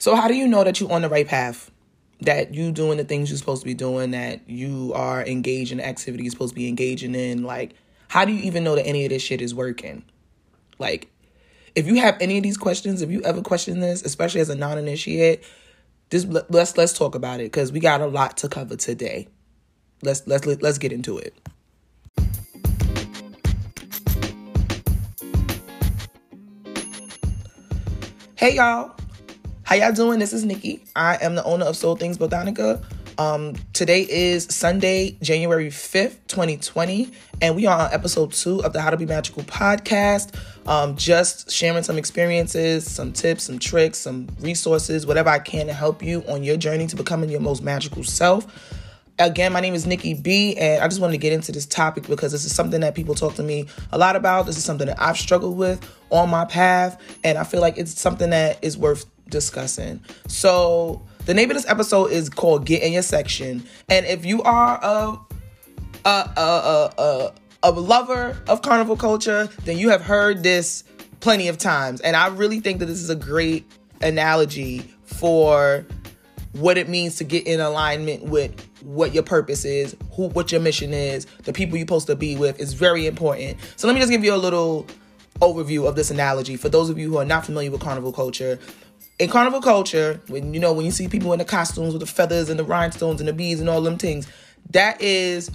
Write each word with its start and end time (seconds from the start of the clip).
So, 0.00 0.14
how 0.14 0.28
do 0.28 0.34
you 0.34 0.46
know 0.46 0.62
that 0.62 0.78
you're 0.78 0.92
on 0.92 1.02
the 1.02 1.08
right 1.08 1.26
path? 1.26 1.72
That 2.20 2.54
you 2.54 2.70
doing 2.70 2.98
the 2.98 3.04
things 3.04 3.30
you're 3.30 3.38
supposed 3.38 3.62
to 3.62 3.66
be 3.66 3.74
doing, 3.74 4.12
that 4.12 4.48
you 4.48 4.92
are 4.94 5.24
engaged 5.26 5.72
in 5.72 5.78
the 5.78 5.86
activity 5.86 6.22
you're 6.22 6.30
supposed 6.30 6.52
to 6.52 6.56
be 6.56 6.68
engaging 6.68 7.16
in? 7.16 7.42
Like, 7.42 7.74
how 8.06 8.24
do 8.24 8.32
you 8.32 8.40
even 8.44 8.62
know 8.62 8.76
that 8.76 8.86
any 8.86 9.04
of 9.04 9.10
this 9.10 9.22
shit 9.22 9.42
is 9.42 9.54
working? 9.54 10.04
Like, 10.78 11.10
if 11.74 11.88
you 11.88 11.96
have 11.96 12.16
any 12.20 12.36
of 12.36 12.44
these 12.44 12.56
questions, 12.56 13.02
if 13.02 13.10
you 13.10 13.22
ever 13.22 13.42
question 13.42 13.80
this, 13.80 14.02
especially 14.04 14.40
as 14.40 14.48
a 14.48 14.54
non-initiate, 14.54 15.44
just 16.10 16.28
let's 16.48 16.76
let's 16.76 16.92
talk 16.92 17.16
about 17.16 17.40
it 17.40 17.44
because 17.44 17.72
we 17.72 17.80
got 17.80 18.00
a 18.00 18.06
lot 18.06 18.36
to 18.38 18.48
cover 18.48 18.76
today. 18.76 19.26
Let's 20.02 20.24
let's 20.28 20.46
let's 20.46 20.78
get 20.78 20.92
into 20.92 21.18
it. 21.18 21.34
Hey 28.36 28.54
y'all, 28.54 28.94
how 29.68 29.74
y'all 29.74 29.92
doing? 29.92 30.18
This 30.18 30.32
is 30.32 30.46
Nikki. 30.46 30.82
I 30.96 31.18
am 31.20 31.34
the 31.34 31.44
owner 31.44 31.66
of 31.66 31.76
Soul 31.76 31.94
Things 31.94 32.16
Botanica. 32.16 32.82
Um, 33.18 33.54
today 33.74 34.06
is 34.08 34.46
Sunday, 34.46 35.18
January 35.20 35.68
5th, 35.68 36.16
2020, 36.28 37.10
and 37.42 37.54
we 37.54 37.66
are 37.66 37.80
on 37.80 37.92
episode 37.92 38.32
two 38.32 38.64
of 38.64 38.72
the 38.72 38.80
How 38.80 38.88
to 38.88 38.96
Be 38.96 39.04
Magical 39.04 39.42
podcast. 39.42 40.34
Um, 40.66 40.96
just 40.96 41.50
sharing 41.50 41.82
some 41.82 41.98
experiences, 41.98 42.90
some 42.90 43.12
tips, 43.12 43.44
some 43.44 43.58
tricks, 43.58 43.98
some 43.98 44.28
resources, 44.40 45.06
whatever 45.06 45.28
I 45.28 45.38
can 45.38 45.66
to 45.66 45.74
help 45.74 46.02
you 46.02 46.24
on 46.28 46.42
your 46.44 46.56
journey 46.56 46.86
to 46.86 46.96
becoming 46.96 47.28
your 47.28 47.40
most 47.40 47.62
magical 47.62 48.04
self. 48.04 48.46
Again, 49.20 49.52
my 49.52 49.60
name 49.60 49.74
is 49.74 49.84
Nikki 49.84 50.14
B, 50.14 50.56
and 50.56 50.80
I 50.80 50.86
just 50.86 51.00
wanted 51.00 51.14
to 51.14 51.18
get 51.18 51.32
into 51.32 51.50
this 51.50 51.66
topic 51.66 52.06
because 52.06 52.30
this 52.30 52.44
is 52.44 52.54
something 52.54 52.82
that 52.82 52.94
people 52.94 53.16
talk 53.16 53.34
to 53.34 53.42
me 53.42 53.66
a 53.90 53.98
lot 53.98 54.14
about. 54.14 54.46
This 54.46 54.56
is 54.56 54.62
something 54.62 54.86
that 54.86 55.00
I've 55.00 55.18
struggled 55.18 55.58
with 55.58 55.84
on 56.10 56.30
my 56.30 56.44
path, 56.44 57.02
and 57.24 57.36
I 57.36 57.42
feel 57.42 57.60
like 57.60 57.78
it's 57.78 58.00
something 58.00 58.30
that 58.30 58.62
is 58.62 58.78
worth 58.78 59.06
discussing. 59.28 60.00
So, 60.28 61.02
the 61.26 61.34
name 61.34 61.50
of 61.50 61.56
this 61.56 61.68
episode 61.68 62.12
is 62.12 62.28
called 62.28 62.64
Get 62.64 62.84
in 62.84 62.92
Your 62.92 63.02
Section. 63.02 63.66
And 63.88 64.06
if 64.06 64.24
you 64.24 64.40
are 64.44 64.78
a 64.80 65.18
a 66.04 66.30
a 66.36 66.92
a, 66.96 67.32
a 67.64 67.70
lover 67.72 68.40
of 68.46 68.62
carnival 68.62 68.96
culture, 68.96 69.48
then 69.64 69.78
you 69.78 69.88
have 69.88 70.02
heard 70.02 70.44
this 70.44 70.84
plenty 71.18 71.48
of 71.48 71.58
times. 71.58 72.00
And 72.02 72.14
I 72.14 72.28
really 72.28 72.60
think 72.60 72.78
that 72.78 72.86
this 72.86 73.00
is 73.00 73.10
a 73.10 73.16
great 73.16 73.66
analogy 74.00 74.94
for 75.06 75.84
what 76.58 76.76
it 76.76 76.88
means 76.88 77.16
to 77.16 77.24
get 77.24 77.46
in 77.46 77.60
alignment 77.60 78.24
with 78.24 78.68
what 78.82 79.14
your 79.14 79.22
purpose 79.22 79.64
is, 79.64 79.96
who 80.12 80.28
what 80.30 80.50
your 80.50 80.60
mission 80.60 80.92
is, 80.92 81.26
the 81.44 81.52
people 81.52 81.76
you're 81.76 81.86
supposed 81.86 82.08
to 82.08 82.16
be 82.16 82.36
with 82.36 82.58
is 82.60 82.72
very 82.72 83.06
important. 83.06 83.56
So 83.76 83.86
let 83.86 83.94
me 83.94 84.00
just 84.00 84.10
give 84.10 84.24
you 84.24 84.34
a 84.34 84.36
little 84.36 84.86
overview 85.40 85.88
of 85.88 85.94
this 85.94 86.10
analogy 86.10 86.56
for 86.56 86.68
those 86.68 86.90
of 86.90 86.98
you 86.98 87.08
who 87.08 87.16
are 87.18 87.24
not 87.24 87.46
familiar 87.46 87.70
with 87.70 87.80
carnival 87.80 88.12
culture. 88.12 88.58
In 89.18 89.30
carnival 89.30 89.60
culture, 89.60 90.20
when 90.28 90.52
you 90.52 90.60
know 90.60 90.72
when 90.72 90.84
you 90.84 90.90
see 90.90 91.08
people 91.08 91.32
in 91.32 91.38
the 91.38 91.44
costumes 91.44 91.92
with 91.92 92.00
the 92.00 92.06
feathers 92.06 92.48
and 92.48 92.58
the 92.58 92.64
rhinestones 92.64 93.20
and 93.20 93.28
the 93.28 93.32
beads 93.32 93.60
and 93.60 93.68
all 93.68 93.80
them 93.80 93.98
things, 93.98 94.28
that 94.70 95.00
is 95.00 95.50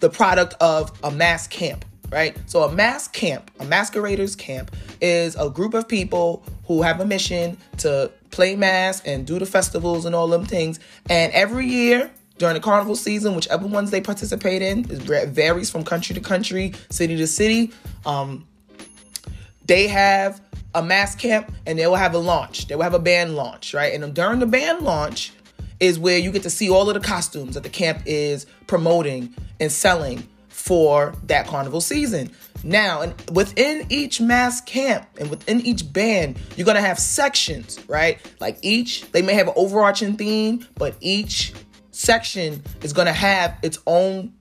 the 0.00 0.10
product 0.10 0.54
of 0.60 0.92
a 1.02 1.10
mass 1.10 1.46
camp, 1.46 1.84
right? 2.10 2.36
So 2.46 2.62
a 2.62 2.72
mass 2.72 3.08
camp, 3.08 3.50
a 3.60 3.64
masqueraders 3.64 4.36
camp 4.36 4.74
is 5.00 5.36
a 5.36 5.48
group 5.50 5.74
of 5.74 5.88
people 5.88 6.44
who 6.66 6.82
have 6.82 7.00
a 7.00 7.06
mission 7.06 7.56
to 7.78 8.10
play 8.34 8.56
mass 8.56 9.00
and 9.02 9.26
do 9.26 9.38
the 9.38 9.46
festivals 9.46 10.04
and 10.04 10.14
all 10.14 10.26
them 10.28 10.44
things. 10.44 10.80
And 11.08 11.32
every 11.32 11.66
year 11.66 12.10
during 12.38 12.54
the 12.54 12.60
carnival 12.60 12.96
season, 12.96 13.36
whichever 13.36 13.66
ones 13.66 13.90
they 13.90 14.00
participate 14.00 14.60
in, 14.60 14.90
it 14.90 15.28
varies 15.28 15.70
from 15.70 15.84
country 15.84 16.14
to 16.14 16.20
country, 16.20 16.74
city 16.90 17.16
to 17.16 17.26
city. 17.26 17.72
Um, 18.04 18.46
they 19.66 19.86
have 19.86 20.40
a 20.74 20.82
mass 20.82 21.14
camp 21.14 21.52
and 21.66 21.78
they 21.78 21.86
will 21.86 21.94
have 21.94 22.14
a 22.14 22.18
launch. 22.18 22.66
They 22.66 22.74
will 22.74 22.82
have 22.82 22.94
a 22.94 22.98
band 22.98 23.36
launch, 23.36 23.72
right? 23.72 23.94
And 23.94 24.12
during 24.14 24.40
the 24.40 24.46
band 24.46 24.80
launch 24.80 25.32
is 25.78 25.98
where 25.98 26.18
you 26.18 26.32
get 26.32 26.42
to 26.42 26.50
see 26.50 26.68
all 26.68 26.88
of 26.88 26.94
the 26.94 27.06
costumes 27.06 27.54
that 27.54 27.62
the 27.62 27.68
camp 27.68 28.02
is 28.04 28.46
promoting 28.66 29.32
and 29.60 29.70
selling 29.70 30.28
for 30.64 31.12
that 31.24 31.46
carnival 31.46 31.82
season. 31.82 32.30
Now, 32.62 33.02
and 33.02 33.14
within 33.32 33.86
each 33.90 34.18
mass 34.18 34.62
camp 34.62 35.06
and 35.20 35.28
within 35.28 35.60
each 35.60 35.92
band, 35.92 36.38
you're 36.56 36.64
gonna 36.64 36.80
have 36.80 36.98
sections, 36.98 37.78
right? 37.86 38.18
Like 38.40 38.56
each, 38.62 39.12
they 39.12 39.20
may 39.20 39.34
have 39.34 39.48
an 39.48 39.52
overarching 39.56 40.16
theme, 40.16 40.66
but 40.76 40.94
each 41.02 41.52
section 41.90 42.62
is 42.82 42.94
to 42.94 43.12
have 43.12 43.58
its 43.62 43.78
own 43.86 44.32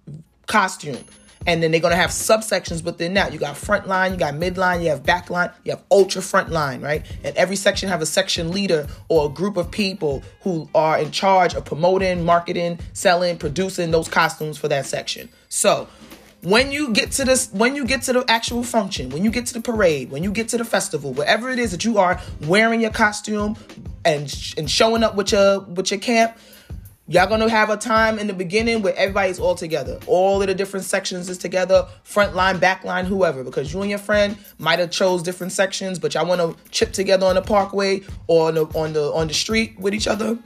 costume. 0.48 1.04
And 1.46 1.62
then 1.62 1.72
they're 1.72 1.82
to 1.82 1.98
have 1.98 2.12
subsections 2.12 2.86
within 2.86 3.16
that. 3.16 3.34
You 3.34 3.40
got 3.40 3.58
front 3.58 3.86
line, 3.86 4.14
you 4.14 4.18
got 4.18 4.36
midline, 4.36 4.82
you 4.82 4.90
have 4.90 5.04
back 5.04 5.30
line, 5.30 5.52
you 5.66 5.72
have 5.72 5.84
ultra 5.92 6.22
front 6.22 6.52
line, 6.52 6.80
right? 6.80 7.06
And 7.26 7.36
every 7.36 7.58
section 7.58 7.90
have 7.90 8.02
a 8.02 8.06
section 8.06 8.52
leader 8.52 8.88
or 9.10 9.26
a 9.26 9.30
group 9.30 9.58
of 9.58 9.70
people 9.70 10.24
who 10.42 10.70
are 10.74 10.98
in 10.98 11.12
charge 11.12 11.54
of 11.54 11.66
promoting, 11.66 12.24
marketing, 12.24 12.80
selling, 12.94 13.38
producing 13.38 13.92
those 13.92 14.08
costumes 14.08 14.58
for 14.58 14.70
that 14.70 14.86
section. 14.86 15.28
So, 15.50 15.90
when 16.44 16.72
you 16.72 16.94
get 16.94 17.12
to 17.12 17.26
this 17.26 17.50
when 17.52 17.76
you 17.76 17.86
get 17.86 18.02
to 18.02 18.14
the 18.14 18.26
actual 18.28 18.64
function 18.64 19.10
when 19.10 19.24
you 19.24 19.32
get 19.32 19.46
to 19.46 19.54
the 19.54 19.62
parade 19.62 20.12
when 20.12 20.24
you 20.24 20.32
get 20.32 20.50
to 20.50 20.58
the 20.58 20.66
festival 20.66 21.14
whatever 21.14 21.50
it 21.50 21.58
is 21.58 21.72
that 21.72 21.86
you 21.86 21.98
are 21.98 22.20
wearing 22.42 22.82
your 22.82 22.92
costume 22.92 23.56
and 24.04 24.54
and 24.58 24.70
showing 24.70 25.04
up 25.04 25.16
with 25.16 25.32
your 25.32 25.62
with 25.62 25.90
your 25.92 26.00
camp 26.00 26.38
Y'all 27.06 27.28
gonna 27.28 27.50
have 27.50 27.70
a 27.70 27.76
time 27.76 28.18
in 28.18 28.28
the 28.28 28.34
beginning 28.34 28.82
where 28.82 28.96
everybody's 28.96 29.38
all 29.38 29.56
together. 29.56 30.00
All 30.08 30.42
of 30.42 30.48
the 30.48 30.56
different 30.56 30.86
sections 30.86 31.28
is 31.28 31.38
together, 31.38 31.86
front 32.06 32.34
line, 32.34 32.60
back 32.60 32.86
line, 32.86 33.06
whoever. 33.06 33.44
Because 33.44 33.74
you 33.74 33.82
and 33.82 33.90
your 33.90 34.00
friend 34.00 34.38
might 34.58 34.80
have 34.80 34.90
chose 34.90 35.22
different 35.22 35.52
sections, 35.52 36.00
but 36.00 36.14
y'all 36.14 36.26
wanna 36.26 36.56
chip 36.72 36.94
together 36.94 37.26
on 37.26 37.36
the 37.36 37.42
parkway 37.42 38.04
or 38.28 38.48
on 38.48 38.56
the 38.56 38.66
on 38.68 38.94
the 38.94 39.12
on 39.12 39.28
the 39.28 39.34
street 39.34 39.78
with 39.78 39.94
each 39.94 40.08
other. 40.08 40.38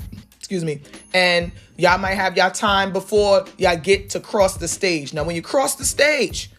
Excuse 0.47 0.63
me. 0.63 0.79
And 1.13 1.51
y'all 1.75 1.97
might 1.97 2.13
have 2.13 2.37
y'all 2.37 2.49
time 2.49 2.93
before 2.93 3.43
y'all 3.57 3.75
get 3.75 4.11
to 4.11 4.21
cross 4.21 4.55
the 4.55 4.69
stage. 4.69 5.13
Now, 5.13 5.25
when 5.25 5.35
you 5.35 5.41
cross 5.41 5.75
the 5.75 5.83
stage, 5.83 6.49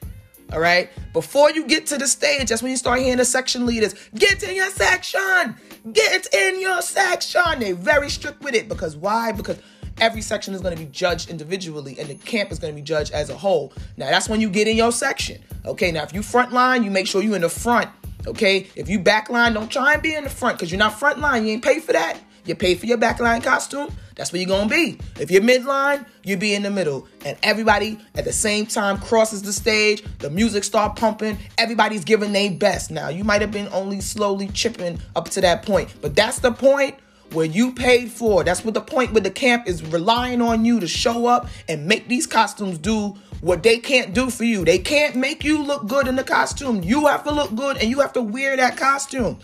all 0.52 0.60
right, 0.60 0.90
before 1.14 1.50
you 1.52 1.66
get 1.66 1.86
to 1.86 1.96
the 1.96 2.06
stage, 2.06 2.50
that's 2.50 2.60
when 2.62 2.70
you 2.70 2.76
start 2.76 3.00
hearing 3.00 3.16
the 3.16 3.24
section 3.24 3.64
leaders 3.64 3.94
get 4.14 4.42
in 4.42 4.54
your 4.54 4.68
section, 4.68 5.56
get 5.90 6.34
in 6.34 6.60
your 6.60 6.82
section. 6.82 7.60
They're 7.60 7.74
very 7.74 8.10
strict 8.10 8.42
with 8.42 8.54
it 8.54 8.68
because 8.68 8.94
why? 8.94 9.32
Because 9.32 9.56
every 10.02 10.20
section 10.20 10.52
is 10.52 10.60
going 10.60 10.76
to 10.76 10.84
be 10.84 10.90
judged 10.90 11.30
individually 11.30 11.98
and 11.98 12.10
the 12.10 12.16
camp 12.16 12.52
is 12.52 12.58
going 12.58 12.74
to 12.74 12.76
be 12.76 12.84
judged 12.84 13.14
as 13.14 13.30
a 13.30 13.36
whole. 13.38 13.72
Now, 13.96 14.10
that's 14.10 14.28
when 14.28 14.42
you 14.42 14.50
get 14.50 14.68
in 14.68 14.76
your 14.76 14.92
section. 14.92 15.42
Okay, 15.64 15.92
now 15.92 16.02
if 16.02 16.12
you 16.12 16.22
front 16.22 16.52
line, 16.52 16.84
you 16.84 16.90
make 16.90 17.06
sure 17.06 17.22
you 17.22 17.32
in 17.32 17.40
the 17.40 17.48
front. 17.48 17.88
Okay, 18.26 18.66
if 18.76 18.90
you 18.90 18.98
back 18.98 19.30
line, 19.30 19.54
don't 19.54 19.72
try 19.72 19.94
and 19.94 20.02
be 20.02 20.14
in 20.14 20.24
the 20.24 20.30
front 20.30 20.58
because 20.58 20.70
you're 20.70 20.78
not 20.78 20.98
front 20.98 21.20
line. 21.20 21.46
You 21.46 21.52
ain't 21.52 21.64
pay 21.64 21.80
for 21.80 21.94
that. 21.94 22.18
You 22.44 22.54
pay 22.54 22.74
for 22.74 22.86
your 22.86 22.98
backline 22.98 23.42
costume. 23.42 23.92
That's 24.16 24.32
where 24.32 24.40
you're 24.40 24.48
gonna 24.48 24.68
be. 24.68 24.98
If 25.20 25.30
you're 25.30 25.42
midline, 25.42 26.04
you 26.24 26.36
be 26.36 26.54
in 26.54 26.62
the 26.62 26.70
middle. 26.70 27.06
And 27.24 27.38
everybody 27.42 27.98
at 28.14 28.24
the 28.24 28.32
same 28.32 28.66
time 28.66 28.98
crosses 28.98 29.42
the 29.42 29.52
stage. 29.52 30.02
The 30.18 30.30
music 30.30 30.64
start 30.64 30.96
pumping. 30.96 31.38
Everybody's 31.56 32.04
giving 32.04 32.32
their 32.32 32.50
best. 32.50 32.90
Now 32.90 33.08
you 33.08 33.24
might 33.24 33.40
have 33.40 33.52
been 33.52 33.68
only 33.72 34.00
slowly 34.00 34.48
chipping 34.48 35.00
up 35.14 35.28
to 35.30 35.40
that 35.42 35.64
point, 35.64 35.94
but 36.00 36.16
that's 36.16 36.40
the 36.40 36.52
point 36.52 36.96
where 37.32 37.46
you 37.46 37.72
paid 37.72 38.10
for. 38.10 38.42
That's 38.44 38.64
what 38.64 38.74
the 38.74 38.80
point 38.80 39.12
where 39.12 39.20
the 39.20 39.30
camp 39.30 39.68
is 39.68 39.82
relying 39.82 40.40
on 40.40 40.64
you 40.64 40.80
to 40.80 40.88
show 40.88 41.26
up 41.26 41.48
and 41.68 41.86
make 41.86 42.08
these 42.08 42.26
costumes 42.26 42.78
do 42.78 43.16
what 43.40 43.62
they 43.62 43.78
can't 43.78 44.14
do 44.14 44.30
for 44.30 44.44
you. 44.44 44.64
They 44.64 44.78
can't 44.78 45.14
make 45.14 45.44
you 45.44 45.62
look 45.62 45.86
good 45.86 46.08
in 46.08 46.16
the 46.16 46.24
costume. 46.24 46.82
You 46.82 47.06
have 47.06 47.24
to 47.24 47.30
look 47.30 47.54
good 47.54 47.76
and 47.76 47.88
you 47.88 48.00
have 48.00 48.12
to 48.14 48.22
wear 48.22 48.56
that 48.56 48.76
costume. 48.76 49.38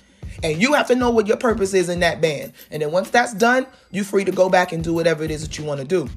And 0.44 0.60
you 0.60 0.74
have 0.74 0.86
to 0.88 0.94
know 0.94 1.08
what 1.10 1.26
your 1.26 1.38
purpose 1.38 1.72
is 1.72 1.88
in 1.88 2.00
that 2.00 2.20
band. 2.20 2.52
And 2.70 2.82
then 2.82 2.92
once 2.92 3.08
that's 3.08 3.32
done, 3.32 3.66
you're 3.90 4.04
free 4.04 4.24
to 4.24 4.30
go 4.30 4.50
back 4.50 4.72
and 4.72 4.84
do 4.84 4.92
whatever 4.92 5.24
it 5.24 5.30
is 5.30 5.40
that 5.40 5.56
you 5.56 5.64
want 5.64 5.80
to 5.80 5.86
do. 5.86 6.08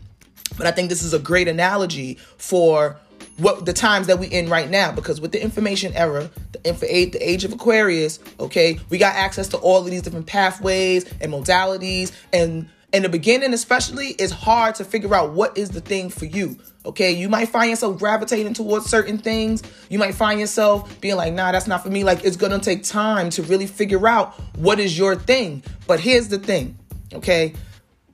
But 0.58 0.68
I 0.68 0.72
think 0.72 0.90
this 0.90 1.02
is 1.02 1.14
a 1.14 1.20
great 1.20 1.48
analogy 1.48 2.16
for 2.38 3.00
what 3.38 3.66
the 3.66 3.72
times 3.74 4.08
that 4.08 4.20
we 4.20 4.28
in 4.28 4.50
right 4.50 4.70
now 4.70 4.92
because 4.92 5.22
with 5.22 5.32
the 5.32 5.42
information 5.42 5.94
era 5.94 6.30
the 6.52 6.64
info 6.64 6.86
age, 6.88 7.12
the 7.12 7.30
age 7.30 7.44
of 7.44 7.54
aquarius 7.54 8.20
okay 8.40 8.80
we 8.90 8.98
got 8.98 9.16
access 9.16 9.48
to 9.48 9.58
all 9.58 9.80
of 9.80 9.86
these 9.86 10.02
different 10.02 10.26
pathways 10.26 11.06
and 11.20 11.32
modalities 11.32 12.12
and 12.34 12.68
in 12.98 13.04
the 13.04 13.10
beginning 13.10 13.54
especially 13.54 14.08
it's 14.20 14.34
hard 14.34 14.76
to 14.76 14.84
figure 14.84 15.16
out 15.16 15.32
what 15.32 15.58
is 15.58 15.70
the 15.70 15.82
thing 15.82 16.10
for 16.10 16.26
you 16.26 16.58
okay? 16.88 17.12
You 17.12 17.28
might 17.30 17.50
find 17.50 17.70
yourself 17.70 18.00
gravitating 18.00 18.54
towards 18.54 18.86
certain 18.86 19.18
things. 19.18 19.62
You 19.90 20.00
might 20.00 20.16
find 20.16 20.40
yourself 20.40 21.00
being 21.02 21.18
like 21.18 21.34
nah 21.34 21.52
that's 21.52 21.68
not 21.68 21.84
for 21.84 21.90
me. 21.90 22.04
Like 22.04 22.24
it's 22.24 22.38
gonna 22.38 22.60
take 22.60 22.84
time 22.84 23.30
to 23.32 23.44
really 23.44 23.68
figure 23.68 24.08
out 24.08 24.34
what 24.58 24.80
is 24.80 24.98
your 24.98 25.16
thing. 25.16 25.64
But 25.86 26.00
here's 26.00 26.30
the 26.30 26.40
thing 26.40 26.78
okay? 27.14 27.54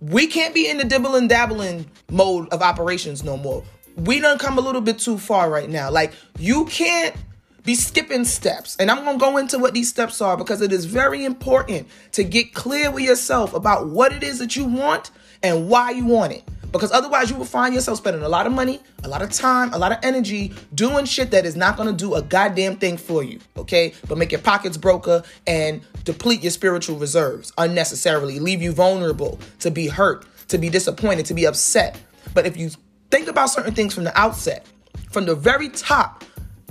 We 0.02 0.28
can't 0.28 0.54
be 0.54 0.70
in 0.70 0.78
the 0.78 0.84
dibble 0.84 1.16
and 1.16 1.30
dabbling 1.30 1.86
mode 2.12 2.50
of 2.50 2.62
operations 2.62 3.24
no 3.24 3.38
more. 3.38 3.64
We 3.96 4.20
done 4.20 4.38
come 4.38 4.58
a 4.58 4.62
little 4.62 4.82
bit 4.82 5.00
too 5.00 5.18
far 5.18 5.50
right 5.50 5.70
now. 5.70 5.92
Like 5.92 6.14
you 6.40 6.66
can't 6.66 7.16
be 7.64 7.76
skipping 7.76 8.26
steps. 8.26 8.76
And 8.78 8.92
I'm 8.92 9.04
going 9.04 9.18
to 9.18 9.26
go 9.26 9.38
into 9.38 9.58
what 9.58 9.74
these 9.74 9.90
steps 9.90 10.22
are 10.22 10.38
because 10.38 10.62
it 10.62 10.72
is 10.72 10.86
very 10.86 11.24
important 11.26 11.88
to 12.14 12.24
get 12.24 12.54
clear 12.54 12.92
with 12.92 13.04
yourself 13.04 13.54
about 13.54 13.88
what 13.88 14.12
it 14.14 14.24
is 14.24 14.40
that 14.40 14.56
you 14.56 14.66
want 14.66 15.12
and 15.42 15.70
why 15.70 15.92
you 15.92 16.06
want 16.06 16.34
it. 16.34 16.44
Because 16.72 16.92
otherwise, 16.92 17.30
you 17.30 17.36
will 17.36 17.46
find 17.46 17.76
yourself 17.76 18.00
spending 18.00 18.24
a 18.24 18.28
lot 18.28 18.48
of 18.48 18.52
money, 18.52 18.82
a 19.04 19.08
lot 19.08 19.22
of 19.22 19.30
time, 19.30 19.72
a 19.74 19.78
lot 19.78 19.92
of 19.92 20.00
energy 20.02 20.52
doing 20.74 21.06
shit 21.06 21.30
that 21.30 21.46
is 21.46 21.56
not 21.56 21.78
gonna 21.78 21.94
do 21.94 22.16
a 22.16 22.22
goddamn 22.24 22.78
thing 22.78 22.98
for 22.98 23.24
you, 23.24 23.40
okay? 23.56 23.94
But 24.08 24.18
make 24.18 24.32
your 24.32 24.42
pockets 24.42 24.76
broker 24.76 25.22
and 25.46 25.82
deplete 26.04 26.42
your 26.42 26.50
spiritual 26.50 26.98
reserves 26.98 27.54
unnecessarily, 27.60 28.40
leave 28.40 28.64
you 28.64 28.72
vulnerable 28.72 29.40
to 29.60 29.70
be 29.70 29.88
hurt, 29.88 30.26
to 30.48 30.58
be 30.58 30.68
disappointed, 30.68 31.28
to 31.28 31.36
be 31.36 31.46
upset. 31.46 32.00
But 32.34 32.48
if 32.48 32.58
you 32.58 32.72
think 33.12 33.28
about 33.28 33.52
certain 33.52 33.76
things 33.76 33.94
from 33.94 34.04
the 34.04 34.20
outset, 34.20 34.66
from 35.12 35.26
the 35.26 35.36
very 35.36 35.70
top, 35.70 36.24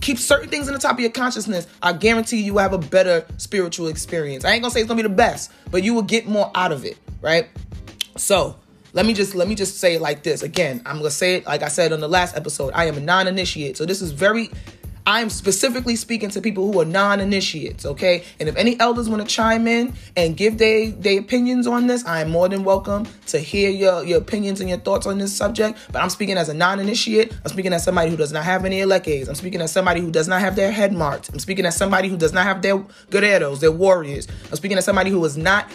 keep 0.03 0.19
certain 0.19 0.51
things 0.51 0.69
in 0.69 0.75
the 0.75 0.81
top 0.81 0.95
of 0.95 1.01
your 1.01 1.11
consciousness, 1.11 1.67
I 1.81 1.95
guarantee 1.95 2.39
you, 2.39 2.45
you 2.45 2.59
have 2.59 2.75
a 2.75 2.79
better 2.79 3.25
spiritual 3.39 3.87
experience. 3.87 4.45
I 4.45 4.53
ain't 4.53 4.63
gonna 4.63 4.73
say 4.73 4.81
it's 4.81 4.89
gonna 4.89 5.03
be 5.03 5.09
the 5.09 5.15
best, 5.15 5.51
but 5.71 5.83
you 5.83 5.95
will 5.95 6.03
get 6.03 6.27
more 6.27 6.51
out 6.55 6.73
of 6.73 6.85
it, 6.85 6.99
right? 7.23 7.49
So 8.17 8.57
let 8.93 9.07
me 9.07 9.15
just 9.15 9.35
let 9.35 9.49
me 9.49 9.55
just 9.55 9.79
say 9.79 9.95
it 9.95 10.03
like 10.03 10.23
this. 10.23 10.43
Again, 10.43 10.83
I'm 10.85 10.99
gonna 10.99 11.11
say 11.11 11.37
it 11.37 11.47
like 11.47 11.63
I 11.63 11.69
said 11.69 11.93
on 11.93 12.01
the 12.01 12.09
last 12.09 12.37
episode. 12.37 12.73
I 12.75 12.85
am 12.87 12.99
a 12.99 13.01
non-initiate. 13.01 13.79
So 13.79 13.87
this 13.87 14.03
is 14.03 14.13
very 14.13 14.51
I'm 15.05 15.31
specifically 15.31 15.97
speaking 15.97 16.31
to 16.31 16.41
people 16.41 16.71
who 16.71 16.81
are 16.81 16.85
non-initiates, 16.85 17.85
okay? 17.85 18.25
And 18.39 18.49
if 18.49 18.57
any 18.57 18.79
elders 18.79 19.09
want 19.09 19.21
to 19.21 19.29
chime 19.29 19.67
in 19.67 19.95
and 20.17 20.37
give 20.37 20.59
their 20.59 20.91
their 20.91 21.19
opinions 21.19 21.67
on 21.67 21.89
this, 21.89 22.07
I 22.07 22.21
am 22.21 22.31
more 22.31 22.49
than 22.49 22.63
welcome 22.63 23.09
to 23.27 23.41
hear 23.41 23.69
your, 23.69 24.05
your 24.05 24.19
opinions 24.19 24.61
and 24.61 24.69
your 24.69 24.79
thoughts 24.79 25.07
on 25.07 25.19
this 25.19 25.37
subject. 25.37 25.77
But 25.91 26.03
I'm 26.03 26.11
speaking 26.11 26.37
as 26.37 26.49
a 26.49 26.55
non-initiate. 26.55 27.33
I'm 27.45 27.51
speaking 27.51 27.73
as 27.73 27.83
somebody 27.83 28.11
who 28.11 28.17
does 28.17 28.31
not 28.31 28.45
have 28.45 28.65
any 28.65 28.81
elekes. 28.81 29.29
I'm 29.29 29.35
speaking 29.35 29.61
as 29.61 29.73
somebody 29.73 30.01
who 30.01 30.13
does 30.13 30.29
not 30.29 30.41
have 30.41 30.55
their 30.55 30.71
head 30.71 30.93
marked. 30.93 31.31
I'm 31.31 31.41
speaking 31.41 31.67
as 31.67 31.77
somebody 31.77 32.09
who 32.09 32.17
does 32.17 32.33
not 32.33 32.45
have 32.45 32.63
their 32.63 32.79
guerreros, 33.11 33.59
their 33.59 33.73
warriors. 33.73 34.29
I'm 34.51 34.57
speaking 34.57 34.79
as 34.79 34.85
somebody 34.85 35.11
who 35.11 35.23
has 35.25 35.37
not 35.37 35.69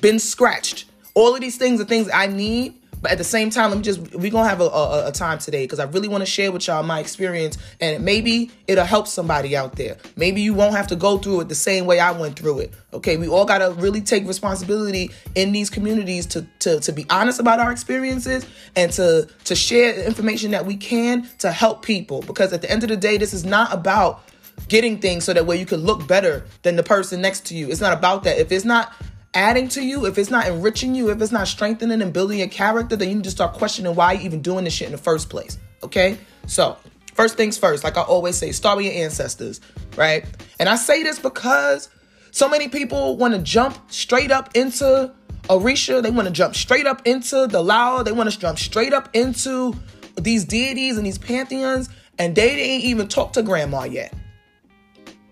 been 0.00 0.20
scratched. 0.20 0.84
All 1.14 1.34
of 1.34 1.40
these 1.40 1.56
things 1.56 1.80
are 1.80 1.84
things 1.84 2.08
I 2.14 2.28
need 2.28 2.74
but 3.00 3.10
at 3.10 3.18
the 3.18 3.24
same 3.24 3.50
time, 3.50 3.70
let 3.70 3.76
me 3.76 3.82
just 3.82 4.14
we're 4.14 4.30
gonna 4.30 4.48
have 4.48 4.60
a, 4.60 4.64
a, 4.64 5.08
a 5.08 5.12
time 5.12 5.38
today 5.38 5.64
because 5.64 5.78
I 5.78 5.84
really 5.84 6.08
want 6.08 6.22
to 6.22 6.26
share 6.26 6.50
with 6.50 6.66
y'all 6.66 6.82
my 6.82 7.00
experience 7.00 7.58
and 7.80 8.04
maybe 8.04 8.50
it'll 8.66 8.84
help 8.84 9.06
somebody 9.06 9.56
out 9.56 9.76
there. 9.76 9.96
Maybe 10.16 10.40
you 10.40 10.54
won't 10.54 10.74
have 10.74 10.88
to 10.88 10.96
go 10.96 11.18
through 11.18 11.42
it 11.42 11.48
the 11.48 11.54
same 11.54 11.86
way 11.86 12.00
I 12.00 12.12
went 12.12 12.38
through 12.38 12.60
it. 12.60 12.74
Okay, 12.92 13.16
we 13.16 13.28
all 13.28 13.44
gotta 13.44 13.72
really 13.72 14.00
take 14.00 14.26
responsibility 14.26 15.10
in 15.34 15.52
these 15.52 15.70
communities 15.70 16.26
to 16.26 16.46
to 16.60 16.80
to 16.80 16.92
be 16.92 17.06
honest 17.10 17.40
about 17.40 17.60
our 17.60 17.70
experiences 17.70 18.46
and 18.76 18.92
to 18.92 19.28
to 19.44 19.54
share 19.54 19.94
the 19.94 20.06
information 20.06 20.50
that 20.52 20.66
we 20.66 20.76
can 20.76 21.28
to 21.38 21.52
help 21.52 21.82
people. 21.82 22.22
Because 22.22 22.52
at 22.52 22.62
the 22.62 22.70
end 22.70 22.82
of 22.82 22.88
the 22.88 22.96
day, 22.96 23.16
this 23.16 23.32
is 23.32 23.44
not 23.44 23.72
about 23.72 24.24
getting 24.66 24.98
things 24.98 25.24
so 25.24 25.32
that 25.32 25.46
way 25.46 25.56
you 25.56 25.66
can 25.66 25.80
look 25.80 26.06
better 26.08 26.44
than 26.62 26.76
the 26.76 26.82
person 26.82 27.20
next 27.20 27.46
to 27.46 27.54
you. 27.54 27.70
It's 27.70 27.80
not 27.80 27.96
about 27.96 28.24
that. 28.24 28.38
If 28.38 28.50
it's 28.50 28.64
not 28.64 28.92
adding 29.34 29.68
to 29.68 29.82
you, 29.82 30.06
if 30.06 30.18
it's 30.18 30.30
not 30.30 30.46
enriching 30.46 30.94
you, 30.94 31.10
if 31.10 31.20
it's 31.20 31.32
not 31.32 31.48
strengthening 31.48 32.02
and 32.02 32.12
building 32.12 32.38
your 32.38 32.48
character, 32.48 32.96
then 32.96 33.08
you 33.08 33.14
need 33.16 33.24
to 33.24 33.30
start 33.30 33.54
questioning 33.54 33.94
why 33.94 34.12
you 34.12 34.20
even 34.22 34.42
doing 34.42 34.64
this 34.64 34.74
shit 34.74 34.86
in 34.86 34.92
the 34.92 34.98
first 34.98 35.30
place. 35.30 35.58
Okay? 35.82 36.18
So, 36.46 36.76
first 37.14 37.36
things 37.36 37.58
first, 37.58 37.84
like 37.84 37.96
I 37.96 38.02
always 38.02 38.36
say, 38.36 38.52
start 38.52 38.76
with 38.76 38.86
your 38.86 38.94
ancestors, 38.94 39.60
right? 39.96 40.24
And 40.58 40.68
I 40.68 40.76
say 40.76 41.02
this 41.02 41.18
because 41.18 41.88
so 42.30 42.48
many 42.48 42.68
people 42.68 43.16
want 43.16 43.34
to 43.34 43.40
jump 43.40 43.76
straight 43.90 44.30
up 44.30 44.54
into 44.54 45.12
Orisha, 45.44 46.02
they 46.02 46.10
want 46.10 46.28
to 46.28 46.32
jump 46.32 46.54
straight 46.54 46.86
up 46.86 47.06
into 47.06 47.46
the 47.46 47.62
Lao, 47.62 48.02
they 48.02 48.12
want 48.12 48.30
to 48.30 48.38
jump 48.38 48.58
straight 48.58 48.92
up 48.92 49.08
into 49.14 49.74
these 50.16 50.44
deities 50.44 50.96
and 50.96 51.06
these 51.06 51.18
pantheons, 51.18 51.88
and 52.18 52.34
they 52.34 52.56
didn't 52.56 52.84
even 52.84 53.08
talk 53.08 53.32
to 53.34 53.42
grandma 53.42 53.84
yet. 53.84 54.14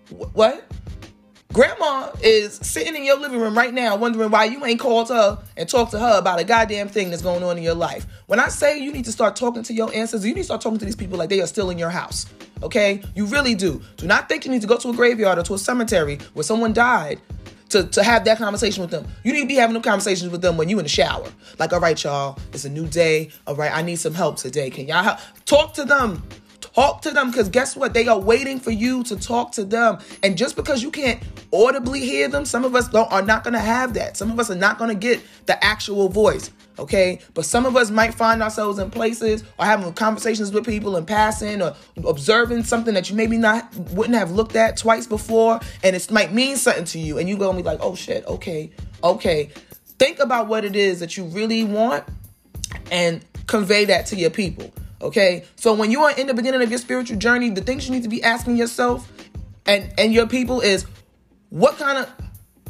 What? 0.09 0.65
Grandma 1.53 2.11
is 2.21 2.55
sitting 2.55 2.95
in 2.95 3.05
your 3.05 3.17
living 3.17 3.39
room 3.39 3.57
right 3.57 3.73
now 3.73 3.95
wondering 3.95 4.29
why 4.29 4.45
you 4.45 4.63
ain't 4.65 4.79
called 4.79 5.09
her 5.09 5.39
and 5.55 5.67
talked 5.67 5.91
to 5.91 5.99
her 5.99 6.19
about 6.19 6.39
a 6.39 6.43
goddamn 6.43 6.89
thing 6.89 7.09
that's 7.09 7.21
going 7.21 7.43
on 7.43 7.57
in 7.57 7.63
your 7.63 7.73
life. 7.73 8.05
When 8.27 8.39
I 8.39 8.49
say 8.49 8.77
you 8.77 8.91
need 8.91 9.05
to 9.05 9.11
start 9.11 9.35
talking 9.35 9.63
to 9.63 9.73
your 9.73 9.87
ancestors, 9.93 10.25
you 10.25 10.33
need 10.33 10.41
to 10.41 10.45
start 10.45 10.61
talking 10.61 10.77
to 10.79 10.85
these 10.85 10.95
people 10.95 11.17
like 11.17 11.29
they 11.29 11.41
are 11.41 11.47
still 11.47 11.69
in 11.69 11.79
your 11.79 11.89
house. 11.89 12.25
Okay? 12.61 13.01
You 13.15 13.25
really 13.25 13.55
do. 13.55 13.81
Do 13.95 14.07
not 14.07 14.27
think 14.27 14.45
you 14.45 14.51
need 14.51 14.61
to 14.61 14.67
go 14.67 14.77
to 14.77 14.89
a 14.89 14.93
graveyard 14.93 15.37
or 15.37 15.43
to 15.43 15.53
a 15.53 15.57
cemetery 15.57 16.19
where 16.33 16.43
someone 16.43 16.73
died 16.73 17.21
to, 17.69 17.83
to 17.83 18.03
have 18.03 18.25
that 18.25 18.37
conversation 18.37 18.81
with 18.81 18.91
them. 18.91 19.07
You 19.23 19.33
need 19.33 19.41
to 19.41 19.47
be 19.47 19.55
having 19.55 19.73
them 19.73 19.83
conversations 19.83 20.31
with 20.31 20.41
them 20.41 20.57
when 20.57 20.69
you 20.69 20.79
in 20.79 20.83
the 20.83 20.89
shower. 20.89 21.27
Like, 21.59 21.73
all 21.73 21.79
right, 21.79 22.01
y'all, 22.03 22.37
it's 22.53 22.65
a 22.65 22.69
new 22.69 22.87
day. 22.87 23.29
All 23.45 23.55
right, 23.55 23.71
I 23.73 23.81
need 23.81 23.97
some 23.97 24.13
help 24.13 24.37
today. 24.37 24.69
Can 24.69 24.87
y'all 24.87 25.03
help? 25.03 25.19
Talk 25.45 25.73
to 25.75 25.85
them. 25.85 26.23
Talk 26.77 27.01
to 27.01 27.09
them 27.09 27.31
because 27.31 27.49
guess 27.49 27.75
what? 27.75 27.95
They 27.95 28.07
are 28.07 28.19
waiting 28.19 28.59
for 28.59 28.69
you 28.69 29.01
to 29.05 29.15
talk 29.15 29.51
to 29.53 29.63
them. 29.63 29.97
And 30.21 30.37
just 30.37 30.55
because 30.55 30.83
you 30.83 30.91
can't 30.91 31.19
audibly 31.51 32.01
hear 32.01 32.27
them, 32.27 32.45
some 32.45 32.63
of 32.63 32.75
us 32.75 32.87
don't 32.87 33.11
are 33.11 33.23
not 33.23 33.43
gonna 33.43 33.57
have 33.57 33.95
that. 33.95 34.15
Some 34.15 34.29
of 34.29 34.39
us 34.39 34.51
are 34.51 34.55
not 34.55 34.77
gonna 34.77 34.93
get 34.93 35.19
the 35.47 35.65
actual 35.65 36.07
voice. 36.07 36.51
Okay, 36.77 37.17
but 37.33 37.45
some 37.45 37.65
of 37.65 37.75
us 37.75 37.89
might 37.89 38.13
find 38.13 38.43
ourselves 38.43 38.77
in 38.77 38.91
places 38.91 39.43
or 39.57 39.65
having 39.65 39.91
conversations 39.93 40.51
with 40.51 40.67
people 40.67 40.97
in 40.97 41.07
passing 41.07 41.63
or 41.63 41.75
observing 42.05 42.63
something 42.63 42.93
that 42.93 43.09
you 43.09 43.15
maybe 43.15 43.39
not 43.39 43.73
wouldn't 43.93 44.15
have 44.15 44.29
looked 44.29 44.55
at 44.55 44.77
twice 44.77 45.07
before, 45.07 45.59
and 45.83 45.95
it 45.95 46.11
might 46.11 46.31
mean 46.31 46.57
something 46.57 46.85
to 46.85 46.99
you, 46.99 47.17
and 47.17 47.27
you 47.27 47.37
gonna 47.37 47.57
be 47.57 47.63
like, 47.63 47.79
"Oh 47.81 47.95
shit, 47.95 48.23
okay, 48.27 48.69
okay." 49.03 49.49
Think 49.97 50.19
about 50.19 50.47
what 50.47 50.63
it 50.63 50.75
is 50.75 50.99
that 50.99 51.17
you 51.17 51.23
really 51.23 51.63
want, 51.63 52.03
and 52.91 53.25
convey 53.47 53.85
that 53.85 54.05
to 54.07 54.15
your 54.15 54.29
people. 54.29 54.71
Okay. 55.01 55.45
So 55.55 55.73
when 55.73 55.91
you 55.91 56.03
are 56.03 56.11
in 56.11 56.27
the 56.27 56.33
beginning 56.33 56.61
of 56.61 56.69
your 56.69 56.79
spiritual 56.79 57.17
journey, 57.17 57.49
the 57.49 57.61
things 57.61 57.87
you 57.87 57.93
need 57.93 58.03
to 58.03 58.09
be 58.09 58.23
asking 58.23 58.57
yourself 58.57 59.11
and 59.65 59.91
and 59.97 60.13
your 60.13 60.27
people 60.27 60.61
is 60.61 60.85
what 61.49 61.77
kind 61.77 61.97
of 61.99 62.11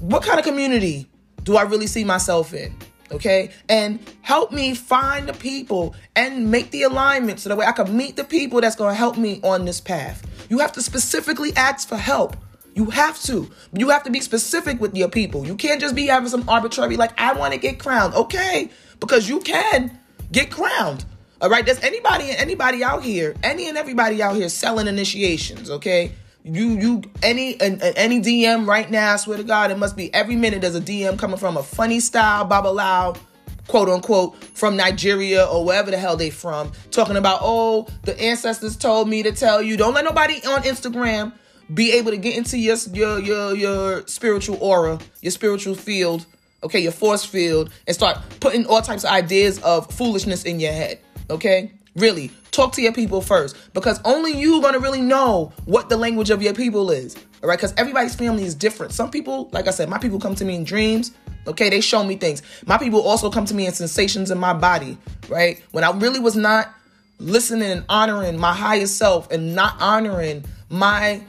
what 0.02 0.24
kind 0.24 0.40
of 0.40 0.46
community 0.46 1.10
do 1.44 1.56
I 1.58 1.64
really 1.64 1.88
see 1.88 2.04
myself 2.04 2.54
in? 2.54 2.76
Okay. 3.12 3.52
And 3.70 4.00
help 4.22 4.52
me 4.52 4.74
find 4.76 5.30
the 5.30 5.34
people 5.34 5.96
and 6.16 6.52
make 6.52 6.72
the 6.72 6.84
alignment 6.84 7.40
so 7.40 7.50
that 7.50 7.58
way 7.58 7.66
I 7.66 7.72
can 7.72 7.96
meet 7.96 8.18
the 8.18 8.24
people 8.24 8.60
that's 8.62 8.76
going 8.76 8.92
to 8.92 8.98
help 8.98 9.18
me 9.18 9.40
on 9.44 9.66
this 9.66 9.80
path. 9.80 10.24
You 10.50 10.60
have 10.60 10.74
to 10.74 10.82
specifically 10.82 11.52
ask 11.56 11.88
for 11.88 11.98
help. 11.98 12.36
You 12.76 12.86
have 12.92 13.20
to. 13.24 13.50
You 13.74 13.90
have 13.90 14.04
to 14.04 14.12
be 14.12 14.20
specific 14.20 14.80
with 14.80 14.96
your 14.96 15.10
people. 15.10 15.48
You 15.48 15.56
can't 15.56 15.82
just 15.82 15.96
be 15.96 16.08
having 16.08 16.30
some 16.30 16.48
arbitrary, 16.48 16.98
like, 16.98 17.20
I 17.20 17.34
want 17.34 17.54
to 17.54 17.60
get 17.60 17.80
crowned. 17.80 18.14
Okay. 18.14 18.70
Because 19.00 19.28
you 19.28 19.40
can 19.40 19.98
get 20.32 20.52
crowned. 20.52 21.06
All 21.40 21.50
right, 21.50 21.64
there's 21.64 21.84
anybody 21.84 22.32
and 22.32 22.40
anybody 22.40 22.84
out 22.84 23.04
here, 23.04 23.36
any 23.44 23.68
and 23.68 23.78
everybody 23.78 24.24
out 24.24 24.36
here 24.36 24.50
selling 24.50 24.88
initiations. 24.88 25.70
Okay, 25.70 26.12
you 26.44 26.70
you 26.70 27.04
any 27.22 27.62
and 27.62 27.80
any 27.96 28.20
DM 28.20 28.68
right 28.68 28.90
now. 28.90 29.14
I 29.14 29.18
swear 29.18 29.38
to 29.38 29.44
God, 29.44 29.70
it 29.70 29.78
must 29.78 29.96
be 29.96 30.12
every 30.16 30.36
minute 30.36 30.62
there's 30.62 30.74
a 30.74 30.82
DM 30.82 31.20
coming 31.20 31.38
from 31.38 31.56
a 31.56 31.62
funny 31.62 32.00
style 32.00 32.48
Babalawo, 32.48 33.20
quote 33.68 33.88
unquote, 33.88 34.44
from 34.44 34.76
Nigeria 34.78 35.46
or 35.46 35.64
wherever 35.64 35.92
the 35.92 35.98
hell 35.98 36.18
they 36.18 36.32
from, 36.32 36.72
talking 36.90 37.18
about 37.18 37.42
oh 37.44 37.88
the 38.02 38.20
ancestors 38.20 38.76
told 38.76 39.08
me 39.08 39.22
to 39.22 39.32
tell 39.32 39.62
you. 39.62 39.78
Don't 39.78 39.94
let 39.94 40.06
nobody 40.06 40.44
on 40.48 40.64
Instagram 40.64 41.34
be 41.72 41.92
able 41.92 42.10
to 42.10 42.18
get 42.18 42.36
into 42.36 42.58
your 42.58 42.78
your 42.94 43.20
your 43.20 43.56
your 43.56 44.08
spiritual 44.08 44.58
aura, 44.60 44.98
your 45.22 45.32
spiritual 45.32 45.76
field, 45.76 46.26
okay, 46.64 46.80
your 46.80 46.92
force 46.92 47.24
field, 47.24 47.70
and 47.86 47.96
start 47.96 48.18
putting 48.40 48.66
all 48.66 48.82
types 48.82 49.04
of 49.04 49.12
ideas 49.12 49.60
of 49.60 49.92
foolishness 49.92 50.44
in 50.44 50.60
your 50.60 50.74
head. 50.74 51.00
Okay? 51.30 51.72
Really, 51.96 52.32
talk 52.52 52.74
to 52.74 52.82
your 52.82 52.94
people 52.94 53.22
first 53.22 53.56
because 53.74 54.00
only 54.06 54.32
you 54.40 54.62
gonna 54.62 54.80
really 54.80 55.02
know 55.02 55.52
what 55.66 55.90
the 55.90 55.98
language 55.98 56.30
of 56.30 56.42
your 56.42 56.54
people 56.54 56.92
is. 56.92 57.16
All 57.42 57.50
right? 57.50 57.58
Because 57.58 57.74
everybody's 57.78 58.16
family 58.16 58.44
is 58.44 58.56
different. 58.56 58.94
Some 58.94 59.10
people, 59.10 59.50
like 59.52 59.68
I 59.68 59.72
said, 59.72 59.90
my 59.90 59.98
people 59.98 60.20
come 60.20 60.36
to 60.36 60.46
me 60.46 60.56
in 60.56 60.64
dreams. 60.64 61.12
Okay, 61.48 61.70
they 61.70 61.80
show 61.82 62.04
me 62.04 62.18
things. 62.18 62.42
My 62.66 62.78
people 62.78 63.02
also 63.02 63.32
come 63.32 63.46
to 63.46 63.54
me 63.54 63.68
in 63.68 63.74
sensations 63.74 64.32
in 64.32 64.38
my 64.38 64.54
body, 64.54 64.98
right? 65.30 65.64
When 65.72 65.84
I 65.84 65.92
really 65.92 66.20
was 66.20 66.36
not 66.36 66.74
listening 67.20 67.72
and 67.72 67.86
honoring 67.90 68.38
my 68.38 68.54
higher 68.54 68.86
self 68.86 69.32
and 69.32 69.56
not 69.56 69.76
honoring 69.80 70.44
my 70.70 71.22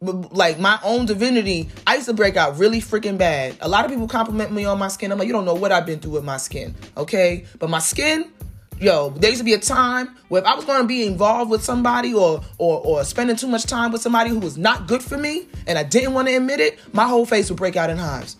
like 0.00 0.58
my 0.58 0.78
own 0.84 1.06
divinity, 1.06 1.70
I 1.86 1.94
used 1.94 2.06
to 2.06 2.12
break 2.12 2.36
out 2.36 2.58
really 2.58 2.80
freaking 2.80 3.16
bad. 3.16 3.56
A 3.62 3.68
lot 3.68 3.86
of 3.86 3.90
people 3.90 4.06
compliment 4.06 4.52
me 4.52 4.66
on 4.66 4.78
my 4.78 4.88
skin. 4.88 5.10
I'm 5.10 5.18
like, 5.18 5.26
you 5.26 5.32
don't 5.32 5.46
know 5.46 5.54
what 5.54 5.72
I've 5.72 5.86
been 5.86 5.98
through 5.98 6.12
with 6.12 6.24
my 6.24 6.36
skin, 6.36 6.74
okay? 6.96 7.46
But 7.58 7.70
my 7.70 7.78
skin, 7.78 8.30
yo, 8.80 9.10
there 9.10 9.30
used 9.30 9.40
to 9.40 9.44
be 9.44 9.54
a 9.54 9.58
time 9.58 10.16
where 10.28 10.42
if 10.42 10.46
I 10.46 10.54
was 10.54 10.64
going 10.64 10.82
to 10.82 10.86
be 10.88 11.06
involved 11.06 11.50
with 11.50 11.62
somebody 11.62 12.14
or 12.14 12.42
or 12.58 12.80
or 12.80 13.04
spending 13.04 13.36
too 13.36 13.46
much 13.46 13.64
time 13.64 13.92
with 13.92 14.02
somebody 14.02 14.30
who 14.30 14.38
was 14.38 14.56
not 14.56 14.86
good 14.86 15.02
for 15.02 15.16
me 15.16 15.46
and 15.66 15.78
I 15.78 15.82
didn't 15.82 16.14
want 16.14 16.28
to 16.28 16.34
admit 16.34 16.60
it, 16.60 16.78
my 16.92 17.06
whole 17.06 17.26
face 17.26 17.50
would 17.50 17.58
break 17.58 17.76
out 17.76 17.90
in 17.90 17.98
hives. 17.98 18.36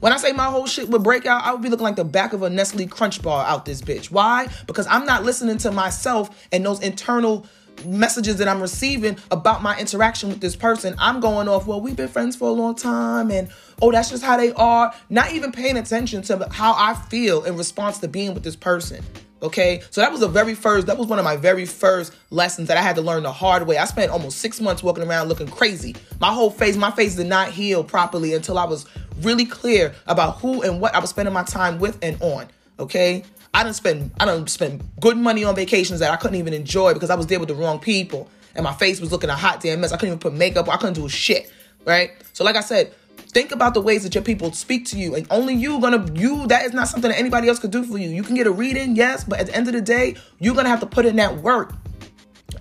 When 0.00 0.12
I 0.12 0.18
say 0.18 0.32
my 0.32 0.44
whole 0.44 0.66
shit 0.66 0.88
would 0.90 1.02
break 1.02 1.24
out, 1.24 1.44
I 1.44 1.52
would 1.52 1.62
be 1.62 1.70
looking 1.70 1.84
like 1.84 1.96
the 1.96 2.04
back 2.04 2.32
of 2.32 2.42
a 2.42 2.50
Nestle 2.50 2.86
Crunch 2.86 3.22
bar 3.22 3.46
out 3.46 3.64
this 3.64 3.80
bitch. 3.80 4.10
Why? 4.10 4.48
Because 4.66 4.86
I'm 4.86 5.06
not 5.06 5.24
listening 5.24 5.56
to 5.58 5.72
myself 5.72 6.46
and 6.52 6.64
those 6.64 6.82
internal 6.82 7.46
messages 7.84 8.36
that 8.38 8.48
I'm 8.48 8.60
receiving 8.60 9.16
about 9.30 9.62
my 9.62 9.78
interaction 9.78 10.28
with 10.28 10.40
this 10.40 10.56
person. 10.56 10.94
I'm 10.98 11.20
going 11.20 11.48
off, 11.48 11.66
well, 11.66 11.80
we've 11.80 11.96
been 11.96 12.08
friends 12.08 12.36
for 12.36 12.48
a 12.48 12.52
long 12.52 12.74
time 12.74 13.30
and 13.30 13.48
oh, 13.80 13.92
that's 13.92 14.10
just 14.10 14.22
how 14.22 14.36
they 14.36 14.52
are. 14.52 14.92
Not 15.10 15.32
even 15.32 15.52
paying 15.52 15.76
attention 15.76 16.22
to 16.22 16.48
how 16.50 16.74
I 16.76 16.94
feel 16.94 17.44
in 17.44 17.56
response 17.56 17.98
to 17.98 18.08
being 18.08 18.34
with 18.34 18.42
this 18.42 18.56
person. 18.56 19.02
Okay, 19.42 19.82
so 19.90 20.00
that 20.00 20.10
was 20.10 20.20
the 20.20 20.28
very 20.28 20.54
first, 20.54 20.86
that 20.86 20.96
was 20.96 21.08
one 21.08 21.18
of 21.18 21.24
my 21.24 21.36
very 21.36 21.66
first 21.66 22.14
lessons 22.30 22.68
that 22.68 22.78
I 22.78 22.80
had 22.80 22.96
to 22.96 23.02
learn 23.02 23.22
the 23.22 23.32
hard 23.32 23.66
way. 23.66 23.76
I 23.76 23.84
spent 23.84 24.10
almost 24.10 24.38
six 24.38 24.62
months 24.62 24.82
walking 24.82 25.04
around 25.04 25.28
looking 25.28 25.46
crazy. 25.46 25.94
My 26.20 26.32
whole 26.32 26.50
face, 26.50 26.76
my 26.76 26.90
face 26.90 27.16
did 27.16 27.26
not 27.26 27.50
heal 27.50 27.84
properly 27.84 28.32
until 28.32 28.58
I 28.58 28.64
was 28.64 28.86
really 29.20 29.44
clear 29.44 29.94
about 30.06 30.38
who 30.38 30.62
and 30.62 30.80
what 30.80 30.94
I 30.94 31.00
was 31.00 31.10
spending 31.10 31.34
my 31.34 31.42
time 31.42 31.78
with 31.78 31.98
and 32.02 32.16
on. 32.22 32.48
Okay, 32.78 33.24
I 33.52 33.62
didn't 33.62 33.76
spend, 33.76 34.10
I 34.18 34.24
didn't 34.24 34.48
spend 34.48 34.82
good 35.00 35.18
money 35.18 35.44
on 35.44 35.54
vacations 35.54 36.00
that 36.00 36.10
I 36.10 36.16
couldn't 36.16 36.36
even 36.38 36.54
enjoy 36.54 36.94
because 36.94 37.10
I 37.10 37.14
was 37.14 37.26
there 37.26 37.38
with 37.38 37.48
the 37.48 37.54
wrong 37.54 37.78
people 37.78 38.30
and 38.54 38.64
my 38.64 38.72
face 38.72 39.00
was 39.00 39.12
looking 39.12 39.28
a 39.28 39.36
hot 39.36 39.60
damn 39.60 39.82
mess. 39.82 39.92
I 39.92 39.96
couldn't 39.96 40.14
even 40.14 40.18
put 40.18 40.32
makeup, 40.32 40.66
I 40.68 40.78
couldn't 40.78 40.94
do 40.94 41.04
a 41.04 41.10
shit. 41.10 41.52
Right, 41.84 42.10
so 42.32 42.42
like 42.42 42.56
I 42.56 42.62
said, 42.62 42.92
Think 43.36 43.52
about 43.52 43.74
the 43.74 43.82
ways 43.82 44.02
that 44.02 44.14
your 44.14 44.24
people 44.24 44.50
speak 44.52 44.86
to 44.86 44.98
you, 44.98 45.14
and 45.14 45.26
only 45.30 45.54
you 45.54 45.78
gonna 45.78 46.10
you. 46.14 46.46
That 46.46 46.64
is 46.64 46.72
not 46.72 46.88
something 46.88 47.10
that 47.10 47.18
anybody 47.18 47.48
else 47.48 47.58
could 47.58 47.70
do 47.70 47.84
for 47.84 47.98
you. 47.98 48.08
You 48.08 48.22
can 48.22 48.34
get 48.34 48.46
a 48.46 48.50
reading, 48.50 48.96
yes, 48.96 49.24
but 49.24 49.38
at 49.38 49.44
the 49.48 49.54
end 49.54 49.66
of 49.66 49.74
the 49.74 49.82
day, 49.82 50.16
you're 50.38 50.54
gonna 50.54 50.70
have 50.70 50.80
to 50.80 50.86
put 50.86 51.04
in 51.04 51.16
that 51.16 51.36
work 51.42 51.74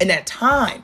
and 0.02 0.10
that 0.10 0.28
time 0.28 0.84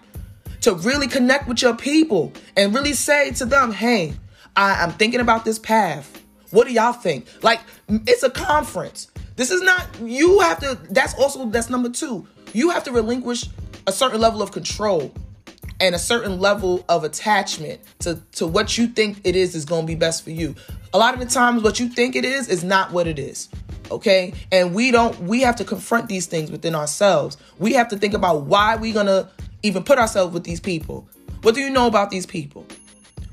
to 0.62 0.76
really 0.76 1.08
connect 1.08 1.50
with 1.50 1.62
your 1.62 1.76
people 1.76 2.32
and 2.56 2.74
really 2.74 2.94
say 2.94 3.32
to 3.32 3.44
them, 3.44 3.74
"Hey, 3.74 4.14
I, 4.56 4.82
I'm 4.82 4.94
thinking 4.94 5.20
about 5.20 5.44
this 5.44 5.60
path. 5.60 6.24
What 6.52 6.68
do 6.68 6.74
y'all 6.74 6.94
think?" 6.94 7.26
Like 7.44 7.60
it's 7.90 8.24
a 8.24 8.30
conference. 8.30 9.12
This 9.36 9.52
is 9.52 9.62
not. 9.62 9.88
You 10.02 10.40
have 10.40 10.62
to. 10.62 10.80
That's 10.90 11.16
also 11.16 11.48
that's 11.48 11.70
number 11.70 11.90
two. 11.90 12.26
You 12.54 12.70
have 12.70 12.86
to 12.86 12.94
relinquish 12.94 13.50
a 13.88 13.92
certain 13.92 14.22
level 14.22 14.42
of 14.42 14.54
control 14.54 15.14
and 15.82 15.96
a 15.96 16.00
certain 16.00 16.40
level 16.40 16.86
of 16.88 17.04
attachment 17.04 17.82
to, 18.00 18.22
to 18.34 18.46
what 18.46 18.78
you 18.78 18.88
think 18.88 19.20
it 19.24 19.36
is 19.36 19.56
is 19.56 19.66
going 19.66 19.82
to 19.82 19.88
be 19.88 19.96
best 19.96 20.24
for 20.24 20.30
you. 20.30 20.56
A 20.94 20.98
lot 20.98 21.16
of 21.16 21.20
the 21.20 21.26
times, 21.26 21.64
what 21.64 21.80
you 21.80 21.90
think 21.90 22.16
it 22.16 22.24
is 22.24 22.48
is 22.48 22.64
not 22.64 22.92
what 22.92 23.08
it 23.08 23.18
is. 23.18 23.50
Okay. 23.90 24.34
And 24.52 24.74
we 24.74 24.92
don't, 24.92 25.20
we 25.24 25.42
have 25.42 25.56
to 25.58 25.66
confront 25.66 26.08
these 26.08 26.28
things 26.28 26.52
within 26.52 26.76
ourselves. 26.76 27.36
We 27.58 27.74
have 27.74 27.90
to 27.90 27.98
think 27.98 28.14
about 28.14 28.44
why 28.44 28.76
we're 28.76 28.94
going 28.94 29.08
to 29.08 29.28
even 29.64 29.84
put 29.84 29.98
ourselves 29.98 30.34
with 30.34 30.44
these 30.44 30.60
people. 30.60 31.10
What 31.42 31.56
do 31.56 31.62
you 31.62 31.72
know 31.72 31.88
about 31.88 32.12
these 32.12 32.28
people? 32.28 32.66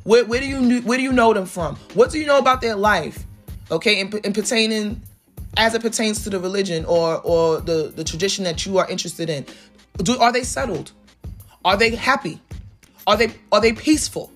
Where, 0.05 0.25
where 0.25 0.41
do 0.41 0.47
you 0.47 0.81
where 0.83 0.97
do 0.97 1.05
you 1.05 1.13
know 1.13 1.35
them 1.35 1.45
from? 1.45 1.77
What 1.93 2.11
do 2.11 2.19
you 2.19 2.25
know 2.25 2.39
about 2.39 2.63
their 2.63 2.77
life? 2.77 3.25
Okay, 3.71 4.01
and, 4.01 4.15
and 4.25 4.35
pertaining 4.35 5.03
as 5.59 5.75
it 5.75 5.83
pertains 5.83 6.25
to 6.25 6.31
the 6.31 6.41
religion 6.41 6.87
or 6.87 7.21
or 7.21 7.61
the 7.61 7.93
the 7.95 8.05
tradition 8.05 8.45
that 8.45 8.65
you 8.65 8.79
are 8.79 8.89
interested 8.89 9.29
in. 9.29 9.45
Do 9.99 10.19
are 10.19 10.33
they 10.33 10.45
settled? 10.45 10.93
Are 11.65 11.77
they 11.77 11.95
happy? 11.95 12.41
Are 13.07 13.17
they 13.17 13.33
are 13.53 13.61
they 13.61 13.73
peaceful? 13.73 14.33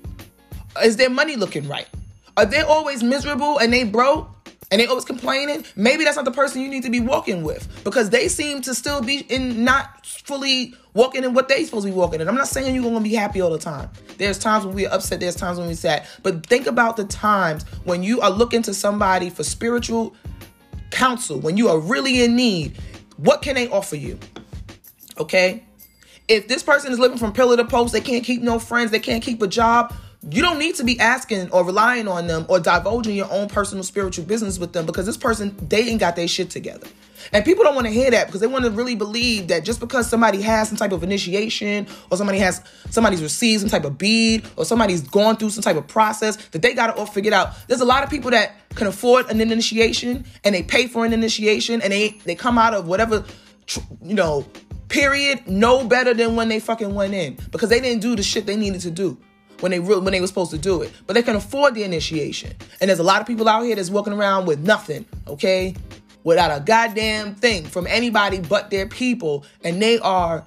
Is 0.82 0.96
their 0.96 1.10
money 1.10 1.36
looking 1.36 1.68
right? 1.68 1.88
Are 2.36 2.46
they 2.46 2.62
always 2.62 3.02
miserable 3.02 3.58
and 3.58 3.72
they 3.72 3.84
broke 3.84 4.28
and 4.70 4.80
they 4.80 4.86
always 4.86 5.04
complaining? 5.04 5.64
Maybe 5.76 6.04
that's 6.04 6.16
not 6.16 6.24
the 6.24 6.30
person 6.30 6.62
you 6.62 6.68
need 6.68 6.82
to 6.84 6.90
be 6.90 7.00
walking 7.00 7.42
with 7.42 7.84
because 7.84 8.10
they 8.10 8.28
seem 8.28 8.62
to 8.62 8.74
still 8.74 9.02
be 9.02 9.18
in 9.28 9.64
not 9.64 10.06
fully 10.06 10.74
walking 10.94 11.24
in 11.24 11.34
what 11.34 11.48
they 11.48 11.64
supposed 11.64 11.86
to 11.86 11.92
be 11.92 11.96
walking 11.96 12.20
in. 12.20 12.28
I'm 12.28 12.34
not 12.34 12.48
saying 12.48 12.74
you're 12.74 12.84
gonna 12.84 13.00
be 13.00 13.14
happy 13.14 13.40
all 13.40 13.50
the 13.50 13.58
time. 13.58 13.90
There's 14.16 14.38
times 14.38 14.64
when 14.64 14.74
we're 14.74 14.90
upset, 14.90 15.20
there's 15.20 15.36
times 15.36 15.58
when 15.58 15.66
we're 15.66 15.74
sad. 15.74 16.06
But 16.22 16.46
think 16.46 16.66
about 16.66 16.96
the 16.96 17.04
times 17.04 17.64
when 17.84 18.02
you 18.02 18.20
are 18.20 18.30
looking 18.30 18.62
to 18.62 18.74
somebody 18.74 19.28
for 19.28 19.44
spiritual 19.44 20.14
counsel, 20.92 21.40
when 21.40 21.56
you 21.56 21.68
are 21.68 21.78
really 21.78 22.22
in 22.22 22.36
need. 22.36 22.78
What 23.16 23.42
can 23.42 23.54
they 23.54 23.68
offer 23.68 23.96
you? 23.96 24.18
Okay? 25.18 25.64
If 26.28 26.48
this 26.48 26.62
person 26.62 26.92
is 26.92 26.98
living 26.98 27.18
from 27.18 27.32
pillar 27.32 27.56
to 27.56 27.64
post, 27.64 27.92
they 27.92 28.00
can't 28.00 28.24
keep 28.24 28.42
no 28.42 28.58
friends, 28.58 28.90
they 28.90 29.00
can't 29.00 29.22
keep 29.22 29.42
a 29.42 29.48
job, 29.48 29.94
you 30.30 30.40
don't 30.40 30.58
need 30.58 30.76
to 30.76 30.84
be 30.84 31.00
asking 31.00 31.50
or 31.50 31.64
relying 31.64 32.06
on 32.06 32.28
them 32.28 32.46
or 32.48 32.60
divulging 32.60 33.16
your 33.16 33.30
own 33.30 33.48
personal 33.48 33.82
spiritual 33.82 34.24
business 34.24 34.58
with 34.58 34.72
them 34.72 34.86
because 34.86 35.04
this 35.04 35.16
person, 35.16 35.56
they 35.68 35.88
ain't 35.88 35.98
got 35.98 36.14
their 36.14 36.28
shit 36.28 36.48
together. 36.48 36.86
And 37.32 37.44
people 37.44 37.64
don't 37.64 37.74
want 37.74 37.86
to 37.86 37.92
hear 37.92 38.10
that 38.10 38.26
because 38.26 38.40
they 38.40 38.46
want 38.46 38.64
to 38.64 38.70
really 38.70 38.94
believe 38.94 39.48
that 39.48 39.64
just 39.64 39.80
because 39.80 40.08
somebody 40.08 40.40
has 40.42 40.68
some 40.68 40.76
type 40.76 40.92
of 40.92 41.02
initiation 41.02 41.86
or 42.10 42.16
somebody 42.16 42.38
has 42.38 42.62
somebody's 42.90 43.22
received 43.22 43.60
some 43.60 43.70
type 43.70 43.84
of 43.84 43.98
bead 43.98 44.44
or 44.56 44.64
somebody's 44.64 45.02
gone 45.02 45.36
through 45.36 45.50
some 45.50 45.62
type 45.62 45.76
of 45.76 45.86
process 45.86 46.36
that 46.50 46.62
they 46.62 46.74
got 46.74 46.90
it 46.90 46.96
all 46.96 47.06
figured 47.06 47.34
out. 47.34 47.54
There's 47.68 47.80
a 47.80 47.84
lot 47.86 48.02
of 48.02 48.10
people 48.10 48.30
that 48.32 48.56
can 48.74 48.86
afford 48.86 49.30
an 49.30 49.40
initiation 49.40 50.24
and 50.44 50.54
they 50.54 50.62
pay 50.62 50.86
for 50.86 51.04
an 51.04 51.12
initiation 51.12 51.80
and 51.80 51.92
they 51.92 52.10
they 52.24 52.34
come 52.34 52.58
out 52.58 52.74
of 52.74 52.86
whatever 52.86 53.24
you 54.02 54.14
know 54.14 54.44
period 54.92 55.48
no 55.48 55.84
better 55.84 56.12
than 56.12 56.36
when 56.36 56.48
they 56.48 56.60
fucking 56.60 56.94
went 56.94 57.14
in 57.14 57.36
because 57.50 57.70
they 57.70 57.80
didn't 57.80 58.02
do 58.02 58.14
the 58.14 58.22
shit 58.22 58.44
they 58.44 58.56
needed 58.56 58.82
to 58.82 58.90
do 58.90 59.16
when 59.60 59.72
they 59.72 59.80
re- 59.80 59.98
when 59.98 60.12
they 60.12 60.20
were 60.20 60.26
supposed 60.26 60.50
to 60.50 60.58
do 60.58 60.82
it. 60.82 60.92
But 61.06 61.14
they 61.14 61.22
can 61.22 61.34
afford 61.34 61.74
the 61.74 61.82
initiation. 61.82 62.52
And 62.80 62.90
there's 62.90 62.98
a 62.98 63.04
lot 63.04 63.20
of 63.20 63.26
people 63.26 63.48
out 63.48 63.62
here 63.64 63.74
that's 63.74 63.90
walking 63.90 64.12
around 64.12 64.46
with 64.46 64.60
nothing, 64.60 65.06
okay? 65.26 65.74
Without 66.24 66.56
a 66.56 66.62
goddamn 66.62 67.34
thing 67.34 67.64
from 67.64 67.86
anybody 67.86 68.38
but 68.40 68.70
their 68.70 68.86
people, 68.86 69.44
and 69.64 69.80
they 69.80 69.98
are 70.00 70.46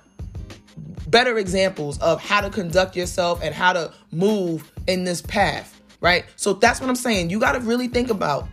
better 1.07 1.37
examples 1.37 1.97
of 1.99 2.21
how 2.21 2.41
to 2.41 2.49
conduct 2.49 2.95
yourself 2.95 3.41
and 3.41 3.53
how 3.53 3.73
to 3.73 3.91
move 4.11 4.71
in 4.87 5.05
this 5.05 5.21
path, 5.21 5.81
right? 6.01 6.25
So 6.35 6.53
that's 6.53 6.79
what 6.79 6.89
I'm 6.89 6.95
saying. 6.95 7.31
You 7.31 7.39
got 7.39 7.53
to 7.53 7.59
really 7.61 7.87
think 7.87 8.09
about 8.09 8.47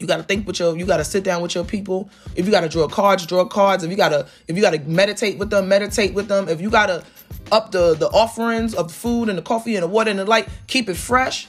you 0.00 0.06
got 0.06 0.18
to 0.18 0.22
think 0.22 0.46
with 0.46 0.58
your 0.58 0.76
you 0.76 0.86
got 0.86 0.98
to 0.98 1.04
sit 1.04 1.24
down 1.24 1.42
with 1.42 1.54
your 1.54 1.64
people. 1.64 2.10
If 2.36 2.46
you 2.46 2.52
got 2.52 2.60
to 2.62 2.68
draw 2.68 2.86
cards 2.88 3.26
draw 3.26 3.44
cards. 3.44 3.84
If 3.84 3.90
you 3.90 3.96
got 3.96 4.10
to 4.10 4.26
if 4.46 4.56
you 4.56 4.62
got 4.62 4.72
to 4.72 4.80
meditate 4.80 5.38
with 5.38 5.50
them 5.50 5.68
meditate 5.68 6.14
with 6.14 6.28
them. 6.28 6.48
If 6.48 6.60
you 6.60 6.70
got 6.70 6.86
to 6.86 7.04
up 7.50 7.72
the 7.72 7.94
the 7.94 8.08
offerings 8.08 8.74
of 8.74 8.88
the 8.88 8.94
food 8.94 9.28
and 9.28 9.38
the 9.38 9.42
coffee 9.42 9.76
and 9.76 9.82
the 9.82 9.88
water 9.88 10.10
and 10.10 10.18
the 10.18 10.24
light 10.24 10.48
keep 10.66 10.88
it 10.88 10.96
fresh. 10.96 11.48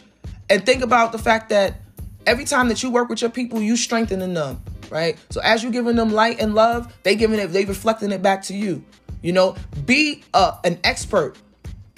And 0.50 0.66
think 0.66 0.84
about 0.84 1.12
the 1.12 1.20
fact 1.20 1.50
that 1.50 1.82
every 2.26 2.46
time 2.46 2.70
that 2.70 2.82
you 2.82 2.90
work 2.90 3.10
with 3.10 3.22
your 3.22 3.30
people 3.30 3.62
you 3.62 3.76
strengthening 3.76 4.34
them 4.34 4.62
right? 4.90 5.20
So 5.30 5.40
as 5.42 5.62
you're 5.62 5.72
giving 5.72 5.96
them 5.96 6.12
light 6.12 6.40
and 6.40 6.56
love 6.56 6.92
they 7.04 7.16
giving 7.16 7.40
it 7.40 7.48
they 7.48 7.66
reflecting 7.66 8.12
it 8.12 8.22
back 8.22 8.44
to 8.44 8.56
you. 8.56 8.84
You 9.22 9.34
know 9.34 9.56
be 9.86 10.24
uh, 10.34 10.58
an 10.64 10.80
expert 10.84 11.36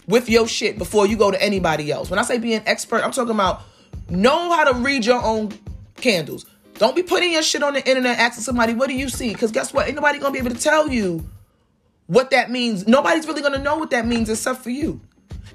with 0.07 0.29
your 0.29 0.47
shit 0.47 0.77
before 0.77 1.07
you 1.07 1.15
go 1.15 1.31
to 1.31 1.41
anybody 1.41 1.91
else. 1.91 2.09
When 2.09 2.19
i 2.19 2.23
say 2.23 2.37
be 2.37 2.53
an 2.53 2.63
expert 2.65 3.03
i'm 3.03 3.11
talking 3.11 3.35
about 3.35 3.61
know 4.11 4.51
how 4.51 4.65
to 4.65 4.73
read 4.79 5.05
your 5.05 5.23
own 5.23 5.51
candles. 6.01 6.45
Don't 6.75 6.95
be 6.95 7.03
putting 7.03 7.31
your 7.31 7.43
shit 7.43 7.63
on 7.63 7.73
the 7.73 7.87
internet 7.87 8.17
asking 8.17 8.43
somebody, 8.43 8.73
what 8.73 8.89
do 8.89 8.95
you 8.95 9.07
see? 9.07 9.31
Because 9.31 9.51
guess 9.51 9.73
what? 9.73 9.87
Ain't 9.87 9.95
nobody 9.95 10.19
gonna 10.19 10.33
be 10.33 10.39
able 10.39 10.49
to 10.49 10.59
tell 10.59 10.89
you 10.89 11.29
what 12.07 12.31
that 12.31 12.49
means. 12.49 12.87
Nobody's 12.87 13.27
really 13.27 13.41
gonna 13.41 13.59
know 13.59 13.77
what 13.77 13.91
that 13.91 14.05
means 14.05 14.29
except 14.29 14.61
for 14.61 14.71
you. 14.71 14.99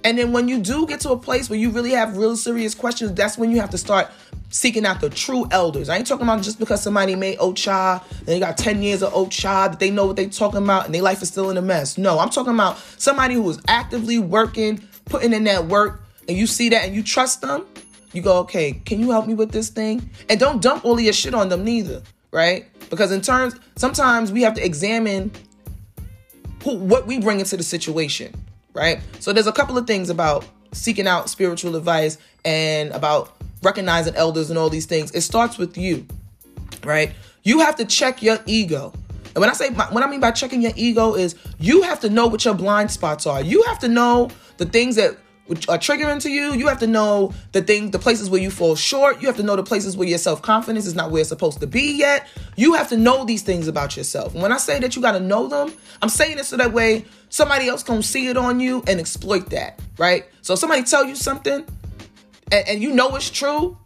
And 0.04 0.16
then 0.16 0.32
when 0.32 0.46
you 0.46 0.60
do 0.60 0.86
get 0.86 1.00
to 1.00 1.10
a 1.10 1.16
place 1.16 1.50
where 1.50 1.58
you 1.58 1.70
really 1.70 1.90
have 1.90 2.16
real 2.16 2.36
serious 2.36 2.74
questions, 2.74 3.12
that's 3.14 3.36
when 3.36 3.50
you 3.50 3.60
have 3.60 3.70
to 3.70 3.78
start 3.78 4.08
seeking 4.50 4.86
out 4.86 5.00
the 5.00 5.10
true 5.10 5.48
elders. 5.50 5.88
I 5.88 5.96
ain't 5.96 6.06
talking 6.06 6.22
about 6.22 6.42
just 6.42 6.60
because 6.60 6.80
somebody 6.80 7.16
made 7.16 7.38
Ocha, 7.38 8.02
and 8.18 8.26
they 8.26 8.38
got 8.38 8.56
10 8.56 8.82
years 8.82 9.02
of 9.02 9.12
Ocha, 9.12 9.70
that 9.70 9.80
they 9.80 9.90
know 9.90 10.06
what 10.06 10.14
they 10.14 10.28
talking 10.28 10.62
about 10.62 10.86
and 10.86 10.94
their 10.94 11.02
life 11.02 11.22
is 11.22 11.28
still 11.28 11.50
in 11.50 11.56
a 11.56 11.62
mess. 11.62 11.98
No, 11.98 12.20
I'm 12.20 12.30
talking 12.30 12.54
about 12.54 12.78
somebody 12.98 13.34
who 13.34 13.50
is 13.50 13.60
actively 13.66 14.20
working, 14.20 14.80
putting 15.06 15.32
in 15.32 15.44
that 15.44 15.66
work, 15.66 16.02
and 16.28 16.36
you 16.36 16.46
see 16.46 16.68
that 16.68 16.84
and 16.86 16.94
you 16.94 17.02
trust 17.02 17.40
them 17.40 17.66
you 18.12 18.22
go, 18.22 18.38
okay, 18.40 18.72
can 18.72 19.00
you 19.00 19.10
help 19.10 19.26
me 19.26 19.34
with 19.34 19.50
this 19.50 19.68
thing? 19.68 20.10
And 20.28 20.40
don't 20.40 20.62
dump 20.62 20.84
all 20.84 20.98
your 21.00 21.12
shit 21.12 21.34
on 21.34 21.48
them 21.48 21.64
neither, 21.64 22.02
right? 22.30 22.66
Because 22.90 23.12
in 23.12 23.20
terms, 23.20 23.54
sometimes 23.76 24.32
we 24.32 24.42
have 24.42 24.54
to 24.54 24.64
examine 24.64 25.30
who, 26.62 26.76
what 26.76 27.06
we 27.06 27.18
bring 27.18 27.40
into 27.40 27.56
the 27.56 27.62
situation, 27.62 28.34
right? 28.72 29.00
So 29.20 29.32
there's 29.32 29.46
a 29.46 29.52
couple 29.52 29.76
of 29.78 29.86
things 29.86 30.10
about 30.10 30.44
seeking 30.72 31.06
out 31.06 31.28
spiritual 31.28 31.76
advice 31.76 32.18
and 32.44 32.90
about 32.90 33.36
recognizing 33.62 34.14
elders 34.14 34.50
and 34.50 34.58
all 34.58 34.70
these 34.70 34.86
things. 34.86 35.10
It 35.12 35.22
starts 35.22 35.58
with 35.58 35.76
you, 35.76 36.06
right? 36.84 37.12
You 37.42 37.60
have 37.60 37.76
to 37.76 37.84
check 37.84 38.22
your 38.22 38.38
ego. 38.46 38.92
And 39.34 39.40
when 39.40 39.50
I 39.50 39.52
say 39.52 39.70
what 39.70 40.02
I 40.02 40.06
mean 40.08 40.20
by 40.20 40.30
checking 40.30 40.62
your 40.62 40.72
ego 40.76 41.14
is 41.14 41.34
you 41.58 41.82
have 41.82 42.00
to 42.00 42.10
know 42.10 42.26
what 42.26 42.44
your 42.44 42.54
blind 42.54 42.90
spots 42.90 43.26
are. 43.26 43.42
You 43.42 43.62
have 43.64 43.78
to 43.80 43.88
know 43.88 44.30
the 44.56 44.64
things 44.64 44.96
that 44.96 45.18
are 45.48 45.78
triggering 45.78 46.20
to 46.22 46.30
you. 46.30 46.54
You 46.54 46.66
have 46.66 46.80
to 46.80 46.86
know 46.86 47.32
the 47.52 47.62
thing, 47.62 47.90
the 47.90 47.98
places 47.98 48.28
where 48.28 48.40
you 48.40 48.50
fall 48.50 48.74
short. 48.74 49.20
You 49.20 49.26
have 49.28 49.36
to 49.36 49.42
know 49.42 49.56
the 49.56 49.62
places 49.62 49.96
where 49.96 50.08
your 50.08 50.18
self 50.18 50.42
confidence 50.42 50.86
is 50.86 50.94
not 50.94 51.10
where 51.10 51.20
it's 51.20 51.28
supposed 51.28 51.60
to 51.60 51.66
be 51.66 51.96
yet. 51.96 52.26
You 52.56 52.74
have 52.74 52.88
to 52.88 52.96
know 52.96 53.24
these 53.24 53.42
things 53.42 53.68
about 53.68 53.96
yourself. 53.96 54.34
When 54.34 54.52
I 54.52 54.56
say 54.56 54.78
that 54.80 54.96
you 54.96 55.02
got 55.02 55.12
to 55.12 55.20
know 55.20 55.46
them, 55.46 55.72
I'm 56.02 56.08
saying 56.08 56.38
it 56.38 56.46
so 56.46 56.56
that 56.56 56.72
way 56.72 57.04
somebody 57.28 57.68
else 57.68 57.82
can 57.82 58.02
see 58.02 58.28
it 58.28 58.36
on 58.36 58.60
you 58.60 58.82
and 58.86 58.98
exploit 58.98 59.50
that, 59.50 59.80
right? 59.98 60.26
So 60.42 60.54
somebody 60.54 60.82
tell 60.82 61.04
you 61.04 61.14
something 61.14 61.64
and, 62.52 62.68
and 62.68 62.82
you 62.82 62.92
know 62.92 63.14
it's 63.16 63.30
true, 63.30 63.76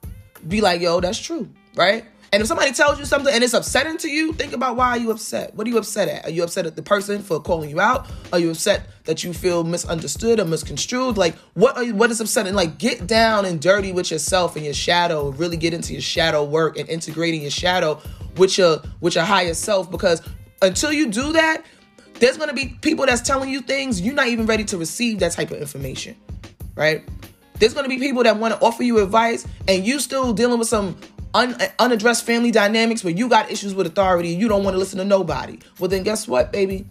be 0.49 0.61
like, 0.61 0.81
yo, 0.81 1.01
that's 1.01 1.19
true, 1.19 1.49
right? 1.77 2.05
And 2.33 2.41
if 2.41 2.47
somebody 2.47 2.71
tells 2.71 2.99
you 3.01 3.05
something 3.05 3.35
and 3.35 3.43
it's 3.43 3.55
upsetting 3.55 3.97
to 3.99 4.09
you, 4.09 4.33
think 4.33 4.53
about 4.53 4.77
why 4.77 4.91
are 4.91 4.99
you 4.99 5.11
upset? 5.11 5.53
What 5.57 5.67
are 5.67 5.71
you 5.71 5.79
upset 5.79 6.09
at? 6.09 6.27
Are 6.27 6.31
you 6.31 6.45
upset 6.45 6.65
at 6.65 6.77
the 6.77 6.83
person 6.83 7.23
for 7.23 7.41
calling 7.41 7.69
you 7.69 7.81
out? 7.81 8.09
Are 8.33 8.39
you 8.39 8.51
upset 8.51 8.87
that 9.05 9.25
you 9.25 9.33
feel 9.33 9.65
misunderstood 9.65 10.39
or 10.39 10.45
misconstrued? 10.45 11.19
Like 11.19 11.35
what 11.55 11.77
are 11.77 11.83
you, 11.83 11.95
what 11.95 12.13
is 12.13 12.21
upsetting? 12.21 12.55
Like 12.55 12.79
get 12.79 13.09
down 13.09 13.47
and 13.47 13.61
dirty 13.61 13.91
with 13.91 14.13
yourself 14.13 14.55
and 14.55 14.65
your 14.65 14.75
shadow. 14.75 15.31
Really 15.31 15.57
get 15.57 15.75
into 15.75 15.93
your 15.93 16.03
shadow 16.03 16.45
work 16.45 16.79
and 16.79 16.89
integrating 16.89 17.43
your 17.43 17.51
shadow 17.51 18.01
with 18.37 18.57
your 18.59 18.81
with 19.01 19.17
your 19.17 19.25
higher 19.25 19.55
self 19.55 19.91
because 19.91 20.23
until 20.63 20.93
you 20.93 21.11
do 21.11 21.33
that, 21.33 21.65
there's 22.15 22.37
gonna 22.37 22.55
be 22.55 22.77
people 22.81 23.07
that's 23.07 23.23
telling 23.23 23.49
you 23.49 23.61
things 23.61 24.01
you're 24.01 24.15
not 24.15 24.29
even 24.29 24.47
ready 24.47 24.63
to 24.65 24.79
receive 24.79 25.19
that 25.19 25.33
type 25.33 25.51
of 25.51 25.59
information, 25.59 26.15
right? 26.77 27.03
There's 27.55 27.75
gonna 27.75 27.89
be 27.89 27.99
people 27.99 28.23
that 28.23 28.37
want 28.37 28.55
to 28.55 28.61
offer 28.61 28.85
you 28.85 29.03
advice 29.03 29.47
and 29.67 29.85
you 29.85 29.99
still 29.99 30.33
dealing 30.33 30.61
with 30.61 30.69
some 30.69 30.97
un- 31.35 31.57
unaddressed 31.79 32.25
family 32.25 32.51
dynamics 32.51 33.05
where 33.05 33.13
you 33.13 33.29
got 33.29 33.51
issues 33.51 33.75
with 33.75 33.87
authority 33.87 34.33
and 34.33 34.41
you 34.41 34.49
don't 34.49 34.65
want 34.65 34.75
to 34.75 34.79
listen 34.79 34.99
to 34.99 35.05
nobody. 35.05 35.59
Well, 35.79 35.89
then 35.89 36.03
guess 36.03 36.29
what, 36.29 36.53
baby? 36.53 36.87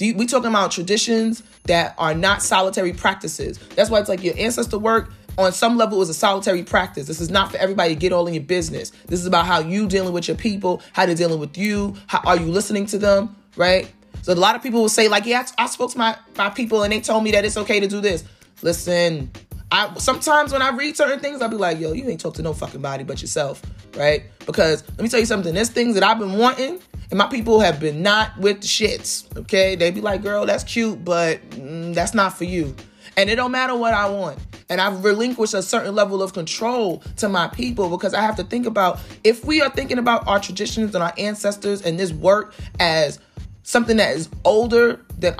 We 0.00 0.26
talking 0.26 0.50
about 0.50 0.70
traditions 0.70 1.42
that 1.64 1.94
are 1.98 2.14
not 2.14 2.42
solitary 2.42 2.92
practices. 2.92 3.58
That's 3.74 3.90
why 3.90 3.98
it's 3.98 4.08
like 4.08 4.22
your 4.22 4.34
ancestor 4.38 4.78
work 4.78 5.10
on 5.38 5.52
some 5.52 5.76
level 5.76 6.00
is 6.02 6.08
a 6.08 6.14
solitary 6.14 6.62
practice. 6.62 7.06
This 7.06 7.20
is 7.20 7.30
not 7.30 7.50
for 7.50 7.58
everybody 7.58 7.94
to 7.94 8.00
get 8.00 8.12
all 8.12 8.26
in 8.26 8.34
your 8.34 8.42
business. 8.42 8.90
This 9.06 9.20
is 9.20 9.26
about 9.26 9.46
how 9.46 9.60
you 9.60 9.86
dealing 9.86 10.12
with 10.12 10.28
your 10.28 10.36
people, 10.36 10.82
how 10.92 11.06
they're 11.06 11.14
dealing 11.14 11.40
with 11.40 11.56
you, 11.56 11.94
how 12.08 12.20
are 12.26 12.36
you 12.36 12.46
listening 12.46 12.86
to 12.86 12.98
them, 12.98 13.36
right? 13.56 13.92
So 14.22 14.32
a 14.32 14.34
lot 14.34 14.56
of 14.56 14.62
people 14.62 14.80
will 14.80 14.88
say 14.88 15.08
like, 15.08 15.26
yeah, 15.26 15.46
I, 15.58 15.64
I 15.64 15.66
spoke 15.66 15.92
to 15.92 15.98
my, 15.98 16.16
my 16.36 16.50
people 16.50 16.82
and 16.82 16.92
they 16.92 17.00
told 17.00 17.24
me 17.24 17.30
that 17.32 17.44
it's 17.44 17.56
okay 17.56 17.80
to 17.80 17.86
do 17.86 18.00
this. 18.00 18.24
Listen, 18.62 19.30
I 19.70 19.92
sometimes 19.98 20.52
when 20.52 20.62
I 20.62 20.70
read 20.70 20.96
certain 20.96 21.20
things, 21.20 21.42
I'll 21.42 21.48
be 21.48 21.56
like, 21.56 21.78
yo, 21.78 21.92
you 21.92 22.08
ain't 22.08 22.20
talk 22.20 22.34
to 22.34 22.42
no 22.42 22.52
fucking 22.52 22.80
body 22.80 23.04
but 23.04 23.20
yourself, 23.20 23.62
right? 23.96 24.24
Because 24.46 24.82
let 24.88 25.00
me 25.00 25.08
tell 25.08 25.20
you 25.20 25.26
something, 25.26 25.54
there's 25.54 25.68
things 25.68 25.94
that 25.94 26.02
I've 26.02 26.18
been 26.18 26.38
wanting, 26.38 26.80
and 27.10 27.18
my 27.18 27.26
people 27.26 27.60
have 27.60 27.78
been 27.78 28.02
not 28.02 28.36
with 28.38 28.62
the 28.62 28.66
shits. 28.66 29.24
Okay, 29.36 29.76
they 29.76 29.90
be 29.90 30.00
like, 30.00 30.22
girl, 30.22 30.46
that's 30.46 30.64
cute, 30.64 31.04
but 31.04 31.42
mm, 31.50 31.94
that's 31.94 32.14
not 32.14 32.36
for 32.36 32.44
you. 32.44 32.74
And 33.16 33.28
it 33.28 33.34
don't 33.34 33.50
matter 33.50 33.76
what 33.76 33.94
I 33.94 34.08
want. 34.08 34.38
And 34.70 34.80
I've 34.80 35.04
relinquished 35.04 35.54
a 35.54 35.62
certain 35.62 35.94
level 35.94 36.22
of 36.22 36.32
control 36.34 37.02
to 37.16 37.28
my 37.28 37.48
people 37.48 37.90
because 37.90 38.14
I 38.14 38.20
have 38.20 38.36
to 38.36 38.44
think 38.44 38.66
about 38.66 39.00
if 39.24 39.44
we 39.44 39.60
are 39.60 39.70
thinking 39.70 39.98
about 39.98 40.28
our 40.28 40.38
traditions 40.38 40.94
and 40.94 41.02
our 41.02 41.12
ancestors 41.18 41.82
and 41.82 41.98
this 41.98 42.12
work 42.12 42.54
as 42.78 43.18
something 43.68 43.98
that 43.98 44.16
is 44.16 44.30
older 44.46 44.98
than 45.18 45.34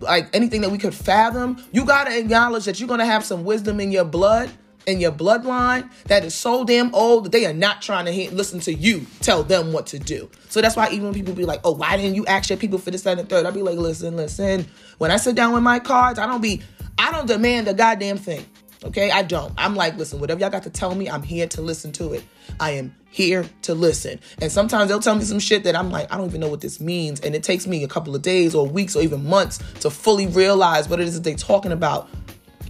like 0.00 0.34
anything 0.34 0.62
that 0.62 0.70
we 0.70 0.78
could 0.78 0.94
fathom, 0.94 1.62
you 1.70 1.84
gotta 1.84 2.18
acknowledge 2.18 2.64
that 2.64 2.80
you're 2.80 2.88
gonna 2.88 3.04
have 3.04 3.22
some 3.22 3.44
wisdom 3.44 3.78
in 3.78 3.92
your 3.92 4.06
blood 4.06 4.50
in 4.86 5.00
your 5.00 5.12
bloodline 5.12 5.86
that 6.04 6.24
is 6.24 6.34
so 6.34 6.64
damn 6.64 6.94
old 6.94 7.26
that 7.26 7.32
they 7.32 7.44
are 7.44 7.52
not 7.52 7.82
trying 7.82 8.06
to 8.06 8.10
hear, 8.10 8.30
listen 8.30 8.58
to 8.58 8.72
you 8.72 9.04
tell 9.20 9.42
them 9.42 9.70
what 9.70 9.86
to 9.86 9.98
do. 9.98 10.30
So 10.48 10.62
that's 10.62 10.76
why 10.76 10.88
even 10.88 11.04
when 11.04 11.12
people 11.12 11.34
be 11.34 11.44
like, 11.44 11.60
oh, 11.62 11.72
why 11.72 11.98
didn't 11.98 12.14
you 12.14 12.24
ask 12.24 12.48
your 12.48 12.56
people 12.56 12.78
for 12.78 12.90
this, 12.90 13.02
that, 13.02 13.18
and 13.18 13.20
the 13.20 13.26
third? 13.26 13.44
I'll 13.44 13.52
be 13.52 13.60
like, 13.60 13.76
listen, 13.76 14.16
listen. 14.16 14.66
When 14.96 15.10
I 15.10 15.18
sit 15.18 15.36
down 15.36 15.52
with 15.52 15.62
my 15.62 15.78
cards, 15.78 16.18
I 16.18 16.26
don't 16.26 16.40
be, 16.40 16.62
I 16.96 17.12
don't 17.12 17.26
demand 17.26 17.68
a 17.68 17.74
goddamn 17.74 18.16
thing. 18.16 18.46
Okay, 18.84 19.10
I 19.10 19.22
don't. 19.22 19.52
I'm 19.58 19.74
like, 19.74 19.96
listen, 19.96 20.20
whatever 20.20 20.40
y'all 20.40 20.50
got 20.50 20.62
to 20.62 20.70
tell 20.70 20.94
me, 20.94 21.10
I'm 21.10 21.22
here 21.22 21.48
to 21.48 21.62
listen 21.62 21.90
to 21.92 22.12
it. 22.12 22.22
I 22.60 22.70
am 22.72 22.94
here 23.10 23.44
to 23.62 23.74
listen. 23.74 24.20
And 24.40 24.52
sometimes 24.52 24.88
they'll 24.88 25.00
tell 25.00 25.16
me 25.16 25.24
some 25.24 25.40
shit 25.40 25.64
that 25.64 25.74
I'm 25.74 25.90
like, 25.90 26.12
I 26.12 26.16
don't 26.16 26.28
even 26.28 26.40
know 26.40 26.48
what 26.48 26.60
this 26.60 26.80
means. 26.80 27.20
And 27.20 27.34
it 27.34 27.42
takes 27.42 27.66
me 27.66 27.82
a 27.82 27.88
couple 27.88 28.14
of 28.14 28.22
days 28.22 28.54
or 28.54 28.66
weeks 28.66 28.94
or 28.94 29.02
even 29.02 29.26
months 29.26 29.58
to 29.80 29.90
fully 29.90 30.28
realize 30.28 30.88
what 30.88 31.00
it 31.00 31.08
is 31.08 31.14
that 31.14 31.24
they're 31.24 31.34
talking 31.34 31.72
about. 31.72 32.08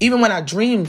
Even 0.01 0.21
when 0.21 0.33
I 0.33 0.41
dream 0.41 0.89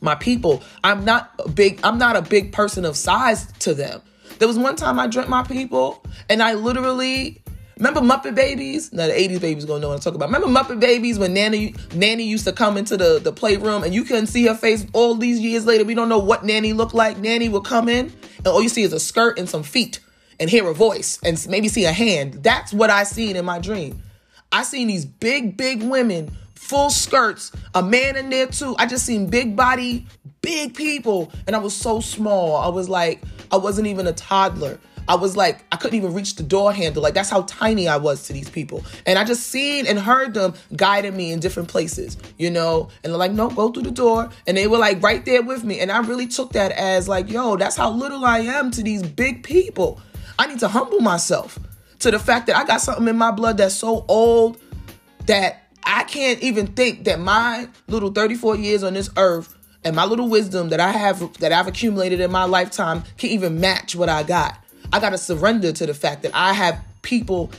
my 0.00 0.14
people, 0.14 0.62
I'm 0.82 1.04
not 1.04 1.30
a 1.44 1.48
big, 1.48 1.80
I'm 1.84 1.98
not 1.98 2.16
a 2.16 2.22
big 2.22 2.52
person 2.52 2.86
of 2.86 2.96
size 2.96 3.52
to 3.60 3.74
them. 3.74 4.00
There 4.38 4.48
was 4.48 4.58
one 4.58 4.76
time 4.76 4.98
I 4.98 5.08
dreamt 5.08 5.28
my 5.28 5.42
people 5.42 6.02
and 6.30 6.42
I 6.42 6.54
literally 6.54 7.42
Remember 7.78 8.00
Muppet 8.00 8.34
Babies? 8.34 8.92
Now 8.92 9.06
the 9.06 9.12
80s 9.12 9.40
babies 9.40 9.64
gonna 9.64 9.78
know 9.78 9.88
what 9.88 9.94
I'm 9.94 10.00
talking 10.00 10.16
about. 10.16 10.32
Remember 10.32 10.48
Muppet 10.48 10.80
Babies 10.80 11.16
when 11.16 11.32
Nanny 11.32 11.74
Nanny 11.94 12.24
used 12.24 12.44
to 12.46 12.52
come 12.52 12.76
into 12.76 12.96
the, 12.96 13.20
the 13.22 13.32
playroom 13.32 13.84
and 13.84 13.94
you 13.94 14.02
couldn't 14.02 14.26
see 14.26 14.46
her 14.46 14.54
face 14.54 14.84
all 14.92 15.14
these 15.14 15.38
years 15.38 15.64
later. 15.64 15.84
We 15.84 15.94
don't 15.94 16.08
know 16.08 16.18
what 16.18 16.44
Nanny 16.44 16.72
looked 16.72 16.94
like. 16.94 17.18
Nanny 17.18 17.48
would 17.48 17.64
come 17.64 17.88
in 17.88 18.12
and 18.38 18.46
all 18.48 18.60
you 18.60 18.68
see 18.68 18.82
is 18.82 18.92
a 18.92 18.98
skirt 18.98 19.38
and 19.38 19.48
some 19.48 19.62
feet 19.62 20.00
and 20.40 20.50
hear 20.50 20.68
a 20.68 20.74
voice 20.74 21.20
and 21.24 21.44
maybe 21.48 21.68
see 21.68 21.84
a 21.84 21.92
hand. 21.92 22.42
That's 22.42 22.72
what 22.72 22.90
I 22.90 23.04
seen 23.04 23.36
in 23.36 23.44
my 23.44 23.60
dream. 23.60 24.02
I 24.50 24.64
seen 24.64 24.88
these 24.88 25.04
big, 25.04 25.56
big 25.56 25.82
women, 25.82 26.36
full 26.56 26.90
skirts, 26.90 27.52
a 27.74 27.82
man 27.82 28.16
in 28.16 28.28
there 28.30 28.46
too. 28.46 28.74
I 28.78 28.86
just 28.86 29.06
seen 29.06 29.30
big 29.30 29.54
body, 29.54 30.06
big 30.42 30.74
people, 30.74 31.30
and 31.46 31.54
I 31.54 31.60
was 31.60 31.76
so 31.76 32.00
small. 32.00 32.56
I 32.56 32.68
was 32.68 32.88
like, 32.88 33.22
I 33.52 33.56
wasn't 33.56 33.86
even 33.86 34.08
a 34.08 34.12
toddler. 34.12 34.80
I 35.08 35.14
was 35.14 35.36
like, 35.36 35.64
I 35.72 35.76
couldn't 35.76 35.96
even 35.96 36.12
reach 36.12 36.36
the 36.36 36.42
door 36.42 36.72
handle. 36.72 37.02
Like 37.02 37.14
that's 37.14 37.30
how 37.30 37.42
tiny 37.42 37.88
I 37.88 37.96
was 37.96 38.24
to 38.24 38.32
these 38.34 38.50
people. 38.50 38.84
And 39.06 39.18
I 39.18 39.24
just 39.24 39.46
seen 39.46 39.86
and 39.86 39.98
heard 39.98 40.34
them 40.34 40.54
guiding 40.76 41.16
me 41.16 41.32
in 41.32 41.40
different 41.40 41.68
places, 41.68 42.18
you 42.36 42.50
know, 42.50 42.90
and 43.02 43.12
they're 43.12 43.18
like, 43.18 43.32
no, 43.32 43.48
go 43.48 43.70
through 43.70 43.84
the 43.84 43.90
door. 43.90 44.28
And 44.46 44.56
they 44.56 44.66
were 44.66 44.78
like 44.78 45.02
right 45.02 45.24
there 45.24 45.42
with 45.42 45.64
me. 45.64 45.80
And 45.80 45.90
I 45.90 45.98
really 46.00 46.26
took 46.26 46.52
that 46.52 46.72
as 46.72 47.08
like, 47.08 47.30
yo, 47.30 47.56
that's 47.56 47.76
how 47.76 47.90
little 47.90 48.24
I 48.24 48.40
am 48.40 48.70
to 48.72 48.82
these 48.82 49.02
big 49.02 49.42
people. 49.42 50.00
I 50.38 50.46
need 50.46 50.60
to 50.60 50.68
humble 50.68 51.00
myself 51.00 51.58
to 52.00 52.10
the 52.10 52.18
fact 52.18 52.46
that 52.46 52.56
I 52.56 52.64
got 52.64 52.80
something 52.80 53.08
in 53.08 53.16
my 53.16 53.30
blood 53.30 53.56
that's 53.56 53.74
so 53.74 54.04
old 54.08 54.60
that 55.26 55.62
I 55.84 56.04
can't 56.04 56.40
even 56.42 56.68
think 56.68 57.04
that 57.04 57.18
my 57.18 57.68
little 57.88 58.10
34 58.10 58.56
years 58.56 58.82
on 58.82 58.94
this 58.94 59.08
earth 59.16 59.56
and 59.84 59.96
my 59.96 60.04
little 60.04 60.28
wisdom 60.28 60.68
that 60.68 60.80
I 60.80 60.92
have 60.92 61.38
that 61.38 61.52
I've 61.52 61.66
accumulated 61.66 62.20
in 62.20 62.30
my 62.30 62.44
lifetime 62.44 63.04
can 63.16 63.30
even 63.30 63.58
match 63.60 63.96
what 63.96 64.08
I 64.08 64.22
got. 64.22 64.58
I 64.92 65.00
got 65.00 65.10
to 65.10 65.18
surrender 65.18 65.72
to 65.72 65.86
the 65.86 65.94
fact 65.94 66.22
that 66.22 66.32
I 66.34 66.52
have 66.52 66.80
people 67.02 67.50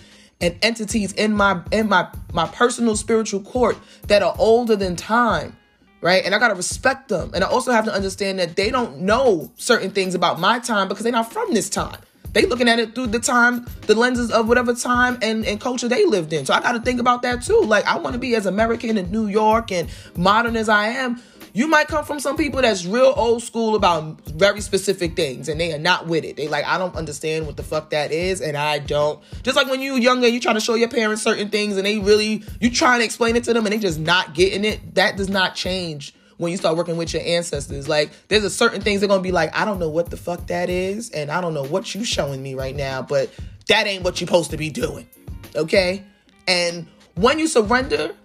and 0.42 0.58
entities 0.62 1.12
in 1.13 1.34
my 1.34 1.62
in 1.72 1.89
my 1.89 2.08
my 2.34 2.48
personal 2.48 2.96
spiritual 2.96 3.42
court 3.42 3.78
that 4.08 4.24
are 4.24 4.36
older 4.38 4.76
than 4.76 4.96
time 4.96 5.56
right? 6.02 6.24
And 6.24 6.34
i 6.34 6.39
got 6.39 6.50
to 6.50 6.56
respect 6.56 7.10
them. 7.10 7.32
And 7.34 7.44
i 7.44 7.48
also 7.48 7.72
have 7.72 7.86
to 7.86 7.94
understand 7.94 8.39
that 8.39 8.56
they 8.56 8.70
don't 8.70 9.00
know 9.00 9.52
certain 9.58 9.92
things 9.92 10.15
about 10.15 10.39
my 10.39 10.60
time 10.60 10.88
because 10.88 11.04
they're 11.04 11.12
not 11.12 11.32
from 11.32 11.54
this 11.54 11.70
time. 11.70 12.00
They 12.32 12.46
looking 12.46 12.70
at 12.70 12.78
it 12.78 12.94
through 12.94 13.08
the 13.08 13.20
time 13.20 13.65
the 13.88 13.96
lenses 13.96 14.32
of 14.32 14.48
whatever 14.48 14.74
time 14.76 15.18
and, 15.22 15.46
and 15.46 15.60
culture 15.60 15.88
they 15.88 16.06
lived 16.06 16.32
in. 16.32 16.46
So 16.46 16.54
i 16.54 16.62
got 16.62 16.74
to 16.74 16.80
think 16.80 17.00
about 17.00 17.22
that 17.24 17.44
too. 17.44 17.62
Like 17.62 17.86
i 17.86 17.98
want 17.98 18.13
to 18.13 18.20
be 18.20 18.36
as 18.36 18.46
american 18.46 18.98
in 18.98 19.12
new 19.12 19.28
york 19.28 19.72
and 19.72 19.89
modern 20.15 20.56
as 20.56 20.70
i 20.70 20.88
am 20.88 21.22
you 21.60 21.67
might 21.67 21.89
come 21.89 22.06
from 22.06 22.22
some 22.22 22.38
people 22.38 22.62
that's 22.62 22.86
real 22.86 23.13
old 23.17 23.43
school 23.43 23.76
about 23.76 24.22
very 24.28 24.62
specific 24.62 25.17
things 25.17 25.50
and 25.50 25.60
they 25.60 25.74
are 25.74 25.78
not 25.78 26.08
with 26.08 26.24
it. 26.24 26.38
They 26.38 26.48
like, 26.48 26.63
I 26.63 26.78
don't 26.78 26.95
understand 26.95 27.45
what 27.45 27.58
the 27.58 27.63
fuck 27.63 27.89
that 27.89 28.13
is, 28.13 28.39
and 28.39 28.56
I 28.56 28.80
don't. 28.80 29.22
Just 29.43 29.58
like 29.58 29.67
when 29.67 29.82
you 29.82 29.95
younger, 29.95 30.26
you 30.26 30.39
trying 30.39 30.56
to 30.56 30.62
show 30.62 30.76
your 30.76 30.88
parents 30.88 31.22
certain 31.22 31.50
things 31.50 31.76
and 31.76 31.86
they 31.86 32.00
really 32.00 32.43
you 32.62 32.72
trying 32.72 33.00
to 33.00 33.06
explain 33.06 33.36
it 33.36 33.43
to 33.43 33.54
them 33.54 33.65
and 33.65 33.74
they 33.74 33.78
just 33.78 34.00
not 34.00 34.34
getting 34.34 34.63
it. 34.63 34.95
That 34.95 35.17
does 35.17 35.28
not 35.28 35.54
change 35.54 36.15
when 36.38 36.50
you 36.50 36.58
start 36.58 36.78
working 36.78 36.95
with 36.95 37.13
your 37.13 37.24
ancestors. 37.24 37.89
Like 37.89 38.12
there's 38.30 38.45
a 38.45 38.50
certain 38.50 38.80
things 38.80 39.02
they're 39.02 39.10
gonna 39.10 39.22
be 39.22 39.34
like, 39.34 39.54
I 39.54 39.65
don't 39.65 39.80
know 39.80 39.89
what 39.89 40.12
the 40.12 40.17
fuck 40.17 40.48
that 40.48 40.69
is, 40.69 41.10
and 41.10 41.30
I 41.30 41.41
don't 41.41 41.54
know 41.54 41.65
what 41.65 41.93
you 41.93 42.06
showing 42.06 42.41
me 42.41 42.56
right 42.56 42.74
now, 42.74 43.02
but 43.02 43.30
that 43.67 43.86
ain't 43.86 44.06
what 44.06 44.22
you're 44.22 44.28
supposed 44.28 44.52
to 44.52 44.58
be 44.58 44.69
doing. 44.69 45.10
Okay? 45.58 46.06
And 46.48 46.88
when 47.15 47.38
you 47.38 47.50
surrender, 47.50 48.15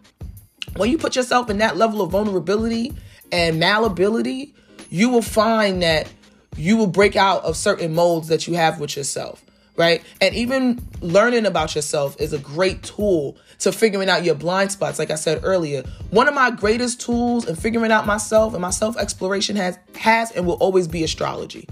when 0.77 0.89
you 0.89 0.99
put 0.99 1.17
yourself 1.17 1.51
in 1.51 1.59
that 1.59 1.77
level 1.77 2.01
of 2.01 2.13
vulnerability 2.13 2.95
and 3.33 3.59
malleability, 3.59 4.55
you 4.91 5.09
will 5.09 5.23
find 5.23 5.83
that 5.83 6.09
you 6.57 6.77
will 6.77 6.87
break 6.87 7.17
out 7.17 7.43
of 7.45 7.57
certain 7.57 7.95
molds 7.95 8.29
that 8.29 8.47
you 8.47 8.55
have 8.55 8.79
with 8.79 8.97
yourself, 8.97 9.45
right? 9.77 10.03
And 10.21 10.35
even 10.35 10.87
learning 11.01 11.47
about 11.47 11.75
yourself 11.75 12.21
is 12.21 12.33
a 12.33 12.39
great 12.39 12.83
tool 12.83 13.37
to 13.61 13.73
figuring 13.73 14.09
out 14.09 14.25
your 14.25 14.35
blind 14.35 14.71
spots. 14.73 14.99
Like 14.99 15.11
I 15.11 15.17
said 15.17 15.41
earlier, 15.43 15.83
one 16.11 16.29
of 16.29 16.35
my 16.35 16.51
greatest 16.51 17.01
tools 17.01 17.49
in 17.49 17.57
figuring 17.57 17.91
out 17.91 18.07
myself 18.07 18.53
and 18.53 18.63
my 18.63 18.71
self 18.71 18.97
exploration 18.97 19.57
has 19.57 19.79
has 19.97 20.31
and 20.31 20.47
will 20.47 20.55
always 20.55 20.87
be 20.87 21.03
astrology. 21.03 21.69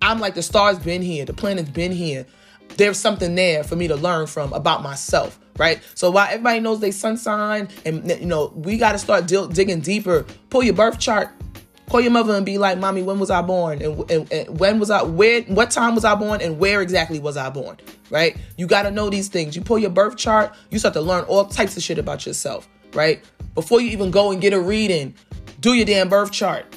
I'm 0.00 0.20
like 0.20 0.34
the 0.34 0.42
stars 0.42 0.78
been 0.78 1.02
here, 1.02 1.24
the 1.24 1.34
planets 1.34 1.70
been 1.70 1.92
here. 1.92 2.26
There's 2.76 2.98
something 2.98 3.34
there 3.34 3.62
for 3.62 3.76
me 3.76 3.88
to 3.88 3.96
learn 3.96 4.26
from 4.26 4.52
about 4.52 4.82
myself 4.82 5.38
right? 5.58 5.82
So 5.94 6.10
while 6.10 6.26
everybody 6.26 6.60
knows 6.60 6.80
they 6.80 6.90
sun 6.90 7.16
sign, 7.16 7.68
and 7.84 8.08
you 8.08 8.26
know, 8.26 8.52
we 8.54 8.76
got 8.76 8.92
to 8.92 8.98
start 8.98 9.26
digging 9.26 9.80
deeper. 9.80 10.24
Pull 10.50 10.62
your 10.62 10.74
birth 10.74 10.98
chart. 10.98 11.30
Call 11.90 12.00
your 12.00 12.12
mother 12.12 12.34
and 12.34 12.46
be 12.46 12.56
like, 12.56 12.78
"Mommy, 12.78 13.02
when 13.02 13.18
was 13.18 13.30
I 13.30 13.42
born? 13.42 13.82
And, 13.82 14.10
and, 14.10 14.32
and 14.32 14.58
when 14.58 14.78
was 14.78 14.90
I? 14.90 15.02
Where? 15.02 15.42
What 15.42 15.70
time 15.70 15.94
was 15.94 16.04
I 16.04 16.14
born? 16.14 16.40
And 16.40 16.58
where 16.58 16.80
exactly 16.80 17.18
was 17.18 17.36
I 17.36 17.50
born? 17.50 17.76
Right? 18.10 18.36
You 18.56 18.66
got 18.66 18.82
to 18.84 18.90
know 18.90 19.10
these 19.10 19.28
things. 19.28 19.54
You 19.54 19.62
pull 19.62 19.78
your 19.78 19.90
birth 19.90 20.16
chart. 20.16 20.54
You 20.70 20.78
start 20.78 20.94
to 20.94 21.02
learn 21.02 21.24
all 21.24 21.44
types 21.44 21.76
of 21.76 21.82
shit 21.82 21.98
about 21.98 22.24
yourself. 22.24 22.68
Right? 22.94 23.22
Before 23.54 23.80
you 23.80 23.90
even 23.90 24.10
go 24.10 24.30
and 24.30 24.40
get 24.40 24.52
a 24.52 24.60
reading, 24.60 25.14
do 25.60 25.74
your 25.74 25.84
damn 25.84 26.08
birth 26.08 26.32
chart. 26.32 26.76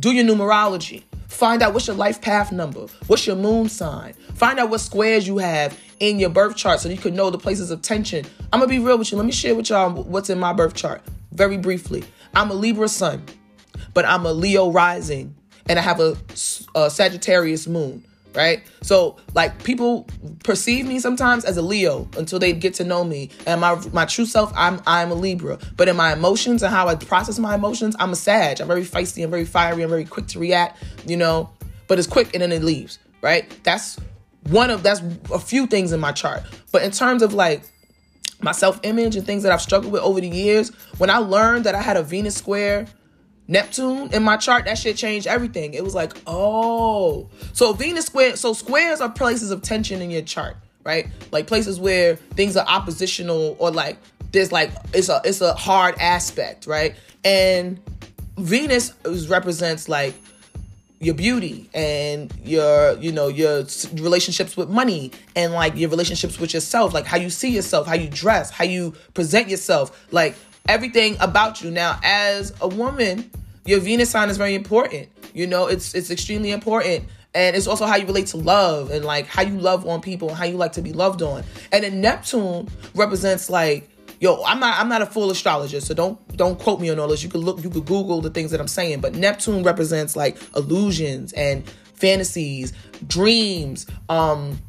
Do 0.00 0.12
your 0.12 0.24
numerology. 0.24 1.04
Find 1.28 1.62
out 1.62 1.72
what's 1.72 1.86
your 1.86 1.96
life 1.96 2.20
path 2.20 2.50
number. 2.50 2.86
What's 3.06 3.26
your 3.26 3.36
moon 3.36 3.68
sign. 3.68 4.14
Find 4.34 4.58
out 4.58 4.68
what 4.68 4.80
squares 4.80 5.28
you 5.28 5.38
have 5.38 5.78
in 6.00 6.18
your 6.18 6.30
birth 6.30 6.56
chart 6.56 6.80
so 6.80 6.88
you 6.88 6.96
can 6.96 7.14
know 7.14 7.30
the 7.30 7.38
places 7.38 7.70
of 7.70 7.82
tension. 7.82 8.24
I'm 8.52 8.58
gonna 8.58 8.68
be 8.68 8.78
real 8.78 8.98
with 8.98 9.12
you. 9.12 9.18
Let 9.18 9.26
me 9.26 9.32
share 9.32 9.54
with 9.54 9.70
y'all 9.70 9.90
what's 9.90 10.30
in 10.30 10.38
my 10.38 10.52
birth 10.52 10.74
chart 10.74 11.02
very 11.32 11.58
briefly. 11.58 12.02
I'm 12.34 12.50
a 12.50 12.54
Libra 12.54 12.88
sun, 12.88 13.24
but 13.94 14.04
I'm 14.04 14.26
a 14.26 14.32
Leo 14.32 14.70
rising, 14.70 15.34
and 15.68 15.78
I 15.78 15.82
have 15.82 16.00
a, 16.00 16.16
a 16.74 16.90
Sagittarius 16.90 17.68
moon. 17.68 18.04
Right, 18.32 18.62
so 18.80 19.16
like 19.34 19.64
people 19.64 20.06
perceive 20.44 20.86
me 20.86 21.00
sometimes 21.00 21.44
as 21.44 21.56
a 21.56 21.62
Leo 21.62 22.08
until 22.16 22.38
they 22.38 22.52
get 22.52 22.74
to 22.74 22.84
know 22.84 23.02
me, 23.02 23.30
and 23.44 23.60
my 23.60 23.74
my 23.92 24.04
true 24.04 24.24
self, 24.24 24.52
I'm 24.54 24.80
I'm 24.86 25.10
a 25.10 25.14
Libra. 25.14 25.58
But 25.76 25.88
in 25.88 25.96
my 25.96 26.12
emotions 26.12 26.62
and 26.62 26.72
how 26.72 26.86
I 26.86 26.94
process 26.94 27.40
my 27.40 27.56
emotions, 27.56 27.96
I'm 27.98 28.12
a 28.12 28.16
Sag. 28.16 28.60
I'm 28.60 28.68
very 28.68 28.84
feisty 28.84 29.24
and 29.24 29.32
very 29.32 29.44
fiery 29.44 29.82
and 29.82 29.90
very 29.90 30.04
quick 30.04 30.28
to 30.28 30.38
react. 30.38 30.80
You 31.06 31.16
know, 31.16 31.50
but 31.88 31.98
it's 31.98 32.06
quick 32.06 32.32
and 32.32 32.40
then 32.40 32.52
it 32.52 32.62
leaves. 32.62 33.00
Right, 33.20 33.52
that's 33.64 33.98
one 34.48 34.70
of 34.70 34.82
that's 34.82 35.02
a 35.32 35.38
few 35.38 35.66
things 35.66 35.92
in 35.92 36.00
my 36.00 36.12
chart. 36.12 36.42
But 36.72 36.82
in 36.82 36.90
terms 36.90 37.22
of 37.22 37.34
like 37.34 37.62
my 38.40 38.52
self 38.52 38.80
image 38.82 39.16
and 39.16 39.26
things 39.26 39.42
that 39.42 39.52
I've 39.52 39.60
struggled 39.62 39.92
with 39.92 40.02
over 40.02 40.20
the 40.20 40.28
years, 40.28 40.70
when 40.98 41.10
I 41.10 41.18
learned 41.18 41.64
that 41.64 41.74
I 41.74 41.82
had 41.82 41.96
a 41.96 42.02
Venus 42.02 42.34
square 42.34 42.86
Neptune 43.48 44.12
in 44.12 44.22
my 44.22 44.36
chart, 44.36 44.64
that 44.66 44.78
shit 44.78 44.96
changed 44.96 45.26
everything. 45.26 45.74
It 45.74 45.82
was 45.82 45.94
like, 45.94 46.16
oh, 46.26 47.28
so 47.52 47.72
Venus 47.72 48.06
square, 48.06 48.36
so 48.36 48.52
squares 48.52 49.00
are 49.00 49.10
places 49.10 49.50
of 49.50 49.60
tension 49.62 50.00
in 50.00 50.10
your 50.10 50.22
chart, 50.22 50.56
right? 50.84 51.08
Like 51.32 51.48
places 51.48 51.80
where 51.80 52.14
things 52.16 52.56
are 52.56 52.66
oppositional 52.66 53.56
or 53.58 53.72
like 53.72 53.98
there's 54.32 54.52
like 54.52 54.70
it's 54.94 55.08
a 55.08 55.20
it's 55.24 55.40
a 55.40 55.54
hard 55.54 55.96
aspect, 55.98 56.66
right? 56.66 56.94
And 57.24 57.80
Venus 58.38 58.94
represents 59.28 59.88
like 59.88 60.14
your 61.00 61.14
beauty 61.14 61.68
and 61.74 62.32
your 62.44 62.96
you 62.98 63.10
know 63.10 63.28
your 63.28 63.64
relationships 63.94 64.56
with 64.56 64.68
money 64.68 65.10
and 65.34 65.52
like 65.52 65.74
your 65.74 65.90
relationships 65.90 66.38
with 66.38 66.54
yourself 66.54 66.92
like 66.94 67.06
how 67.06 67.16
you 67.16 67.30
see 67.30 67.48
yourself 67.50 67.86
how 67.86 67.94
you 67.94 68.08
dress 68.08 68.50
how 68.50 68.64
you 68.64 68.92
present 69.14 69.48
yourself 69.48 70.06
like 70.12 70.36
everything 70.68 71.16
about 71.20 71.62
you 71.62 71.70
now 71.70 71.98
as 72.04 72.52
a 72.60 72.68
woman 72.68 73.30
Your 73.66 73.80
Venus 73.80 74.10
sign 74.10 74.30
is 74.30 74.36
very 74.36 74.54
important. 74.54 75.08
You 75.34 75.46
know, 75.46 75.66
it's 75.66 75.94
it's 75.94 76.10
extremely 76.10 76.50
important. 76.50 77.04
And 77.34 77.54
it's 77.54 77.68
also 77.68 77.86
how 77.86 77.96
you 77.96 78.06
relate 78.06 78.26
to 78.28 78.38
love 78.38 78.90
and 78.90 79.04
like 79.04 79.26
how 79.26 79.42
you 79.42 79.56
love 79.58 79.86
on 79.86 80.00
people 80.00 80.30
and 80.30 80.36
how 80.36 80.46
you 80.46 80.56
like 80.56 80.72
to 80.72 80.82
be 80.82 80.92
loved 80.92 81.22
on. 81.22 81.44
And 81.70 81.84
then 81.84 82.00
Neptune 82.00 82.68
represents 82.94 83.48
like 83.48 83.88
yo, 84.20 84.44
I'm 84.44 84.60
not 84.60 84.78
I'm 84.78 84.88
not 84.88 85.02
a 85.02 85.06
full 85.06 85.30
astrologer, 85.30 85.80
so 85.80 85.92
don't 85.94 86.36
don't 86.36 86.58
quote 86.58 86.80
me 86.80 86.90
on 86.90 87.00
all 87.00 87.08
this. 87.08 87.24
You 87.24 87.28
could 87.30 87.40
look, 87.40 87.64
you 87.64 87.70
could 87.70 87.86
Google 87.86 88.20
the 88.20 88.30
things 88.30 88.52
that 88.52 88.60
I'm 88.60 88.68
saying. 88.68 89.00
But 89.00 89.14
Neptune 89.14 89.64
represents 89.64 90.14
like 90.14 90.38
illusions 90.54 91.32
and 91.32 91.68
fantasies, 91.94 92.72
dreams, 93.06 93.86
um, 94.08 94.60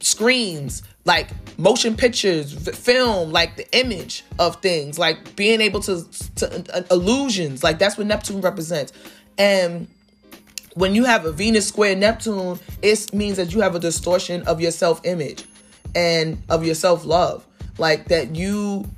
screens, 0.00 0.82
like 1.04 1.28
motion 1.58 1.96
pictures, 1.96 2.54
film, 2.76 3.30
like 3.30 3.56
the 3.56 3.78
image 3.78 4.24
of 4.38 4.56
things, 4.62 4.98
like 4.98 5.36
being 5.36 5.60
able 5.60 5.80
to, 5.80 6.04
to 6.36 6.76
uh, 6.76 6.82
illusions, 6.90 7.62
like 7.62 7.78
that's 7.78 7.98
what 7.98 8.06
Neptune 8.06 8.40
represents. 8.40 8.92
And 9.36 9.88
when 10.74 10.94
you 10.94 11.04
have 11.04 11.24
a 11.24 11.32
Venus 11.32 11.66
square 11.66 11.94
Neptune, 11.96 12.58
it 12.82 13.12
means 13.12 13.36
that 13.36 13.52
you 13.52 13.60
have 13.60 13.74
a 13.74 13.80
distortion 13.80 14.42
of 14.42 14.60
your 14.60 14.70
self 14.70 15.00
image 15.04 15.44
and 15.94 16.42
of 16.48 16.64
your 16.64 16.74
self 16.74 17.04
love. 17.04 17.46
Like 17.78 18.08
that 18.08 18.36
you 18.36 18.88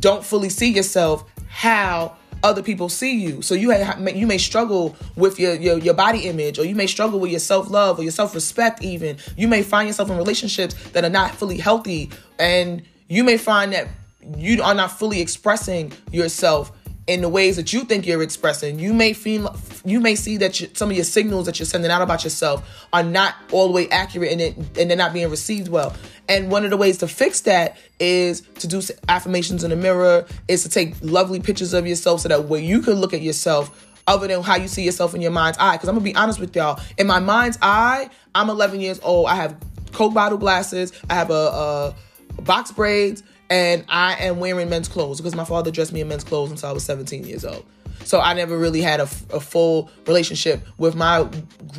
don't 0.00 0.24
fully 0.24 0.48
see 0.48 0.72
yourself 0.72 1.24
how 1.48 2.16
other 2.42 2.62
people 2.62 2.88
see 2.88 3.16
you. 3.16 3.42
So 3.42 3.54
you 3.54 3.72
you 4.14 4.26
may 4.26 4.38
struggle 4.38 4.96
with 5.16 5.38
your, 5.40 5.54
your 5.54 5.78
your 5.78 5.94
body 5.94 6.20
image, 6.20 6.58
or 6.58 6.64
you 6.64 6.74
may 6.74 6.86
struggle 6.86 7.18
with 7.18 7.30
your 7.30 7.40
self 7.40 7.70
love 7.70 7.98
or 7.98 8.02
your 8.02 8.12
self 8.12 8.34
respect. 8.34 8.82
Even 8.82 9.16
you 9.36 9.48
may 9.48 9.62
find 9.62 9.88
yourself 9.88 10.10
in 10.10 10.16
relationships 10.16 10.74
that 10.90 11.04
are 11.04 11.10
not 11.10 11.32
fully 11.32 11.58
healthy, 11.58 12.10
and 12.38 12.82
you 13.08 13.24
may 13.24 13.36
find 13.36 13.72
that 13.72 13.88
you 14.36 14.62
are 14.62 14.74
not 14.74 14.90
fully 14.90 15.20
expressing 15.20 15.92
yourself 16.10 16.72
in 17.06 17.20
the 17.20 17.28
ways 17.28 17.56
that 17.56 17.72
you 17.72 17.84
think 17.84 18.06
you're 18.06 18.22
expressing. 18.22 18.78
You 18.78 18.92
may 18.92 19.12
feel 19.12 19.56
you 19.84 20.00
may 20.00 20.16
see 20.16 20.36
that 20.38 20.60
you, 20.60 20.68
some 20.74 20.90
of 20.90 20.96
your 20.96 21.04
signals 21.04 21.46
that 21.46 21.58
you're 21.58 21.66
sending 21.66 21.90
out 21.90 22.02
about 22.02 22.24
yourself 22.24 22.86
are 22.92 23.02
not 23.02 23.34
all 23.52 23.68
the 23.68 23.72
way 23.72 23.88
accurate 23.90 24.32
and 24.32 24.40
it, 24.40 24.56
and 24.78 24.90
they're 24.90 24.96
not 24.96 25.12
being 25.12 25.30
received 25.30 25.68
well. 25.68 25.94
And 26.28 26.50
one 26.50 26.64
of 26.64 26.70
the 26.70 26.76
ways 26.76 26.98
to 26.98 27.08
fix 27.08 27.42
that 27.42 27.76
is 28.00 28.40
to 28.58 28.66
do 28.66 28.82
affirmations 29.08 29.62
in 29.62 29.70
the 29.70 29.76
mirror, 29.76 30.26
is 30.48 30.64
to 30.64 30.68
take 30.68 30.94
lovely 31.00 31.38
pictures 31.38 31.72
of 31.72 31.86
yourself 31.86 32.22
so 32.22 32.28
that 32.28 32.44
way 32.44 32.64
you 32.64 32.80
can 32.82 32.94
look 32.94 33.14
at 33.14 33.22
yourself 33.22 33.86
other 34.08 34.26
than 34.26 34.42
how 34.42 34.56
you 34.56 34.68
see 34.68 34.82
yourself 34.82 35.14
in 35.14 35.20
your 35.20 35.30
mind's 35.30 35.58
eye. 35.58 35.76
Because 35.76 35.88
I'm 35.88 35.94
gonna 35.94 36.04
be 36.04 36.14
honest 36.16 36.40
with 36.40 36.54
y'all, 36.56 36.80
in 36.98 37.06
my 37.06 37.20
mind's 37.20 37.58
eye, 37.62 38.10
I'm 38.34 38.50
11 38.50 38.80
years 38.80 39.00
old. 39.02 39.26
I 39.26 39.36
have 39.36 39.56
Coke 39.92 40.14
bottle 40.14 40.38
glasses. 40.38 40.92
I 41.08 41.14
have 41.14 41.30
a, 41.30 41.94
a 42.38 42.42
box 42.42 42.72
braids 42.72 43.22
and 43.50 43.84
I 43.88 44.14
am 44.24 44.38
wearing 44.38 44.68
men's 44.68 44.88
clothes 44.88 45.20
because 45.20 45.34
my 45.34 45.44
father 45.44 45.70
dressed 45.70 45.92
me 45.92 46.00
in 46.00 46.08
men's 46.08 46.24
clothes 46.24 46.50
until 46.50 46.68
I 46.68 46.72
was 46.72 46.84
17 46.84 47.26
years 47.26 47.44
old. 47.44 47.64
So 48.04 48.20
I 48.20 48.34
never 48.34 48.56
really 48.56 48.80
had 48.80 49.00
a, 49.00 49.08
a 49.32 49.40
full 49.40 49.90
relationship 50.06 50.66
with 50.78 50.94
my 50.94 51.28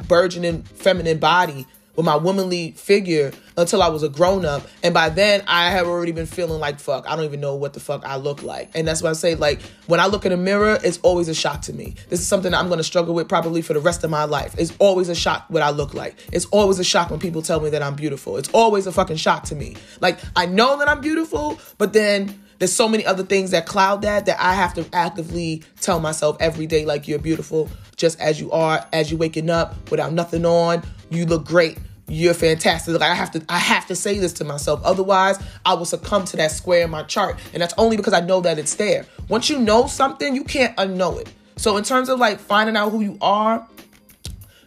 burgeoning 0.07 0.63
feminine 0.63 1.19
body 1.19 1.65
with 1.97 2.05
my 2.05 2.15
womanly 2.15 2.71
figure 2.71 3.33
until 3.57 3.81
I 3.81 3.89
was 3.89 4.03
a 4.03 4.09
grown 4.09 4.45
up. 4.45 4.65
And 4.83 4.93
by 4.93 5.09
then, 5.09 5.43
I 5.47 5.71
have 5.71 5.87
already 5.87 6.13
been 6.13 6.27
feeling 6.27 6.59
like, 6.59 6.79
fuck, 6.79 7.09
I 7.09 7.15
don't 7.15 7.25
even 7.25 7.41
know 7.41 7.55
what 7.55 7.73
the 7.73 7.79
fuck 7.79 8.05
I 8.05 8.15
look 8.15 8.43
like. 8.43 8.69
And 8.75 8.87
that's 8.87 9.01
why 9.01 9.09
I 9.09 9.13
say, 9.13 9.35
like, 9.35 9.61
when 9.87 9.99
I 9.99 10.05
look 10.05 10.25
in 10.25 10.31
a 10.31 10.37
mirror, 10.37 10.77
it's 10.83 10.99
always 10.99 11.27
a 11.27 11.33
shock 11.33 11.63
to 11.63 11.73
me. 11.73 11.95
This 12.09 12.21
is 12.21 12.27
something 12.27 12.53
I'm 12.53 12.69
to 12.77 12.83
struggle 12.83 13.15
with 13.15 13.27
probably 13.27 13.63
for 13.63 13.73
the 13.73 13.79
rest 13.79 14.03
of 14.03 14.11
my 14.11 14.25
life. 14.25 14.53
It's 14.57 14.71
always 14.77 15.09
a 15.09 15.15
shock 15.15 15.45
what 15.47 15.63
I 15.63 15.71
look 15.71 15.95
like. 15.95 16.15
It's 16.31 16.45
always 16.45 16.77
a 16.77 16.83
shock 16.83 17.09
when 17.09 17.19
people 17.19 17.41
tell 17.41 17.59
me 17.59 17.71
that 17.71 17.81
I'm 17.81 17.95
beautiful. 17.95 18.37
It's 18.37 18.49
always 18.53 18.85
a 18.85 18.91
fucking 18.91 19.17
shock 19.17 19.45
to 19.45 19.55
me. 19.55 19.75
Like, 19.99 20.19
I 20.35 20.45
know 20.45 20.77
that 20.77 20.87
I'm 20.87 21.01
beautiful, 21.01 21.59
but 21.79 21.93
then 21.93 22.39
there's 22.59 22.73
so 22.73 22.87
many 22.87 23.05
other 23.05 23.23
things 23.23 23.51
that 23.51 23.65
cloud 23.65 24.01
that 24.03 24.25
that 24.27 24.39
I 24.39 24.53
have 24.53 24.73
to 24.75 24.85
actively 24.93 25.63
tell 25.81 25.99
myself 25.99 26.37
every 26.39 26.67
day, 26.67 26.85
like, 26.85 27.07
you're 27.07 27.19
beautiful 27.19 27.69
just 27.95 28.19
as 28.19 28.39
you 28.39 28.51
are, 28.51 28.85
as 28.93 29.09
you're 29.09 29.19
waking 29.19 29.49
up 29.49 29.89
without 29.89 30.13
nothing 30.13 30.45
on. 30.45 30.83
You 31.09 31.25
look 31.25 31.45
great 31.45 31.77
you're 32.09 32.33
fantastic. 32.33 32.93
Like 32.93 33.09
I 33.09 33.15
have 33.15 33.31
to 33.31 33.43
I 33.49 33.57
have 33.57 33.85
to 33.87 33.95
say 33.95 34.17
this 34.19 34.33
to 34.33 34.45
myself. 34.45 34.81
Otherwise, 34.83 35.39
I 35.65 35.73
will 35.73 35.85
succumb 35.85 36.23
to 36.25 36.37
that 36.37 36.51
square 36.51 36.83
in 36.83 36.89
my 36.89 37.03
chart. 37.03 37.37
And 37.53 37.61
that's 37.61 37.73
only 37.77 37.97
because 37.97 38.13
I 38.13 38.21
know 38.21 38.41
that 38.41 38.57
it's 38.57 38.75
there. 38.75 39.05
Once 39.27 39.49
you 39.49 39.59
know 39.59 39.87
something, 39.87 40.33
you 40.33 40.43
can't 40.43 40.75
unknow 40.77 41.19
it. 41.19 41.31
So 41.57 41.75
in 41.75 41.83
terms 41.83 42.07
of 42.09 42.19
like 42.19 42.39
finding 42.39 42.77
out 42.77 42.91
who 42.91 43.01
you 43.01 43.17
are, 43.21 43.67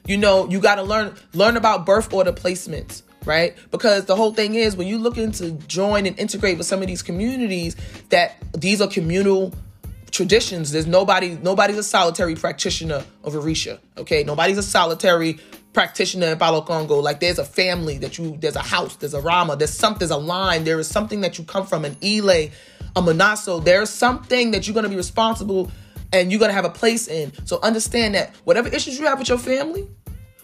you 0.07 0.19
know, 0.19 0.49
you 0.49 0.61
got 0.61 0.75
to 0.75 0.83
learn 0.83 1.15
learn 1.33 1.57
about 1.57 1.87
birth 1.87 2.13
order 2.13 2.33
placements, 2.33 3.03
right? 3.25 3.57
Because 3.71 4.05
the 4.05 4.17
whole 4.17 4.35
thing 4.35 4.55
is 4.55 4.77
when 4.77 4.87
you 4.87 4.99
looking 4.99 5.33
to 5.33 5.53
join 5.53 6.07
and 6.07 6.19
integrate 6.19 6.59
with 6.59 6.67
some 6.67 6.83
of 6.83 6.89
these 6.89 7.03
communities 7.03 7.75
that 8.11 8.37
these 8.53 8.83
are 8.83 8.89
communal 8.89 9.55
traditions. 10.11 10.73
There's 10.73 10.87
nobody 10.87 11.39
nobody's 11.41 11.79
a 11.79 11.83
solitary 11.83 12.35
practitioner 12.35 13.03
of 13.25 13.33
Orisha, 13.33 13.79
okay? 13.97 14.25
Nobody's 14.25 14.59
a 14.59 14.63
solitary 14.63 15.39
practitioner 15.73 16.27
in 16.27 16.39
Palo 16.39 16.63
Congo. 16.63 16.97
Like 16.97 17.21
there's 17.21 17.39
a 17.39 17.45
family 17.45 17.99
that 17.99 18.19
you, 18.19 18.37
there's 18.41 18.57
a 18.57 18.63
house, 18.63 18.97
there's 18.97 19.15
a 19.15 19.21
Rama, 19.21 19.57
there's 19.57 19.73
something, 19.73 20.01
there's 20.01 20.11
a 20.11 20.17
line, 20.17 20.65
there 20.65 20.79
is 20.79 20.89
something 20.89 21.21
that 21.21 21.39
you 21.39 21.45
come 21.45 21.67
from, 21.67 21.85
an 21.85 21.97
Ile, 22.03 22.31
a 22.31 23.03
Manaso. 23.03 23.63
There's 23.63 23.91
something 23.91 24.51
that 24.51 24.67
you're 24.67 24.75
gonna 24.75 24.89
be 24.89 24.97
responsible 24.97 25.71
and 26.13 26.31
you're 26.31 26.41
gonna 26.41 26.53
have 26.53 26.65
a 26.65 26.71
place 26.71 27.09
in. 27.09 27.33
So 27.47 27.61
understand 27.63 28.15
that 28.15 28.35
whatever 28.45 28.69
issues 28.69 28.99
you 28.99 29.07
have 29.07 29.19
with 29.19 29.29
your 29.29 29.39
family, 29.39 29.89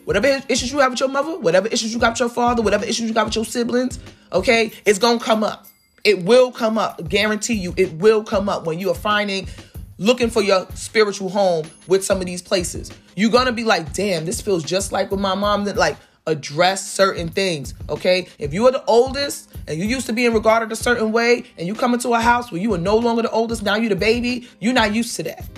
whatever 0.04 0.42
issues 0.48 0.72
you 0.72 0.78
have 0.78 0.92
with 0.92 1.00
your 1.00 1.08
mother, 1.08 1.38
whatever 1.38 1.66
issues 1.68 1.92
you 1.92 1.98
got 1.98 2.12
with 2.12 2.20
your 2.20 2.28
father, 2.28 2.62
whatever 2.62 2.84
issues 2.84 3.08
you 3.08 3.14
got 3.14 3.26
with 3.26 3.36
your 3.36 3.44
siblings, 3.44 3.98
okay, 4.32 4.72
it's 4.84 4.98
gonna 4.98 5.18
come 5.18 5.42
up. 5.42 5.66
It 6.04 6.22
will 6.24 6.52
come 6.52 6.78
up. 6.78 7.08
Guarantee 7.08 7.54
you, 7.54 7.74
it 7.76 7.92
will 7.94 8.22
come 8.22 8.48
up 8.48 8.64
when 8.64 8.78
you 8.78 8.90
are 8.90 8.94
finding 8.94 9.48
looking 9.98 10.30
for 10.30 10.42
your 10.42 10.66
spiritual 10.74 11.28
home 11.28 11.66
with 11.86 12.04
some 12.04 12.20
of 12.20 12.26
these 12.26 12.42
places. 12.42 12.90
You're 13.14 13.30
gonna 13.30 13.52
be 13.52 13.64
like, 13.64 13.92
damn, 13.92 14.24
this 14.24 14.40
feels 14.40 14.62
just 14.62 14.92
like 14.92 15.10
with 15.10 15.20
my 15.20 15.34
mom 15.34 15.64
that 15.64 15.76
like 15.76 15.96
address 16.26 16.88
certain 16.90 17.28
things. 17.28 17.74
Okay. 17.88 18.28
If 18.38 18.52
you 18.52 18.66
are 18.66 18.72
the 18.72 18.84
oldest 18.86 19.54
and 19.66 19.78
you 19.78 19.86
used 19.86 20.06
to 20.06 20.12
being 20.12 20.34
regarded 20.34 20.72
a 20.72 20.76
certain 20.76 21.12
way 21.12 21.44
and 21.56 21.66
you 21.66 21.74
come 21.74 21.94
into 21.94 22.12
a 22.14 22.20
house 22.20 22.50
where 22.50 22.60
you 22.60 22.74
are 22.74 22.78
no 22.78 22.96
longer 22.96 23.22
the 23.22 23.30
oldest, 23.30 23.62
now 23.62 23.76
you're 23.76 23.88
the 23.88 23.96
baby, 23.96 24.48
you're 24.60 24.74
not 24.74 24.94
used 24.94 25.16
to 25.16 25.22
that. 25.24 25.48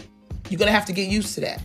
You're 0.48 0.58
gonna 0.58 0.72
have 0.72 0.86
to 0.86 0.92
get 0.92 1.08
used 1.08 1.34
to 1.34 1.40
that. 1.42 1.62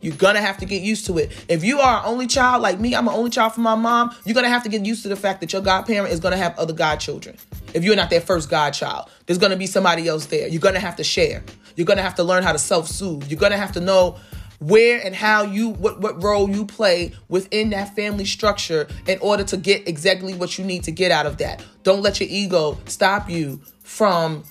You're 0.00 0.16
gonna 0.16 0.40
have 0.40 0.58
to 0.58 0.66
get 0.66 0.82
used 0.82 1.06
to 1.06 1.18
it. 1.18 1.32
If 1.48 1.64
you 1.64 1.80
are 1.80 1.98
an 1.98 2.04
only 2.04 2.28
child 2.28 2.62
like 2.62 2.78
me, 2.78 2.94
I'm 2.94 3.08
an 3.08 3.14
only 3.14 3.30
child 3.30 3.54
from 3.54 3.64
my 3.64 3.74
mom, 3.74 4.14
you're 4.24 4.34
gonna 4.34 4.48
have 4.48 4.62
to 4.62 4.68
get 4.68 4.86
used 4.86 5.02
to 5.02 5.08
the 5.08 5.16
fact 5.16 5.40
that 5.40 5.52
your 5.52 5.62
godparent 5.62 6.12
is 6.12 6.20
gonna 6.20 6.36
have 6.36 6.56
other 6.56 6.72
godchildren. 6.72 7.36
If 7.74 7.84
you're 7.84 7.96
not 7.96 8.10
their 8.10 8.20
first 8.20 8.48
godchild, 8.50 9.10
there's 9.26 9.38
gonna 9.38 9.56
be 9.56 9.66
somebody 9.66 10.08
else 10.08 10.26
there. 10.26 10.48
You're 10.48 10.60
gonna 10.60 10.80
have 10.80 10.96
to 10.96 11.04
share. 11.04 11.44
You're 11.76 11.86
gonna 11.86 12.02
have 12.02 12.16
to 12.16 12.24
learn 12.24 12.42
how 12.42 12.52
to 12.52 12.58
self-soothe. 12.58 13.30
You're 13.30 13.40
gonna 13.40 13.56
have 13.56 13.72
to 13.72 13.80
know 13.80 14.16
where 14.58 15.00
and 15.04 15.14
how 15.14 15.42
you 15.42 15.68
what 15.68 16.00
what 16.00 16.22
role 16.22 16.50
you 16.50 16.66
play 16.66 17.12
within 17.28 17.70
that 17.70 17.94
family 17.94 18.24
structure 18.24 18.88
in 19.06 19.18
order 19.20 19.44
to 19.44 19.56
get 19.56 19.86
exactly 19.88 20.34
what 20.34 20.58
you 20.58 20.64
need 20.64 20.84
to 20.84 20.90
get 20.90 21.10
out 21.12 21.26
of 21.26 21.38
that. 21.38 21.64
Don't 21.84 22.02
let 22.02 22.20
your 22.20 22.28
ego 22.28 22.78
stop 22.86 23.30
you 23.30 23.60
from 23.84 24.44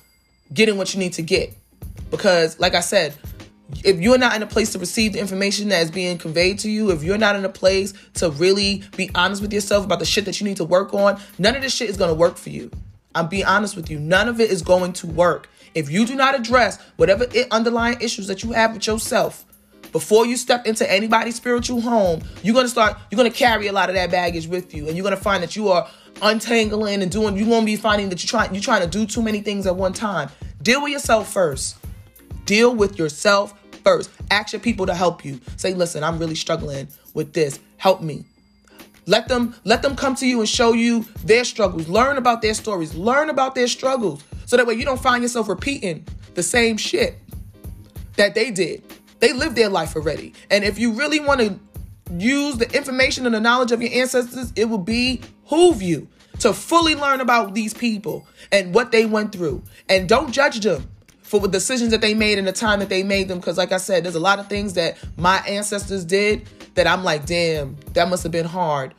getting 0.54 0.78
what 0.78 0.94
you 0.94 1.00
need 1.00 1.14
to 1.14 1.22
get. 1.22 1.54
Because 2.10 2.60
like 2.60 2.74
I 2.74 2.80
said, 2.80 3.14
if 3.84 4.00
you're 4.00 4.18
not 4.18 4.36
in 4.36 4.44
a 4.44 4.48
place 4.48 4.72
to 4.72 4.80
receive 4.80 5.14
the 5.14 5.20
information 5.20 5.70
that 5.70 5.82
is 5.82 5.92
being 5.92 6.18
conveyed 6.18 6.60
to 6.60 6.70
you, 6.70 6.92
if 6.92 7.04
you're 7.04 7.18
not 7.18 7.36
in 7.36 7.44
a 7.44 7.50
place 7.50 7.94
to 8.16 8.30
really 8.32 8.84
be 8.96 9.10
honest 9.14 9.42
with 9.42 9.52
yourself 9.52 9.84
about 9.84 10.00
the 10.00 10.06
shit 10.06 10.26
that 10.26 10.40
you 10.40 10.48
need 10.48 10.58
to 10.58 10.64
work 10.64 10.94
on, 10.94 11.20
none 11.38 11.56
of 11.56 11.62
this 11.62 11.74
shit 11.74 11.90
is 11.90 11.98
going 11.98 12.10
to 12.10 12.16
work 12.16 12.38
for 12.38 12.50
you. 12.50 12.72
I'm 13.18 13.28
being 13.28 13.46
honest 13.46 13.76
with 13.76 13.90
you. 13.90 14.00
None 14.00 14.30
of 14.30 14.40
it 14.40 14.52
is 14.52 14.62
going 14.62 14.94
to 14.94 15.08
work. 15.08 15.50
If 15.74 15.90
you 15.90 16.06
do 16.06 16.16
not 16.16 16.36
address 16.36 16.80
whatever 16.98 17.26
underlying 17.52 18.00
issues 18.00 18.28
that 18.28 18.44
you 18.44 18.52
have 18.52 18.74
with 18.74 18.88
yourself 18.88 19.46
before 19.92 20.26
you 20.26 20.38
step 20.38 20.66
into 20.66 20.90
anybody's 20.90 21.36
spiritual 21.36 21.82
home, 21.82 22.22
you're 22.44 22.54
going 22.54 22.66
to 22.66 22.70
start, 22.70 22.98
you're 23.10 23.18
going 23.18 23.32
to 23.32 23.38
carry 23.38 23.68
a 23.68 23.72
lot 23.72 23.90
of 23.90 23.96
that 23.96 24.12
baggage 24.12 24.48
with 24.48 24.74
you. 24.74 24.88
And 24.88 24.96
you're 24.96 25.04
going 25.04 25.16
to 25.16 25.22
find 25.22 25.42
that 25.42 25.56
you 25.56 25.70
are 25.70 25.90
untangling 26.22 27.02
and 27.02 27.12
doing, 27.12 27.36
you're 27.38 27.48
going 27.48 27.62
to 27.62 27.66
be 27.66 27.76
finding 27.76 28.10
that 28.10 28.24
you're 28.24 28.30
trying, 28.30 28.54
you're 28.54 28.62
trying 28.64 28.82
to 28.82 28.88
do 28.88 29.06
too 29.06 29.22
many 29.22 29.42
things 29.42 29.66
at 29.66 29.76
one 29.76 29.94
time. 29.94 30.30
Deal 30.62 30.82
with 30.82 30.92
yourself 30.92 31.32
first. 31.32 31.78
Deal 32.46 32.74
with 32.76 32.98
yourself 32.98 33.54
first. 33.84 34.10
Ask 34.32 34.54
your 34.54 34.60
people 34.60 34.86
to 34.86 34.94
help 34.94 35.26
you. 35.26 35.40
Say, 35.56 35.74
listen, 35.74 36.04
I'm 36.04 36.20
really 36.20 36.36
struggling 36.36 36.88
with 37.14 37.34
this. 37.34 37.60
Help 37.78 38.02
me. 38.02 38.26
Let 39.08 39.30
them 39.30 39.56
let 39.64 39.82
them 39.82 39.96
come 39.96 40.16
to 40.16 40.28
you 40.28 40.40
and 40.40 40.48
show 40.50 40.74
you 40.74 41.06
their 41.24 41.46
struggles. 41.46 41.88
Learn 41.88 42.18
about 42.18 42.42
their 42.42 42.54
stories. 42.54 42.94
Learn 42.94 43.30
about 43.30 43.56
their 43.56 43.68
struggles. 43.68 44.24
So 44.46 44.58
that 44.58 44.68
way 44.68 44.76
you 44.76 44.86
don't 44.86 45.02
find 45.02 45.24
yourself 45.24 45.48
repeating 45.48 46.06
the 46.36 46.44
same 46.44 46.78
shit 46.78 47.18
that 48.18 48.36
they 48.36 48.52
did. 48.52 48.84
They 49.20 49.34
lived 49.34 49.56
their 49.56 49.70
life 49.70 49.96
already. 49.96 50.34
And 50.52 50.64
if 50.64 50.78
you 50.78 50.92
really 50.92 51.20
want 51.20 51.40
to 51.40 51.60
use 52.18 52.58
the 52.58 52.70
information 52.76 53.26
and 53.26 53.34
the 53.34 53.40
knowledge 53.40 53.72
of 53.72 53.82
your 53.82 53.92
ancestors, 53.94 54.54
it 54.56 54.66
will 54.66 54.78
be 54.78 55.22
who've 55.46 55.82
you 55.82 56.08
to 56.40 56.54
fully 56.54 56.94
learn 56.94 57.22
about 57.22 57.54
these 57.54 57.74
people 57.74 58.28
and 58.52 58.74
what 58.74 58.92
they 58.92 59.06
went 59.06 59.32
through. 59.32 59.64
And 59.90 60.08
don't 60.08 60.32
judge 60.32 60.60
them 60.60 60.90
for 61.22 61.40
the 61.40 61.48
decisions 61.48 61.92
that 61.92 62.02
they 62.02 62.14
made 62.14 62.38
and 62.38 62.48
the 62.48 62.54
time 62.54 62.80
that 62.80 62.90
they 62.90 63.04
made 63.04 63.28
them. 63.28 63.40
Because, 63.40 63.58
like 63.58 63.72
I 63.72 63.78
said, 63.78 64.04
there's 64.04 64.16
a 64.16 64.20
lot 64.20 64.40
of 64.40 64.48
things 64.48 64.74
that 64.74 64.98
my 65.18 65.38
ancestors 65.48 66.06
did 66.06 66.48
that 66.78 66.88
I'm 66.88 67.04
like, 67.04 67.26
damn, 67.26 67.76
that 67.94 68.08
must 68.08 68.24
have 68.24 68.32
been 68.32 68.46
hard, 68.46 68.94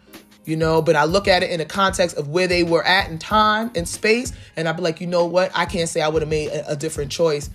you 0.45 0.57
know. 0.57 0.83
But 0.83 0.97
I 0.97 1.05
look 1.05 1.29
at 1.29 1.43
it 1.43 1.51
in 1.51 1.59
the 1.59 1.65
context 1.65 2.17
of 2.17 2.29
where 2.29 2.49
they 2.49 2.65
were 2.65 2.85
at 2.85 3.09
in 3.09 3.19
time 3.19 3.71
and 3.75 3.89
space, 3.89 4.33
and 4.57 4.69
I'd 4.69 4.77
be 4.77 4.83
like, 4.83 5.01
you 5.01 5.07
know 5.07 5.25
what? 5.25 5.53
I 5.55 5.65
can't 5.65 5.89
say 5.89 6.01
I 6.01 6.09
would 6.09 6.21
have 6.21 6.29
made 6.29 6.49
a, 6.49 6.73
a 6.73 6.77
different 6.77 7.11
choice 7.11 7.49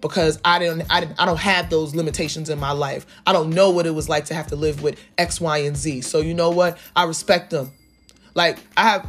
because 0.00 0.40
I 0.44 0.58
didn't, 0.58 0.86
I 0.90 1.00
didn't, 1.00 1.20
I 1.20 1.26
don't 1.26 1.38
have 1.38 1.68
those 1.68 1.94
limitations 1.94 2.48
in 2.48 2.58
my 2.58 2.72
life. 2.72 3.06
I 3.26 3.32
don't 3.32 3.50
know 3.50 3.70
what 3.70 3.86
it 3.86 3.90
was 3.90 4.08
like 4.08 4.24
to 4.26 4.34
have 4.34 4.46
to 4.48 4.56
live 4.56 4.82
with 4.82 4.98
X, 5.18 5.40
Y, 5.40 5.58
and 5.58 5.76
Z. 5.76 6.00
So 6.00 6.20
you 6.20 6.32
know 6.32 6.50
what? 6.50 6.78
I 6.96 7.04
respect 7.04 7.50
them. 7.50 7.72
Like 8.34 8.58
I 8.78 8.88
have, 8.88 9.06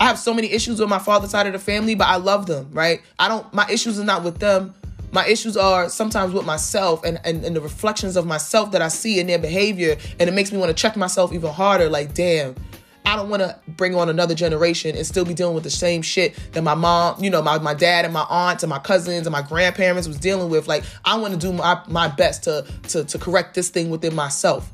I 0.00 0.06
have 0.06 0.18
so 0.18 0.34
many 0.34 0.50
issues 0.50 0.80
with 0.80 0.88
my 0.88 0.98
father's 0.98 1.30
side 1.30 1.46
of 1.46 1.52
the 1.52 1.60
family, 1.60 1.94
but 1.94 2.08
I 2.08 2.16
love 2.16 2.46
them. 2.46 2.70
Right? 2.72 3.02
I 3.20 3.28
don't. 3.28 3.52
My 3.54 3.66
issues 3.70 4.00
are 4.00 4.04
not 4.04 4.24
with 4.24 4.40
them. 4.40 4.74
My 5.12 5.26
issues 5.26 5.58
are 5.58 5.90
sometimes 5.90 6.32
with 6.32 6.46
myself 6.46 7.04
and, 7.04 7.20
and, 7.24 7.44
and 7.44 7.54
the 7.54 7.60
reflections 7.60 8.16
of 8.16 8.26
myself 8.26 8.72
that 8.72 8.80
I 8.80 8.88
see 8.88 9.20
in 9.20 9.26
their 9.26 9.38
behavior, 9.38 9.96
and 10.18 10.28
it 10.28 10.32
makes 10.32 10.50
me 10.50 10.58
want 10.58 10.70
to 10.70 10.74
check 10.74 10.96
myself 10.96 11.32
even 11.34 11.52
harder. 11.52 11.90
Like, 11.90 12.14
damn, 12.14 12.56
I 13.04 13.16
don't 13.16 13.28
want 13.28 13.42
to 13.42 13.58
bring 13.68 13.94
on 13.94 14.08
another 14.08 14.34
generation 14.34 14.96
and 14.96 15.06
still 15.06 15.26
be 15.26 15.34
dealing 15.34 15.54
with 15.54 15.64
the 15.64 15.70
same 15.70 16.00
shit 16.00 16.34
that 16.52 16.62
my 16.62 16.74
mom, 16.74 17.22
you 17.22 17.28
know, 17.28 17.42
my, 17.42 17.58
my 17.58 17.74
dad 17.74 18.06
and 18.06 18.14
my 18.14 18.24
aunts 18.30 18.62
and 18.62 18.70
my 18.70 18.78
cousins 18.78 19.26
and 19.26 19.32
my 19.32 19.42
grandparents 19.42 20.08
was 20.08 20.18
dealing 20.18 20.48
with. 20.48 20.66
Like, 20.66 20.82
I 21.04 21.18
want 21.18 21.34
to 21.34 21.38
do 21.38 21.52
my, 21.52 21.82
my 21.88 22.08
best 22.08 22.44
to, 22.44 22.64
to, 22.88 23.04
to 23.04 23.18
correct 23.18 23.54
this 23.54 23.68
thing 23.68 23.90
within 23.90 24.14
myself, 24.14 24.72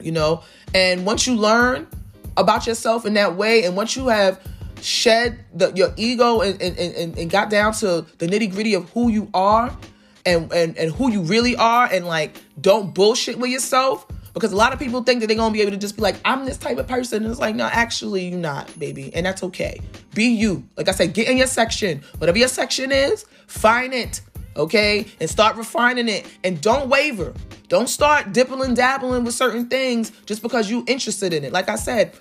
you 0.00 0.10
know? 0.10 0.42
And 0.74 1.06
once 1.06 1.24
you 1.24 1.36
learn 1.36 1.86
about 2.36 2.66
yourself 2.66 3.06
in 3.06 3.14
that 3.14 3.36
way, 3.36 3.64
and 3.64 3.76
once 3.76 3.96
you 3.96 4.08
have 4.08 4.40
shed 4.86 5.44
the, 5.52 5.72
your 5.72 5.92
ego 5.96 6.40
and, 6.40 6.60
and, 6.62 6.78
and, 6.78 7.18
and 7.18 7.30
got 7.30 7.50
down 7.50 7.72
to 7.72 8.06
the 8.18 8.26
nitty 8.26 8.52
gritty 8.52 8.74
of 8.74 8.88
who 8.90 9.10
you 9.10 9.28
are 9.34 9.76
and, 10.24 10.52
and, 10.52 10.76
and 10.78 10.92
who 10.92 11.10
you 11.10 11.22
really 11.22 11.56
are, 11.56 11.88
and 11.90 12.04
like, 12.04 12.36
don't 12.60 12.92
bullshit 12.94 13.38
with 13.38 13.50
yourself 13.50 14.06
because 14.36 14.52
a 14.52 14.56
lot 14.56 14.72
of 14.72 14.78
people 14.78 15.02
think 15.02 15.20
that 15.20 15.28
they're 15.28 15.36
gonna 15.36 15.52
be 15.52 15.62
able 15.62 15.70
to 15.70 15.76
just 15.78 15.96
be 15.96 16.02
like, 16.02 16.16
I'm 16.24 16.44
this 16.44 16.58
type 16.58 16.76
of 16.76 16.86
person. 16.86 17.22
And 17.22 17.30
it's 17.30 17.40
like, 17.40 17.56
no, 17.56 17.64
actually, 17.64 18.28
you're 18.28 18.38
not, 18.38 18.78
baby. 18.78 19.10
And 19.14 19.24
that's 19.24 19.42
okay. 19.44 19.80
Be 20.14 20.26
you. 20.26 20.62
Like 20.76 20.88
I 20.88 20.92
said, 20.92 21.14
get 21.14 21.28
in 21.28 21.38
your 21.38 21.46
section. 21.46 22.02
Whatever 22.18 22.36
your 22.36 22.48
section 22.48 22.92
is, 22.92 23.24
find 23.46 23.94
it. 23.94 24.20
Okay? 24.54 25.06
And 25.20 25.30
start 25.30 25.56
refining 25.56 26.10
it. 26.10 26.26
And 26.44 26.60
don't 26.60 26.90
waver. 26.90 27.32
Don't 27.68 27.88
start 27.88 28.34
dipping 28.34 28.62
and 28.62 28.76
dabbling 28.76 29.24
with 29.24 29.34
certain 29.34 29.68
things 29.68 30.12
just 30.26 30.42
because 30.42 30.70
you're 30.70 30.84
interested 30.86 31.32
in 31.32 31.42
it. 31.42 31.52
Like 31.52 31.70
I 31.70 31.76
said, 31.76 32.12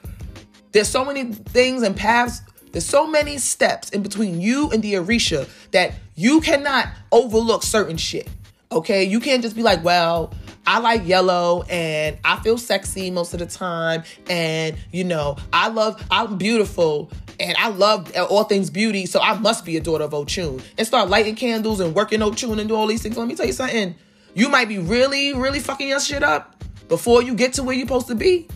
there's 0.71 0.87
so 0.87 1.03
many 1.03 1.33
things 1.33 1.83
and 1.83 1.97
paths 1.97 2.41
there's 2.75 2.85
so 2.85 3.07
many 3.07 3.37
steps 3.37 3.89
in 3.91 4.03
between 4.03 4.41
you 4.41 4.69
and 4.69 4.83
the 4.83 4.95
Orisha 4.95 5.47
that 5.71 5.93
you 6.15 6.41
cannot 6.41 6.89
overlook 7.09 7.63
certain 7.63 7.95
shit. 7.95 8.27
Okay? 8.69 9.05
You 9.05 9.21
can't 9.21 9.41
just 9.41 9.55
be 9.55 9.63
like, 9.63 9.81
well, 9.81 10.33
I 10.67 10.79
like 10.79 11.07
yellow 11.07 11.63
and 11.69 12.17
I 12.25 12.35
feel 12.41 12.57
sexy 12.57 13.11
most 13.11 13.33
of 13.33 13.39
the 13.39 13.45
time. 13.45 14.03
And, 14.29 14.75
you 14.91 15.05
know, 15.05 15.37
I 15.53 15.69
love, 15.69 16.05
I'm 16.11 16.37
beautiful 16.37 17.09
and 17.39 17.55
I 17.57 17.69
love 17.69 18.13
all 18.17 18.43
things 18.43 18.69
beauty. 18.69 19.05
So 19.05 19.21
I 19.21 19.37
must 19.39 19.63
be 19.63 19.77
a 19.77 19.79
daughter 19.79 20.03
of 20.03 20.11
Ochun. 20.11 20.61
And 20.77 20.85
start 20.85 21.09
lighting 21.09 21.35
candles 21.35 21.79
and 21.79 21.95
working 21.95 22.19
Ochun 22.19 22.59
and 22.59 22.67
do 22.67 22.75
all 22.75 22.87
these 22.87 23.01
things. 23.01 23.15
Let 23.15 23.29
me 23.29 23.35
tell 23.35 23.45
you 23.45 23.53
something. 23.53 23.95
You 24.33 24.49
might 24.49 24.67
be 24.67 24.79
really, 24.79 25.33
really 25.33 25.61
fucking 25.61 25.87
your 25.87 26.01
shit 26.01 26.23
up 26.23 26.61
before 26.89 27.21
you 27.23 27.35
get 27.35 27.53
to 27.53 27.63
where 27.63 27.73
you're 27.73 27.87
supposed 27.87 28.07
to 28.07 28.15
be. 28.15 28.49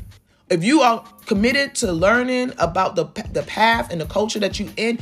If 0.50 0.64
you 0.64 0.82
are 0.82 1.04
committed 1.26 1.76
to 1.76 1.92
learning 1.92 2.54
about 2.58 2.96
the, 2.96 3.06
the 3.32 3.44
path 3.44 3.92
and 3.92 4.02
the 4.02 4.06
culture 4.06 4.40
that 4.40 4.60
you 4.60 4.70
in, 4.78 5.00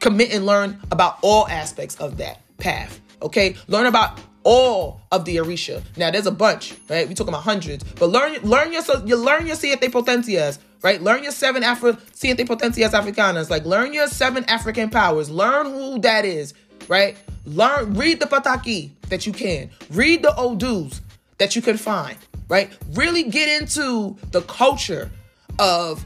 commit 0.00 0.32
and 0.32 0.44
learn 0.44 0.78
about 0.90 1.18
all 1.22 1.48
aspects 1.48 1.96
of 1.96 2.18
that 2.18 2.40
path. 2.58 3.00
Okay? 3.22 3.56
Learn 3.68 3.86
about 3.86 4.20
all 4.44 5.00
of 5.12 5.24
the 5.24 5.36
Orisha. 5.36 5.82
Now 5.96 6.10
there's 6.10 6.26
a 6.26 6.32
bunch, 6.32 6.74
right? 6.88 7.08
We 7.08 7.14
talking 7.14 7.32
about 7.32 7.44
hundreds, 7.44 7.84
but 7.84 8.10
learn 8.10 8.34
learn 8.42 8.72
your 8.72 8.82
you 9.04 9.16
learn 9.16 9.46
your 9.46 9.56
siete 9.56 9.80
potencias, 9.92 10.58
right? 10.82 11.00
Learn 11.00 11.22
your 11.22 11.32
seven 11.32 11.62
Afro 11.62 11.96
siete 12.12 12.38
potencias 12.38 12.90
africanas, 12.90 13.50
like 13.50 13.64
learn 13.64 13.94
your 13.94 14.08
seven 14.08 14.44
African 14.46 14.90
powers. 14.90 15.30
Learn 15.30 15.66
who 15.66 16.00
that 16.00 16.24
is, 16.24 16.54
right? 16.88 17.16
Learn 17.46 17.94
read 17.94 18.20
the 18.20 18.26
pataki 18.26 18.90
that 19.08 19.26
you 19.26 19.32
can. 19.32 19.70
Read 19.90 20.22
the 20.22 20.34
odus 20.36 21.00
that 21.38 21.54
you 21.56 21.62
can 21.62 21.76
find, 21.76 22.16
right? 22.52 22.70
Really 22.92 23.22
get 23.24 23.62
into 23.62 24.14
the 24.30 24.42
culture 24.42 25.10
of 25.58 26.04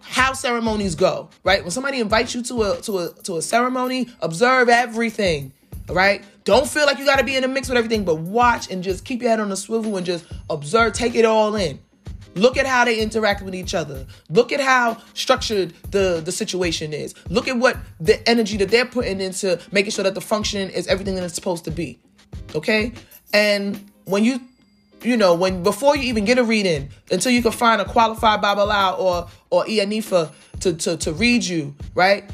how 0.00 0.34
ceremonies 0.34 0.94
go, 0.94 1.30
right? 1.42 1.62
When 1.62 1.70
somebody 1.70 2.00
invites 2.00 2.34
you 2.34 2.42
to 2.42 2.62
a 2.64 2.80
to 2.82 2.98
a 2.98 3.12
to 3.24 3.38
a 3.38 3.42
ceremony, 3.42 4.10
observe 4.20 4.68
everything 4.68 5.52
right? 5.88 6.24
Don't 6.44 6.68
feel 6.68 6.86
like 6.86 6.98
you 6.98 7.04
got 7.04 7.18
to 7.18 7.24
be 7.24 7.36
in 7.36 7.42
the 7.42 7.48
mix 7.48 7.68
with 7.68 7.76
everything, 7.76 8.04
but 8.04 8.18
watch 8.18 8.70
and 8.70 8.82
just 8.82 9.04
keep 9.04 9.20
your 9.20 9.30
head 9.30 9.40
on 9.40 9.48
the 9.48 9.56
swivel 9.56 9.96
and 9.96 10.06
just 10.06 10.24
observe, 10.48 10.92
take 10.92 11.14
it 11.14 11.24
all 11.24 11.56
in. 11.56 11.78
Look 12.34 12.56
at 12.56 12.66
how 12.66 12.84
they 12.84 12.98
interact 12.98 13.42
with 13.42 13.54
each 13.54 13.74
other. 13.74 14.06
Look 14.30 14.52
at 14.52 14.60
how 14.60 15.02
structured 15.14 15.74
the, 15.90 16.22
the 16.24 16.32
situation 16.32 16.92
is. 16.92 17.14
Look 17.28 17.46
at 17.46 17.56
what 17.58 17.76
the 18.00 18.26
energy 18.28 18.56
that 18.58 18.70
they're 18.70 18.86
putting 18.86 19.20
into 19.20 19.60
making 19.70 19.90
sure 19.90 20.04
that 20.04 20.14
the 20.14 20.20
function 20.20 20.70
is 20.70 20.86
everything 20.86 21.14
that 21.16 21.24
it's 21.24 21.34
supposed 21.34 21.64
to 21.64 21.70
be. 21.70 21.98
Okay? 22.54 22.92
And 23.34 23.90
when 24.04 24.24
you 24.24 24.40
you 25.02 25.16
know, 25.16 25.34
when 25.34 25.62
before 25.62 25.96
you 25.96 26.04
even 26.04 26.24
get 26.24 26.38
a 26.38 26.44
reading, 26.44 26.90
until 27.10 27.32
you 27.32 27.42
can 27.42 27.52
find 27.52 27.80
a 27.80 27.84
qualified 27.84 28.40
Babalawo 28.42 28.98
or 28.98 29.28
or 29.50 29.64
Iyanifa 29.64 30.32
to, 30.60 30.72
to 30.74 30.96
to 30.96 31.12
read 31.12 31.44
you, 31.44 31.74
right? 31.94 32.30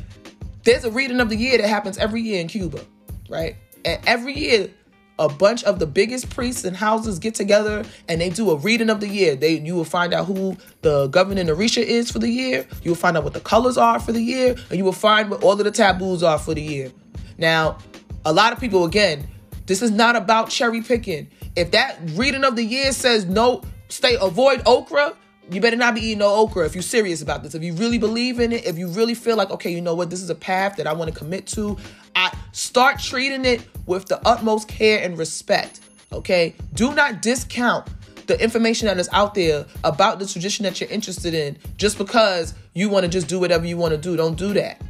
There's 0.64 0.84
a 0.84 0.90
reading 0.90 1.20
of 1.20 1.28
the 1.28 1.36
year 1.36 1.58
that 1.58 1.68
happens 1.68 1.98
every 1.98 2.20
year 2.20 2.40
in 2.40 2.48
Cuba 2.48 2.80
right? 3.28 3.56
And 3.84 4.00
every 4.06 4.34
year, 4.34 4.70
a 5.18 5.28
bunch 5.28 5.64
of 5.64 5.80
the 5.80 5.86
biggest 5.86 6.30
priests 6.30 6.64
and 6.64 6.76
houses 6.76 7.18
get 7.18 7.34
together 7.34 7.84
and 8.08 8.20
they 8.20 8.30
do 8.30 8.50
a 8.52 8.56
reading 8.56 8.88
of 8.88 9.00
the 9.00 9.08
year. 9.08 9.34
They 9.34 9.58
you 9.58 9.74
will 9.74 9.84
find 9.84 10.14
out 10.14 10.26
who 10.26 10.56
the 10.82 11.08
governing 11.08 11.46
Orisha 11.46 11.82
is 11.82 12.10
for 12.10 12.20
the 12.20 12.28
year. 12.28 12.66
You 12.82 12.92
will 12.92 12.96
find 12.96 13.16
out 13.16 13.24
what 13.24 13.32
the 13.34 13.40
colors 13.40 13.76
are 13.76 13.98
for 13.98 14.12
the 14.12 14.22
year, 14.22 14.54
and 14.70 14.78
you 14.78 14.84
will 14.84 14.92
find 14.92 15.30
what 15.30 15.42
all 15.42 15.52
of 15.52 15.58
the 15.58 15.70
taboos 15.70 16.22
are 16.22 16.38
for 16.38 16.54
the 16.54 16.62
year. 16.62 16.92
Now, 17.36 17.78
a 18.24 18.32
lot 18.32 18.52
of 18.52 18.60
people 18.60 18.84
again, 18.84 19.26
this 19.66 19.82
is 19.82 19.90
not 19.90 20.14
about 20.14 20.50
cherry 20.50 20.82
picking. 20.82 21.28
If 21.58 21.72
that 21.72 21.98
reading 22.12 22.44
of 22.44 22.54
the 22.54 22.62
year 22.62 22.92
says 22.92 23.26
no, 23.26 23.62
stay 23.88 24.16
avoid 24.20 24.62
okra, 24.64 25.16
you 25.50 25.60
better 25.60 25.74
not 25.74 25.96
be 25.96 26.02
eating 26.02 26.18
no 26.18 26.32
okra 26.36 26.64
if 26.66 26.76
you're 26.76 26.82
serious 26.82 27.20
about 27.20 27.42
this. 27.42 27.56
If 27.56 27.64
you 27.64 27.74
really 27.74 27.98
believe 27.98 28.38
in 28.38 28.52
it, 28.52 28.64
if 28.64 28.78
you 28.78 28.86
really 28.86 29.14
feel 29.14 29.36
like, 29.36 29.50
okay, 29.50 29.72
you 29.72 29.80
know 29.80 29.96
what, 29.96 30.08
this 30.08 30.22
is 30.22 30.30
a 30.30 30.36
path 30.36 30.76
that 30.76 30.86
I 30.86 30.92
want 30.92 31.12
to 31.12 31.18
commit 31.18 31.48
to, 31.48 31.76
I 32.14 32.32
start 32.52 33.00
treating 33.00 33.44
it 33.44 33.66
with 33.86 34.06
the 34.06 34.24
utmost 34.24 34.68
care 34.68 35.02
and 35.02 35.18
respect. 35.18 35.80
Okay? 36.12 36.54
Do 36.74 36.94
not 36.94 37.22
discount 37.22 37.88
the 38.28 38.40
information 38.40 38.86
that 38.86 38.98
is 38.98 39.08
out 39.12 39.34
there 39.34 39.66
about 39.82 40.20
the 40.20 40.26
tradition 40.26 40.62
that 40.62 40.80
you're 40.80 40.90
interested 40.90 41.34
in 41.34 41.58
just 41.76 41.98
because 41.98 42.54
you 42.74 42.88
want 42.88 43.02
to 43.02 43.08
just 43.08 43.26
do 43.26 43.40
whatever 43.40 43.66
you 43.66 43.76
want 43.76 43.90
to 43.90 43.98
do. 43.98 44.16
Don't 44.16 44.38
do 44.38 44.52
that. 44.52 44.80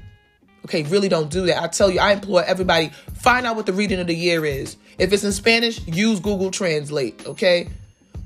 Okay, 0.68 0.83
really 0.83 1.09
don't 1.09 1.31
do 1.31 1.46
that. 1.46 1.62
I 1.62 1.66
tell 1.68 1.90
you, 1.90 1.98
I 1.98 2.12
implore 2.12 2.44
everybody, 2.44 2.90
find 3.14 3.46
out 3.46 3.57
what 3.57 3.64
the 3.64 3.72
reading 3.72 4.00
of 4.00 4.07
the 4.07 4.14
year 4.14 4.44
is. 4.44 4.76
If 4.98 5.14
it's 5.14 5.24
in 5.24 5.33
Spanish, 5.33 5.81
use 5.87 6.20
Google 6.20 6.50
Translate, 6.50 7.26
okay? 7.26 7.70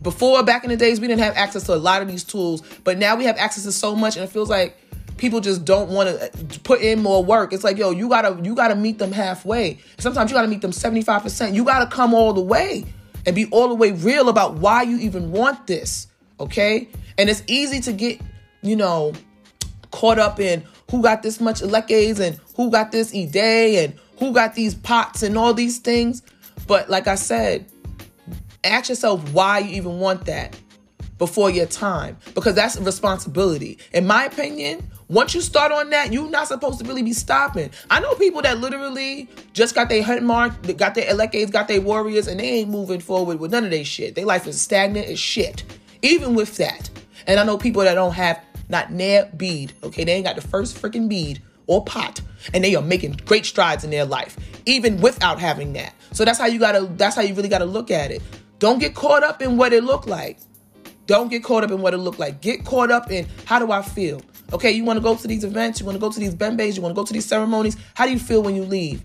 Before, 0.02 0.42
back 0.42 0.64
in 0.64 0.70
the 0.70 0.76
days, 0.76 0.98
we 0.98 1.06
didn't 1.06 1.22
have 1.22 1.36
access 1.36 1.62
to 1.66 1.74
a 1.74 1.76
lot 1.76 2.02
of 2.02 2.08
these 2.08 2.24
tools, 2.24 2.64
but 2.82 2.98
now 2.98 3.14
we 3.14 3.26
have 3.26 3.36
access 3.36 3.62
to 3.62 3.70
so 3.70 3.94
much, 3.94 4.16
and 4.16 4.24
it 4.24 4.28
feels 4.28 4.50
like 4.50 4.76
people 5.18 5.38
just 5.38 5.64
don't 5.64 5.90
want 5.90 6.08
to 6.08 6.24
uh, 6.24 6.58
put 6.64 6.80
in 6.80 7.00
more 7.00 7.24
work. 7.24 7.52
It's 7.52 7.62
like, 7.62 7.78
yo, 7.78 7.92
you 7.92 8.08
gotta 8.08 8.36
you 8.42 8.56
gotta 8.56 8.74
meet 8.74 8.98
them 8.98 9.12
halfway. 9.12 9.78
Sometimes 9.98 10.32
you 10.32 10.36
gotta 10.36 10.48
meet 10.48 10.62
them 10.62 10.72
75%. 10.72 11.54
You 11.54 11.64
gotta 11.64 11.86
come 11.86 12.12
all 12.12 12.32
the 12.32 12.40
way 12.40 12.84
and 13.24 13.36
be 13.36 13.46
all 13.52 13.68
the 13.68 13.76
way 13.76 13.92
real 13.92 14.28
about 14.28 14.54
why 14.54 14.82
you 14.82 14.98
even 14.98 15.30
want 15.30 15.68
this. 15.68 16.08
Okay? 16.40 16.88
And 17.16 17.30
it's 17.30 17.44
easy 17.46 17.78
to 17.82 17.92
get, 17.92 18.20
you 18.62 18.74
know, 18.74 19.12
caught 19.92 20.18
up 20.18 20.40
in 20.40 20.64
who 20.92 21.02
got 21.02 21.24
this 21.24 21.40
much 21.40 21.60
elekes 21.60 22.20
and 22.20 22.38
who 22.56 22.70
got 22.70 22.92
this 22.92 23.12
ide 23.12 23.34
and 23.84 23.94
who 24.18 24.32
got 24.32 24.54
these 24.54 24.76
pots 24.76 25.24
and 25.24 25.36
all 25.36 25.52
these 25.52 25.80
things. 25.80 26.22
But 26.68 26.88
like 26.88 27.08
I 27.08 27.16
said, 27.16 27.66
Ask 28.64 28.90
yourself 28.90 29.32
why 29.32 29.58
you 29.58 29.74
even 29.76 29.98
want 29.98 30.26
that 30.26 30.56
before 31.18 31.50
your 31.50 31.66
time 31.66 32.16
because 32.34 32.54
that's 32.54 32.76
a 32.76 32.82
responsibility. 32.82 33.78
In 33.92 34.06
my 34.06 34.24
opinion, 34.24 34.88
once 35.08 35.34
you 35.34 35.40
start 35.40 35.72
on 35.72 35.90
that, 35.90 36.12
you're 36.12 36.30
not 36.30 36.46
supposed 36.46 36.78
to 36.78 36.84
really 36.84 37.02
be 37.02 37.12
stopping. 37.12 37.70
I 37.90 37.98
know 38.00 38.14
people 38.14 38.40
that 38.42 38.58
literally 38.58 39.28
just 39.52 39.74
got 39.74 39.88
their 39.88 40.02
hunt 40.02 40.22
mark, 40.22 40.76
got 40.76 40.94
their 40.94 41.12
elekes, 41.12 41.50
got 41.50 41.66
their 41.66 41.80
warriors, 41.80 42.28
and 42.28 42.38
they 42.38 42.48
ain't 42.60 42.70
moving 42.70 43.00
forward 43.00 43.40
with 43.40 43.50
none 43.50 43.64
of 43.64 43.70
their 43.72 43.84
shit. 43.84 44.14
Their 44.14 44.26
life 44.26 44.46
is 44.46 44.60
stagnant 44.60 45.08
as 45.08 45.18
shit, 45.18 45.64
even 46.02 46.34
with 46.34 46.56
that. 46.58 46.88
And 47.26 47.40
I 47.40 47.44
know 47.44 47.58
people 47.58 47.82
that 47.82 47.94
don't 47.94 48.14
have 48.14 48.40
not 48.72 48.90
near 48.90 49.30
bead, 49.36 49.72
okay? 49.84 50.02
They 50.02 50.12
ain't 50.12 50.24
got 50.24 50.34
the 50.34 50.42
first 50.42 50.80
freaking 50.80 51.08
bead 51.08 51.40
or 51.68 51.84
pot, 51.84 52.20
and 52.52 52.64
they 52.64 52.74
are 52.74 52.82
making 52.82 53.12
great 53.24 53.46
strides 53.46 53.84
in 53.84 53.90
their 53.90 54.04
life, 54.04 54.36
even 54.66 55.00
without 55.00 55.38
having 55.38 55.74
that. 55.74 55.94
So 56.10 56.24
that's 56.24 56.38
how 56.38 56.46
you 56.46 56.58
gotta, 56.58 56.90
that's 56.96 57.14
how 57.14 57.22
you 57.22 57.34
really 57.34 57.48
gotta 57.48 57.64
look 57.64 57.92
at 57.92 58.10
it. 58.10 58.20
Don't 58.58 58.80
get 58.80 58.94
caught 58.94 59.22
up 59.22 59.40
in 59.40 59.56
what 59.56 59.72
it 59.72 59.84
looked 59.84 60.08
like. 60.08 60.38
Don't 61.06 61.28
get 61.28 61.44
caught 61.44 61.62
up 61.62 61.70
in 61.70 61.80
what 61.80 61.94
it 61.94 61.98
looked 61.98 62.18
like. 62.18 62.40
Get 62.40 62.64
caught 62.64 62.90
up 62.90 63.10
in 63.10 63.28
how 63.44 63.58
do 63.58 63.70
I 63.70 63.82
feel? 63.82 64.22
Okay, 64.52 64.70
you 64.70 64.84
want 64.84 64.98
to 64.98 65.02
go 65.02 65.16
to 65.16 65.26
these 65.26 65.44
events, 65.44 65.80
you 65.80 65.86
want 65.86 65.96
to 65.96 66.00
go 66.00 66.10
to 66.10 66.20
these 66.20 66.34
bembes, 66.34 66.76
you 66.76 66.82
want 66.82 66.94
to 66.94 67.00
go 67.00 67.04
to 67.04 67.12
these 67.12 67.24
ceremonies. 67.24 67.76
How 67.94 68.06
do 68.06 68.12
you 68.12 68.18
feel 68.18 68.42
when 68.42 68.54
you 68.54 68.64
leave? 68.64 69.02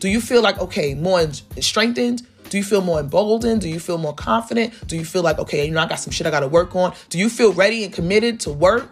Do 0.00 0.08
you 0.08 0.20
feel 0.20 0.42
like, 0.42 0.58
okay, 0.58 0.94
more 0.94 1.26
strengthened? 1.60 2.26
Do 2.54 2.58
you 2.58 2.62
feel 2.62 2.82
more 2.82 3.00
emboldened? 3.00 3.62
Do 3.62 3.68
you 3.68 3.80
feel 3.80 3.98
more 3.98 4.14
confident? 4.14 4.86
Do 4.86 4.94
you 4.94 5.04
feel 5.04 5.22
like, 5.22 5.40
okay, 5.40 5.66
you 5.66 5.72
know, 5.72 5.80
I 5.80 5.88
got 5.88 5.98
some 5.98 6.12
shit 6.12 6.24
I 6.24 6.30
got 6.30 6.38
to 6.38 6.46
work 6.46 6.76
on? 6.76 6.94
Do 7.08 7.18
you 7.18 7.28
feel 7.28 7.52
ready 7.52 7.82
and 7.82 7.92
committed 7.92 8.38
to 8.42 8.52
work? 8.52 8.88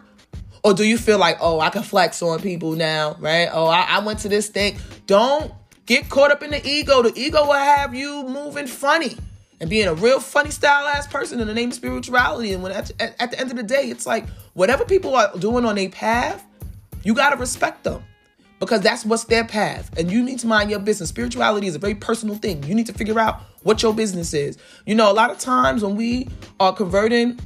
Or 0.64 0.74
do 0.74 0.82
you 0.82 0.98
feel 0.98 1.16
like, 1.16 1.36
oh, 1.40 1.60
I 1.60 1.70
can 1.70 1.84
flex 1.84 2.20
on 2.22 2.40
people 2.40 2.72
now, 2.72 3.14
right? 3.20 3.48
Oh, 3.52 3.66
I, 3.66 3.82
I 3.82 4.04
went 4.04 4.18
to 4.18 4.28
this 4.28 4.48
thing. 4.48 4.78
Don't 5.06 5.52
get 5.86 6.08
caught 6.08 6.32
up 6.32 6.42
in 6.42 6.50
the 6.50 6.68
ego. 6.68 7.02
The 7.02 7.12
ego 7.14 7.46
will 7.46 7.52
have 7.52 7.94
you 7.94 8.24
moving 8.24 8.66
funny 8.66 9.16
and 9.60 9.70
being 9.70 9.86
a 9.86 9.94
real 9.94 10.18
funny 10.18 10.50
style 10.50 10.88
ass 10.88 11.06
person 11.06 11.38
in 11.38 11.46
the 11.46 11.54
name 11.54 11.68
of 11.68 11.74
spirituality. 11.76 12.54
And 12.54 12.64
when 12.64 12.72
at, 12.72 12.90
at, 13.00 13.14
at 13.20 13.30
the 13.30 13.38
end 13.38 13.52
of 13.52 13.56
the 13.56 13.62
day, 13.62 13.90
it's 13.90 14.06
like 14.06 14.26
whatever 14.54 14.84
people 14.84 15.14
are 15.14 15.30
doing 15.38 15.64
on 15.64 15.78
a 15.78 15.86
path, 15.86 16.44
you 17.04 17.14
got 17.14 17.30
to 17.30 17.36
respect 17.36 17.84
them 17.84 18.02
because 18.62 18.80
that's 18.80 19.04
what's 19.04 19.24
their 19.24 19.44
path. 19.44 19.90
And 19.98 20.08
you 20.08 20.22
need 20.22 20.38
to 20.38 20.46
mind 20.46 20.70
your 20.70 20.78
business. 20.78 21.08
Spirituality 21.08 21.66
is 21.66 21.74
a 21.74 21.80
very 21.80 21.96
personal 21.96 22.36
thing. 22.36 22.62
You 22.62 22.76
need 22.76 22.86
to 22.86 22.92
figure 22.92 23.18
out 23.18 23.40
what 23.64 23.82
your 23.82 23.92
business 23.92 24.32
is. 24.32 24.56
You 24.86 24.94
know, 24.94 25.10
a 25.10 25.12
lot 25.12 25.32
of 25.32 25.38
times 25.40 25.82
when 25.82 25.96
we 25.96 26.28
are 26.60 26.72
converting 26.72 27.40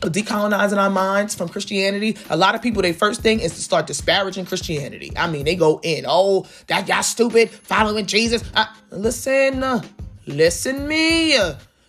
decolonizing 0.00 0.76
our 0.76 0.90
minds 0.90 1.36
from 1.36 1.48
Christianity, 1.48 2.16
a 2.30 2.36
lot 2.36 2.56
of 2.56 2.62
people, 2.62 2.82
their 2.82 2.92
first 2.92 3.20
thing 3.20 3.38
is 3.38 3.54
to 3.54 3.60
start 3.60 3.86
disparaging 3.86 4.46
Christianity. 4.46 5.12
I 5.16 5.30
mean, 5.30 5.44
they 5.44 5.54
go 5.54 5.78
in, 5.84 6.04
oh, 6.08 6.46
that 6.66 6.88
y'all 6.88 7.04
stupid, 7.04 7.48
following 7.48 8.04
Jesus. 8.04 8.42
Uh, 8.52 8.66
listen, 8.90 9.62
uh, 9.62 9.82
listen 10.26 10.88
me. 10.88 11.36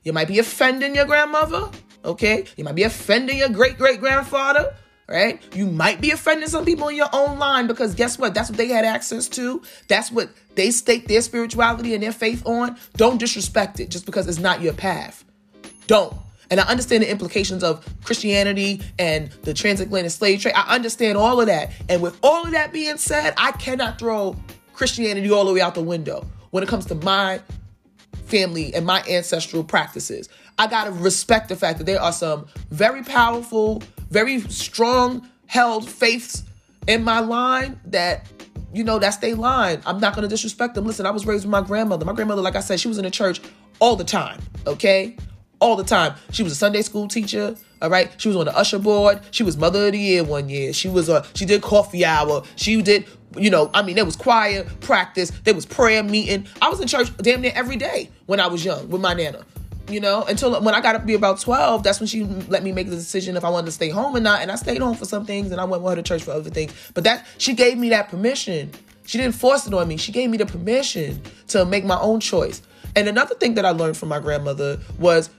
You 0.04 0.14
might 0.14 0.28
be 0.28 0.38
offending 0.38 0.94
your 0.94 1.06
grandmother, 1.06 1.68
okay? 2.06 2.46
You 2.56 2.64
might 2.64 2.76
be 2.76 2.84
offending 2.84 3.40
your 3.40 3.50
great 3.50 3.80
great 3.80 4.00
grandfather 4.00 4.72
right? 5.08 5.42
You 5.56 5.68
might 5.68 6.02
be 6.02 6.12
offending 6.12 6.50
some 6.50 6.66
people 6.66 6.90
in 6.90 6.96
your 6.96 7.10
own 7.14 7.40
line 7.40 7.68
because 7.68 7.96
guess 7.96 8.18
what? 8.20 8.34
That's 8.34 8.50
what 8.50 8.58
they 8.58 8.68
had 8.68 8.86
access 8.86 9.28
to. 9.30 9.62
That's 9.88 10.12
what 10.12 10.30
they 10.56 10.72
stake 10.72 11.08
their 11.08 11.22
spirituality 11.22 11.94
and 11.94 12.04
their 12.04 12.12
faith 12.12 12.46
on. 12.46 12.78
Don't 12.96 13.18
disrespect 13.18 13.80
it 13.80 13.90
just 13.90 14.06
because 14.06 14.28
it's 14.28 14.40
not 14.40 14.62
your 14.62 14.74
path. 14.74 15.24
Don't. 15.88 16.14
And 16.50 16.60
I 16.60 16.64
understand 16.64 17.04
the 17.04 17.12
implications 17.12 17.64
of 17.64 17.86
Christianity 18.04 18.82
and 19.00 19.30
the 19.44 19.54
transatlantic 19.54 20.12
slave 20.12 20.42
trade. 20.42 20.54
I 20.56 20.76
understand 20.76 21.18
all 21.18 21.42
of 21.42 21.48
that. 21.48 21.72
And 21.90 22.02
with 22.02 22.18
all 22.24 22.46
of 22.46 22.52
that 22.52 22.72
being 22.72 22.98
said, 22.98 23.34
I 23.38 23.52
cannot 23.54 24.00
throw 24.00 24.36
Christianity 24.74 25.30
all 25.32 25.46
the 25.46 25.54
way 25.54 25.62
out 25.62 25.76
the 25.76 25.82
window 25.82 26.26
when 26.52 26.64
it 26.64 26.70
comes 26.70 26.86
to 26.88 26.96
my 26.96 27.42
family 28.26 28.74
and 28.74 28.86
my 28.86 29.04
ancestral 29.10 29.64
practices. 29.64 30.30
I 30.58 30.68
got 30.68 30.86
to 30.86 30.92
respect 30.92 31.50
the 31.50 31.56
fact 31.56 31.78
that 31.80 31.86
there 31.86 32.02
are 32.02 32.12
some 32.12 32.48
very 32.72 33.04
powerful, 33.04 33.84
very 34.10 34.42
strong 34.42 35.28
held 35.46 35.90
faiths 35.90 36.44
in 36.88 37.04
my 37.04 37.20
line 37.20 37.80
that 37.86 38.28
you 38.74 38.84
know 38.84 39.00
that's 39.00 39.18
their 39.18 39.36
line. 39.36 39.82
I'm 39.86 40.00
not 40.00 40.14
going 40.14 40.24
to 40.24 40.30
disrespect 40.30 40.76
them. 40.76 40.86
Listen 40.86 41.06
i 41.06 41.12
was 41.12 41.26
raised 41.26 41.46
with 41.46 41.52
my 41.52 41.62
grandmother. 41.62 42.06
My 42.06 42.14
grandmother 42.14 42.42
like 42.42 42.56
i 42.56 42.60
said 42.60 42.80
she 42.80 42.88
was 42.88 42.98
in 42.98 43.04
the 43.04 43.12
church 43.12 43.42
all 43.80 43.96
the 43.96 44.04
time 44.04 44.40
okay? 44.66 45.16
All 45.60 45.76
the 45.76 45.84
time. 45.84 46.14
She 46.32 46.44
was 46.44 46.52
a 46.52 46.56
sunday 46.56 46.82
school 46.82 47.08
teacher 47.08 47.56
all 47.82 47.90
right? 47.90 48.12
She 48.20 48.28
was 48.28 48.38
on 48.38 48.46
the 48.46 48.58
usher 48.58 48.80
board. 48.80 49.22
She 49.32 49.44
was 49.44 49.56
mother 49.56 49.88
of 49.88 49.92
the 49.92 50.00
year 50.00 50.24
one 50.24 50.50
year. 50.50 50.74
She 50.74 50.90
was 50.90 51.10
a 51.10 51.26
she 51.34 51.46
did 51.46 51.62
coffee 51.62 52.06
hour. 52.06 52.44
She 52.56 52.82
did 52.82 53.06
you 53.36 53.50
know 53.50 53.70
i 53.74 53.82
mean 53.82 53.96
there 53.96 54.06
was 54.06 54.16
choir 54.16 54.64
practice. 54.82 55.32
There 55.44 55.54
was 55.54 55.66
prayer 55.66 56.04
meeting. 56.04 56.48
I 56.62 56.70
was 56.70 56.80
in 56.80 56.88
church 56.88 57.16
damn 57.18 57.42
near 57.42 57.52
every 57.56 57.76
day 57.76 58.10
when 58.26 58.40
i 58.40 58.48
was 58.48 58.64
young 58.64 58.90
with 58.90 59.02
my 59.02 59.14
nana 59.14 59.46
you 59.90 60.00
know, 60.00 60.24
until 60.24 60.62
when 60.62 60.76
I 60.76 60.82
got 60.82 60.94
to 60.94 61.00
be 61.00 61.14
about 61.14 61.40
12, 61.40 61.84
that's 61.84 62.00
when 62.00 62.08
she 62.08 62.24
let 62.24 62.64
me 62.64 62.72
make 62.72 62.90
the 62.90 62.96
decision 62.96 63.38
if 63.38 63.44
I 63.44 63.50
wanted 63.50 63.68
to 63.68 63.72
stay 63.72 63.90
home 63.90 64.16
or 64.16 64.20
not. 64.20 64.42
And 64.42 64.52
I 64.52 64.56
stayed 64.56 64.82
home 64.82 64.96
for 64.96 65.06
some 65.06 65.26
things 65.26 65.52
and 65.52 65.62
I 65.62 65.64
went 65.64 65.84
with 65.84 65.92
her 65.92 65.96
to 65.98 66.02
church 66.02 66.24
for 66.24 66.32
other 66.32 66.50
things. 66.50 66.74
But 66.94 67.04
that, 67.06 67.26
she 67.38 67.54
gave 67.54 67.78
me 67.78 67.90
that 67.90 68.10
permission. 68.10 68.72
She 69.06 69.18
didn't 69.18 69.36
force 69.36 69.66
it 69.66 69.74
on 69.74 69.88
me. 69.88 69.98
She 69.98 70.12
gave 70.12 70.30
me 70.30 70.38
the 70.38 70.46
permission 70.46 71.22
to 71.50 71.66
make 71.66 71.86
my 71.86 72.00
own 72.00 72.20
choice. 72.20 72.62
And 72.96 73.08
another 73.08 73.36
thing 73.36 73.54
that 73.56 73.66
I 73.66 73.72
learned 73.72 73.96
from 73.96 74.10
my 74.10 74.20
grandmother 74.20 74.80
was 75.00 75.30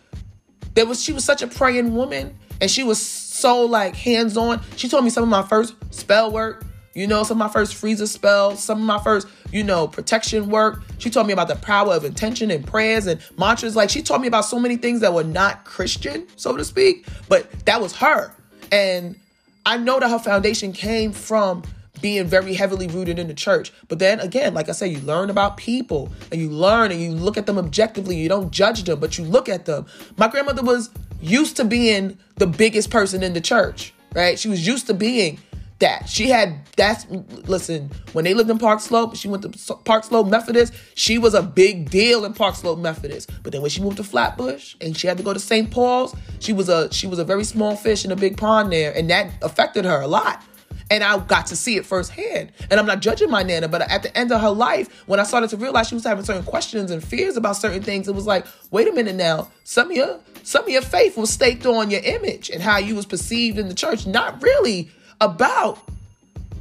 there 0.75 0.87
was, 0.87 1.03
she 1.03 1.13
was 1.13 1.25
such 1.25 1.43
a 1.43 1.47
praying 1.47 1.95
woman 1.95 2.39
and 2.61 2.71
she 2.71 2.83
was 2.83 3.01
so 3.01 3.63
like 3.67 3.95
hands 3.97 4.37
on. 4.37 4.63
She 4.77 4.89
told 4.89 5.05
me 5.05 5.11
some 5.11 5.23
of 5.23 5.29
my 5.29 5.43
first 5.43 5.75
spell 5.91 6.31
work 6.31 6.65
you 6.99 7.07
know, 7.07 7.23
some 7.23 7.41
of 7.41 7.47
my 7.47 7.53
first 7.53 7.77
freezer 7.77 8.07
spells, 8.07 8.63
some 8.63 8.79
of 8.79 8.85
my 8.85 8.99
first, 8.99 9.29
you 9.53 9.63
know, 9.63 9.87
protection 9.87 10.51
work. 10.51 10.83
She 10.99 11.11
told 11.11 11.29
me 11.29 11.33
about 11.33 11.47
the 11.47 11.57
power 11.57 11.95
of 11.95 12.05
intention 12.05 12.51
and 12.51 12.67
prayers 12.67 13.07
and 13.07 13.21
mantras. 13.39 13.77
Like 13.77 13.89
she 13.89 14.03
told 14.03 14.21
me 14.21 14.27
about 14.27 14.45
so 14.45 14.59
many 14.59 14.77
things 14.77 15.01
that 15.01 15.15
were 15.15 15.23
not 15.23 15.65
Christian, 15.65 16.27
so 16.35 16.57
to 16.57 16.65
speak, 16.65 17.07
but 17.29 17.51
that 17.67 17.81
was 17.81 17.95
her. 17.97 18.33
And 18.73 19.17
I 19.65 19.77
know 19.77 20.01
that 20.01 20.11
her 20.11 20.19
foundation 20.19 20.73
came 20.73 21.13
from 21.13 21.63
being 22.01 22.27
very 22.27 22.55
heavily 22.55 22.89
rooted 22.89 23.19
in 23.19 23.29
the 23.29 23.35
church. 23.35 23.73
But 23.87 24.01
then 24.01 24.19
again, 24.19 24.55
like 24.55 24.69
I 24.69 24.73
said, 24.73 24.87
you 24.87 24.99
learn 25.01 25.31
about 25.31 25.57
people 25.57 26.11
and 26.33 26.41
you 26.41 26.51
learn 26.51 26.91
and 26.91 27.01
you 27.01 27.13
look 27.13 27.37
at 27.37 27.47
them 27.47 27.59
objectively. 27.59 28.17
You 28.17 28.29
don't 28.29 28.51
judge 28.51 28.83
them, 28.85 28.99
but 28.99 29.19
you 29.19 29.25
look 29.25 29.49
at 29.49 29.67
them. 29.67 29.87
My 30.17 30.29
grandmother 30.29 30.63
was 30.63 30.91
used 31.21 31.57
to 31.57 31.65
being 31.65 32.19
the 32.37 32.47
biggest 32.47 32.91
person 32.91 33.23
in 33.23 33.35
the 33.35 33.41
church, 33.41 33.93
right? 34.15 34.39
She 34.39 34.49
was 34.49 34.67
used 34.67 34.87
to 34.89 34.95
being 34.95 35.39
that. 35.79 36.09
She 36.09 36.29
had 36.29 36.67
that's 36.77 37.07
listen, 37.09 37.91
when 38.13 38.25
they 38.25 38.35
lived 38.35 38.51
in 38.51 38.59
Park 38.59 38.81
Slope, 38.81 39.17
she 39.17 39.29
went 39.29 39.43
to 39.43 39.75
Park 39.75 40.05
Slope 40.05 40.29
Methodist, 40.29 40.73
she 40.95 41.19
was 41.19 41.35
a 41.35 41.43
big 41.43 41.91
deal 41.91 42.25
in 42.25 42.33
Park 42.33 42.57
Slope 42.57 42.79
Methodist. 42.79 43.31
But 43.43 43.53
then 43.53 43.63
when 43.63 43.71
she 43.71 43.81
moved 43.81 43.99
to 43.99 44.05
Flatbush 44.05 44.75
and 44.81 44.97
she 44.97 45.07
had 45.07 45.17
to 45.19 45.23
go 45.23 45.33
to 45.33 45.41
St. 45.41 45.71
Paul's, 45.71 46.15
she 46.41 46.53
was 46.53 46.69
a 46.69 46.93
she 46.93 47.07
was 47.07 47.19
a 47.19 47.25
very 47.25 47.45
small 47.45 47.77
fish 47.77 48.05
in 48.05 48.13
a 48.13 48.17
big 48.17 48.37
pond 48.37 48.73
there, 48.73 48.93
and 48.97 49.09
that 49.11 49.33
affected 49.43 49.85
her 49.85 50.01
a 50.01 50.09
lot. 50.09 50.43
And 50.91 51.05
I 51.05 51.19
got 51.19 51.47
to 51.49 51.57
see 51.57 51.77
it 51.77 51.85
firsthand. 51.85 52.51
And 52.71 52.81
I'm 52.81 52.87
not 52.87 53.01
judging 53.01 53.29
my 53.29 53.43
nana, 53.43 53.69
but 53.69 53.83
at 53.83 54.03
the 54.03 54.17
end 54.17 54.33
of 54.33 54.41
her 54.41 54.51
life, 54.51 55.05
when 55.07 55.21
I 55.21 55.25
started 55.25 55.51
to 55.51 55.59
realize 55.59 55.89
she 55.89 55.95
was 55.95 56.05
having 56.05 56.25
certain 56.25 56.45
questions 56.45 56.91
and 56.91 57.05
fears 57.05 57.37
about 57.37 57.57
certain 57.57 57.83
things, 57.83 58.09
it 58.09 58.15
was 58.15 58.27
like, 58.27 58.47
wait 58.71 58.89
a 58.89 58.93
minute 58.93 59.15
now, 59.15 59.51
some 59.65 59.91
of 59.91 59.97
your 59.97 60.19
some 60.45 60.65
of 60.65 60.71
your 60.71 60.81
faith 60.81 61.19
was 61.19 61.29
staked 61.29 61.67
on 61.67 61.91
your 61.91 62.01
image 62.03 62.49
and 62.49 62.63
how 62.63 62.79
you 62.79 62.95
was 62.95 63.05
perceived 63.05 63.59
in 63.59 63.69
the 63.69 63.75
church, 63.75 64.07
not 64.07 64.43
really 64.43 64.91
about 65.21 65.79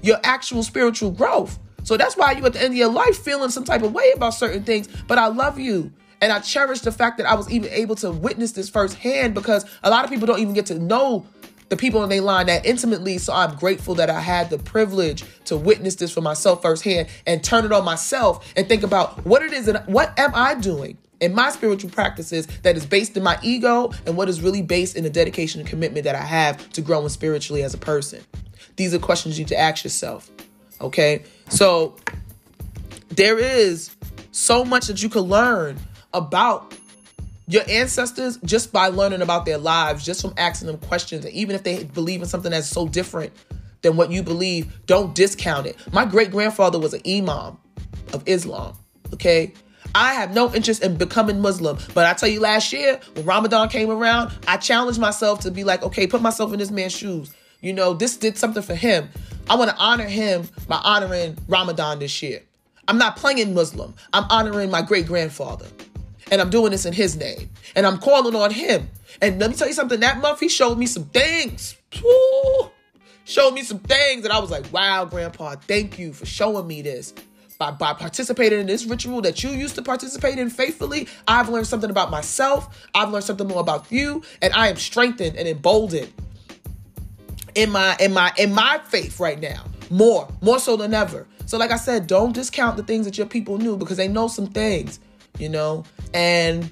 your 0.01 0.17
actual 0.23 0.63
spiritual 0.63 1.11
growth. 1.11 1.59
So 1.83 1.97
that's 1.97 2.17
why 2.17 2.31
you 2.31 2.45
at 2.45 2.53
the 2.53 2.61
end 2.61 2.73
of 2.73 2.77
your 2.77 2.91
life 2.91 3.17
feeling 3.17 3.49
some 3.49 3.63
type 3.63 3.81
of 3.81 3.93
way 3.93 4.11
about 4.13 4.33
certain 4.33 4.63
things. 4.63 4.87
But 5.07 5.17
I 5.17 5.27
love 5.27 5.59
you. 5.59 5.91
And 6.19 6.33
I 6.33 6.39
cherish 6.39 6.81
the 6.81 6.91
fact 6.91 7.17
that 7.17 7.27
I 7.27 7.35
was 7.35 7.49
even 7.49 7.69
able 7.71 7.95
to 7.97 8.11
witness 8.11 8.51
this 8.51 8.69
firsthand 8.69 9.35
because 9.35 9.65
a 9.83 9.89
lot 9.89 10.03
of 10.03 10.09
people 10.09 10.25
don't 10.25 10.39
even 10.39 10.53
get 10.53 10.65
to 10.67 10.79
know 10.79 11.25
the 11.69 11.77
people 11.77 12.03
in 12.03 12.09
their 12.09 12.21
line 12.21 12.47
that 12.47 12.65
intimately. 12.65 13.17
So 13.17 13.33
I'm 13.33 13.55
grateful 13.55 13.95
that 13.95 14.09
I 14.09 14.19
had 14.19 14.49
the 14.49 14.57
privilege 14.57 15.23
to 15.45 15.57
witness 15.57 15.95
this 15.95 16.11
for 16.11 16.21
myself 16.21 16.61
firsthand 16.61 17.07
and 17.25 17.43
turn 17.43 17.65
it 17.65 17.71
on 17.71 17.85
myself 17.85 18.51
and 18.55 18.67
think 18.67 18.83
about 18.83 19.25
what 19.25 19.43
it 19.43 19.53
is 19.53 19.67
and 19.67 19.77
what 19.85 20.17
am 20.17 20.31
I 20.33 20.55
doing 20.55 20.97
in 21.19 21.33
my 21.33 21.49
spiritual 21.49 21.89
practices 21.89 22.47
that 22.63 22.75
is 22.77 22.85
based 22.85 23.17
in 23.17 23.23
my 23.23 23.37
ego 23.41 23.91
and 24.05 24.15
what 24.17 24.29
is 24.29 24.41
really 24.41 24.61
based 24.61 24.95
in 24.95 25.03
the 25.03 25.09
dedication 25.09 25.59
and 25.59 25.69
commitment 25.69 26.03
that 26.03 26.15
I 26.15 26.21
have 26.21 26.69
to 26.71 26.81
growing 26.81 27.09
spiritually 27.09 27.63
as 27.63 27.73
a 27.73 27.77
person. 27.77 28.23
These 28.75 28.93
are 28.93 28.99
questions 28.99 29.37
you 29.37 29.45
need 29.45 29.49
to 29.49 29.59
ask 29.59 29.83
yourself. 29.83 30.29
Okay? 30.79 31.23
So 31.49 31.95
there 33.09 33.39
is 33.39 33.95
so 34.31 34.63
much 34.63 34.87
that 34.87 35.01
you 35.01 35.09
can 35.09 35.23
learn 35.23 35.77
about 36.13 36.75
your 37.47 37.63
ancestors 37.67 38.37
just 38.43 38.71
by 38.71 38.87
learning 38.87 39.21
about 39.21 39.45
their 39.45 39.57
lives, 39.57 40.05
just 40.05 40.21
from 40.21 40.33
asking 40.37 40.67
them 40.67 40.77
questions. 40.77 41.25
And 41.25 41.33
even 41.33 41.55
if 41.55 41.63
they 41.63 41.85
believe 41.85 42.21
in 42.21 42.27
something 42.27 42.51
that's 42.51 42.67
so 42.67 42.87
different 42.87 43.31
than 43.81 43.95
what 43.95 44.11
you 44.11 44.21
believe, 44.21 44.85
don't 44.85 45.15
discount 45.15 45.65
it. 45.65 45.77
My 45.93 46.05
great 46.05 46.29
grandfather 46.29 46.77
was 46.77 46.93
an 46.93 47.01
imam 47.07 47.57
of 48.13 48.23
Islam. 48.25 48.75
Okay? 49.13 49.53
I 49.95 50.13
have 50.13 50.33
no 50.33 50.53
interest 50.53 50.83
in 50.83 50.97
becoming 50.97 51.41
Muslim. 51.41 51.77
But 51.93 52.05
I 52.05 52.13
tell 52.13 52.29
you, 52.29 52.39
last 52.39 52.71
year, 52.71 52.99
when 53.13 53.25
Ramadan 53.25 53.69
came 53.69 53.89
around, 53.89 54.31
I 54.47 54.57
challenged 54.57 54.99
myself 54.99 55.39
to 55.41 55.51
be 55.51 55.63
like, 55.63 55.83
okay, 55.83 56.07
put 56.07 56.21
myself 56.21 56.53
in 56.53 56.59
this 56.59 56.71
man's 56.71 56.95
shoes. 56.95 57.33
You 57.61 57.73
know, 57.73 57.93
this 57.93 58.17
did 58.17 58.37
something 58.37 58.61
for 58.61 58.75
him. 58.75 59.09
I 59.49 59.55
want 59.55 59.71
to 59.71 59.77
honor 59.77 60.05
him 60.05 60.47
by 60.67 60.79
honoring 60.83 61.37
Ramadan 61.47 61.99
this 61.99 62.21
year. 62.21 62.43
I'm 62.87 62.97
not 62.97 63.17
playing 63.17 63.53
Muslim. 63.53 63.95
I'm 64.13 64.25
honoring 64.29 64.69
my 64.69 64.81
great 64.81 65.07
grandfather. 65.07 65.65
And 66.31 66.41
I'm 66.41 66.49
doing 66.49 66.71
this 66.71 66.85
in 66.85 66.93
his 66.93 67.15
name. 67.15 67.49
And 67.75 67.85
I'm 67.85 67.97
calling 67.97 68.35
on 68.35 68.51
him. 68.51 68.89
And 69.21 69.39
let 69.39 69.49
me 69.49 69.55
tell 69.55 69.67
you 69.67 69.73
something, 69.73 69.99
that 70.01 70.19
month 70.19 70.39
he 70.39 70.49
showed 70.49 70.77
me 70.77 70.85
some 70.85 71.05
things. 71.05 71.75
Showed 73.23 73.53
me 73.53 73.63
some 73.63 73.79
things. 73.79 74.23
And 74.23 74.33
I 74.33 74.39
was 74.39 74.51
like, 74.51 74.71
wow, 74.71 75.05
grandpa, 75.05 75.55
thank 75.55 75.97
you 75.97 76.13
for 76.13 76.25
showing 76.25 76.67
me 76.67 76.81
this. 76.81 77.13
By, 77.59 77.71
by 77.71 77.93
participating 77.93 78.59
in 78.59 78.67
this 78.67 78.85
ritual 78.85 79.21
that 79.21 79.43
you 79.43 79.49
used 79.49 79.75
to 79.75 79.81
participate 79.81 80.37
in 80.37 80.49
faithfully, 80.51 81.07
I've 81.27 81.49
learned 81.49 81.65
something 81.65 81.89
about 81.89 82.11
myself. 82.11 82.87
I've 82.93 83.09
learned 83.09 83.25
something 83.25 83.47
more 83.47 83.61
about 83.61 83.91
you. 83.91 84.21
And 84.43 84.53
I 84.53 84.67
am 84.67 84.75
strengthened 84.75 85.35
and 85.37 85.47
emboldened 85.47 86.13
in 87.57 87.71
my 87.71 87.97
in 87.99 88.13
my 88.13 88.31
in 88.37 88.53
my 88.53 88.79
faith 88.85 89.19
right 89.19 89.39
now 89.39 89.63
more 89.89 90.27
more 90.41 90.59
so 90.59 90.77
than 90.77 90.93
ever 90.93 91.25
so 91.47 91.57
like 91.57 91.71
i 91.71 91.75
said 91.75 92.05
don't 92.05 92.33
discount 92.33 92.77
the 92.77 92.83
things 92.83 93.05
that 93.05 93.17
your 93.17 93.25
people 93.25 93.57
knew 93.57 93.75
because 93.75 93.97
they 93.97 94.07
know 94.07 94.27
some 94.27 94.45
things 94.45 94.99
you 95.39 95.49
know 95.49 95.83
and 96.13 96.71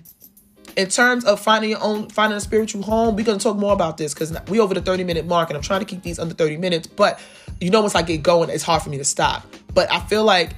in 0.77 0.87
terms 0.87 1.25
of 1.25 1.39
finding 1.39 1.71
your 1.71 1.81
own 1.81 2.07
finding 2.09 2.37
a 2.37 2.41
spiritual 2.41 2.83
home 2.83 3.15
we're 3.15 3.25
going 3.25 3.39
to 3.39 3.43
talk 3.43 3.57
more 3.57 3.73
about 3.73 3.97
this 3.97 4.13
because 4.13 4.31
we 4.47 4.59
over 4.59 4.75
the 4.75 4.81
30 4.81 5.03
minute 5.03 5.25
mark 5.25 5.49
and 5.49 5.57
i'm 5.57 5.63
trying 5.63 5.79
to 5.79 5.85
keep 5.85 6.03
these 6.03 6.19
under 6.19 6.35
30 6.35 6.57
minutes 6.57 6.85
but 6.85 7.19
you 7.59 7.71
know 7.71 7.81
once 7.81 7.95
i 7.95 8.03
get 8.03 8.21
going 8.21 8.51
it's 8.51 8.63
hard 8.63 8.83
for 8.83 8.89
me 8.89 8.97
to 8.99 9.05
stop 9.05 9.43
but 9.73 9.91
i 9.91 9.99
feel 10.01 10.23
like 10.23 10.51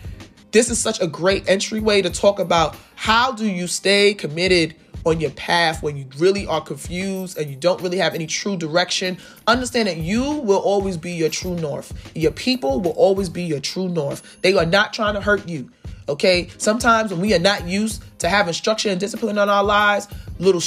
this 0.51 0.69
is 0.69 0.79
such 0.79 1.01
a 1.01 1.07
great 1.07 1.47
entryway 1.49 2.01
to 2.01 2.09
talk 2.09 2.39
about 2.39 2.75
how 2.95 3.31
do 3.31 3.47
you 3.47 3.67
stay 3.67 4.13
committed 4.13 4.75
on 5.05 5.19
your 5.19 5.31
path 5.31 5.81
when 5.81 5.95
you 5.95 6.05
really 6.17 6.45
are 6.47 6.61
confused 6.61 7.37
and 7.37 7.49
you 7.49 7.55
don't 7.55 7.81
really 7.81 7.97
have 7.97 8.13
any 8.13 8.27
true 8.27 8.57
direction, 8.57 9.17
understand 9.47 9.87
that 9.87 9.97
you 9.97 10.23
will 10.23 10.59
always 10.59 10.97
be 10.97 11.13
your 11.13 11.29
true 11.29 11.55
north. 11.55 12.11
Your 12.15 12.31
people 12.31 12.81
will 12.81 12.91
always 12.91 13.29
be 13.29 13.43
your 13.43 13.59
true 13.59 13.87
north. 13.87 14.41
They 14.41 14.53
are 14.53 14.65
not 14.65 14.93
trying 14.93 15.13
to 15.13 15.21
hurt 15.21 15.47
you. 15.47 15.71
Okay, 16.09 16.47
sometimes 16.57 17.11
when 17.11 17.19
we 17.19 17.33
are 17.33 17.39
not 17.39 17.67
used 17.67 18.01
to 18.19 18.29
having 18.29 18.53
structure 18.53 18.89
and 18.89 18.99
discipline 18.99 19.37
on 19.37 19.49
our 19.49 19.63
lives, 19.63 20.07
little 20.39 20.61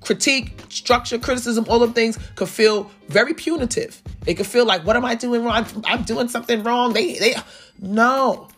critique, 0.00 0.58
structure, 0.70 1.18
criticism, 1.18 1.66
all 1.68 1.82
of 1.82 1.94
things 1.94 2.18
could 2.34 2.48
feel 2.48 2.90
very 3.08 3.34
punitive. 3.34 4.00
It 4.26 4.34
could 4.34 4.46
feel 4.46 4.64
like, 4.64 4.86
what 4.86 4.96
am 4.96 5.04
I 5.04 5.14
doing 5.14 5.44
wrong? 5.44 5.52
I'm, 5.52 5.66
I'm 5.84 6.02
doing 6.04 6.28
something 6.28 6.62
wrong. 6.62 6.94
They, 6.94 7.18
they, 7.18 7.34
no. 7.78 8.48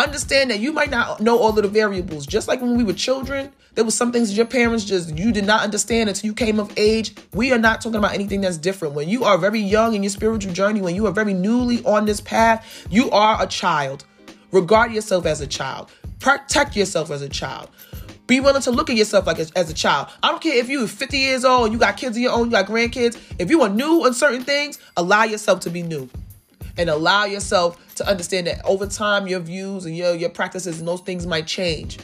Understand 0.00 0.50
that 0.50 0.60
you 0.60 0.72
might 0.72 0.88
not 0.88 1.20
know 1.20 1.38
all 1.38 1.50
of 1.50 1.56
the 1.56 1.68
variables. 1.68 2.26
Just 2.26 2.48
like 2.48 2.62
when 2.62 2.74
we 2.74 2.84
were 2.84 2.94
children, 2.94 3.52
there 3.74 3.84
was 3.84 3.94
some 3.94 4.12
things 4.12 4.34
your 4.34 4.46
parents 4.46 4.82
just 4.86 5.14
you 5.14 5.30
did 5.30 5.44
not 5.44 5.62
understand 5.62 6.08
until 6.08 6.26
you 6.26 6.32
came 6.32 6.58
of 6.58 6.72
age. 6.78 7.14
We 7.34 7.52
are 7.52 7.58
not 7.58 7.82
talking 7.82 7.96
about 7.96 8.14
anything 8.14 8.40
that's 8.40 8.56
different. 8.56 8.94
When 8.94 9.10
you 9.10 9.24
are 9.24 9.36
very 9.36 9.60
young 9.60 9.94
in 9.94 10.02
your 10.02 10.08
spiritual 10.08 10.54
journey, 10.54 10.80
when 10.80 10.94
you 10.94 11.06
are 11.06 11.12
very 11.12 11.34
newly 11.34 11.84
on 11.84 12.06
this 12.06 12.18
path, 12.18 12.86
you 12.88 13.10
are 13.10 13.42
a 13.42 13.46
child. 13.46 14.06
Regard 14.52 14.90
yourself 14.90 15.26
as 15.26 15.42
a 15.42 15.46
child. 15.46 15.90
Protect 16.18 16.76
yourself 16.76 17.10
as 17.10 17.20
a 17.20 17.28
child. 17.28 17.68
Be 18.26 18.40
willing 18.40 18.62
to 18.62 18.70
look 18.70 18.88
at 18.88 18.96
yourself 18.96 19.26
like 19.26 19.38
a, 19.38 19.46
as 19.54 19.68
a 19.68 19.74
child. 19.74 20.08
I 20.22 20.30
don't 20.30 20.40
care 20.40 20.56
if 20.56 20.70
you're 20.70 20.86
50 20.86 21.18
years 21.18 21.44
old 21.44 21.72
you 21.72 21.78
got 21.78 21.98
kids 21.98 22.16
of 22.16 22.22
your 22.22 22.32
own, 22.32 22.46
you 22.46 22.52
got 22.52 22.64
grandkids. 22.64 23.20
If 23.38 23.50
you 23.50 23.60
are 23.60 23.68
new 23.68 24.06
on 24.06 24.14
certain 24.14 24.44
things, 24.44 24.78
allow 24.96 25.24
yourself 25.24 25.60
to 25.60 25.70
be 25.70 25.82
new. 25.82 26.08
And 26.80 26.88
allow 26.88 27.26
yourself 27.26 27.94
to 27.96 28.08
understand 28.08 28.46
that 28.46 28.64
over 28.64 28.86
time 28.86 29.28
your 29.28 29.40
views 29.40 29.84
and 29.84 29.94
your, 29.94 30.14
your 30.14 30.30
practices 30.30 30.78
and 30.78 30.88
those 30.88 31.02
things 31.02 31.26
might 31.26 31.46
change. 31.46 31.98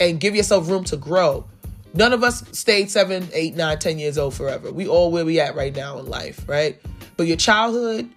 And 0.00 0.18
give 0.18 0.34
yourself 0.34 0.68
room 0.68 0.84
to 0.84 0.96
grow. 0.96 1.44
None 1.92 2.14
of 2.14 2.24
us 2.24 2.42
stayed 2.52 2.90
seven, 2.90 3.28
eight, 3.34 3.54
nine, 3.54 3.78
ten 3.78 3.98
years 3.98 4.16
old 4.16 4.32
forever. 4.32 4.72
We 4.72 4.88
all 4.88 5.12
where 5.12 5.26
we 5.26 5.40
at 5.40 5.54
right 5.54 5.76
now 5.76 5.98
in 5.98 6.06
life, 6.06 6.48
right? 6.48 6.80
But 7.18 7.26
your 7.26 7.36
childhood 7.36 8.08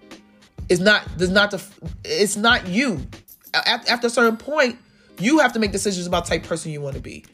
is 0.70 0.80
not 0.80 1.04
does 1.18 1.28
not 1.30 1.50
the 1.50 1.62
it's 2.04 2.36
not 2.36 2.66
you 2.66 3.06
after 3.54 4.06
a 4.06 4.10
certain 4.10 4.36
point, 4.36 4.78
you 5.18 5.38
have 5.40 5.52
to 5.52 5.58
make 5.58 5.72
decisions 5.72 6.06
about 6.06 6.26
type 6.26 6.42
person 6.42 6.72
you 6.72 6.80
want 6.80 6.96
to 6.96 7.02
be. 7.02 7.24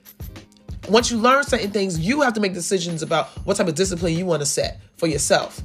Once 0.88 1.10
you 1.10 1.18
learn 1.18 1.44
certain 1.44 1.70
things, 1.70 1.98
you 1.98 2.20
have 2.22 2.34
to 2.34 2.40
make 2.40 2.52
decisions 2.52 3.02
about 3.02 3.28
what 3.46 3.56
type 3.56 3.68
of 3.68 3.74
discipline 3.74 4.14
you 4.16 4.26
want 4.26 4.40
to 4.40 4.46
set 4.46 4.80
for 4.96 5.06
yourself. 5.06 5.62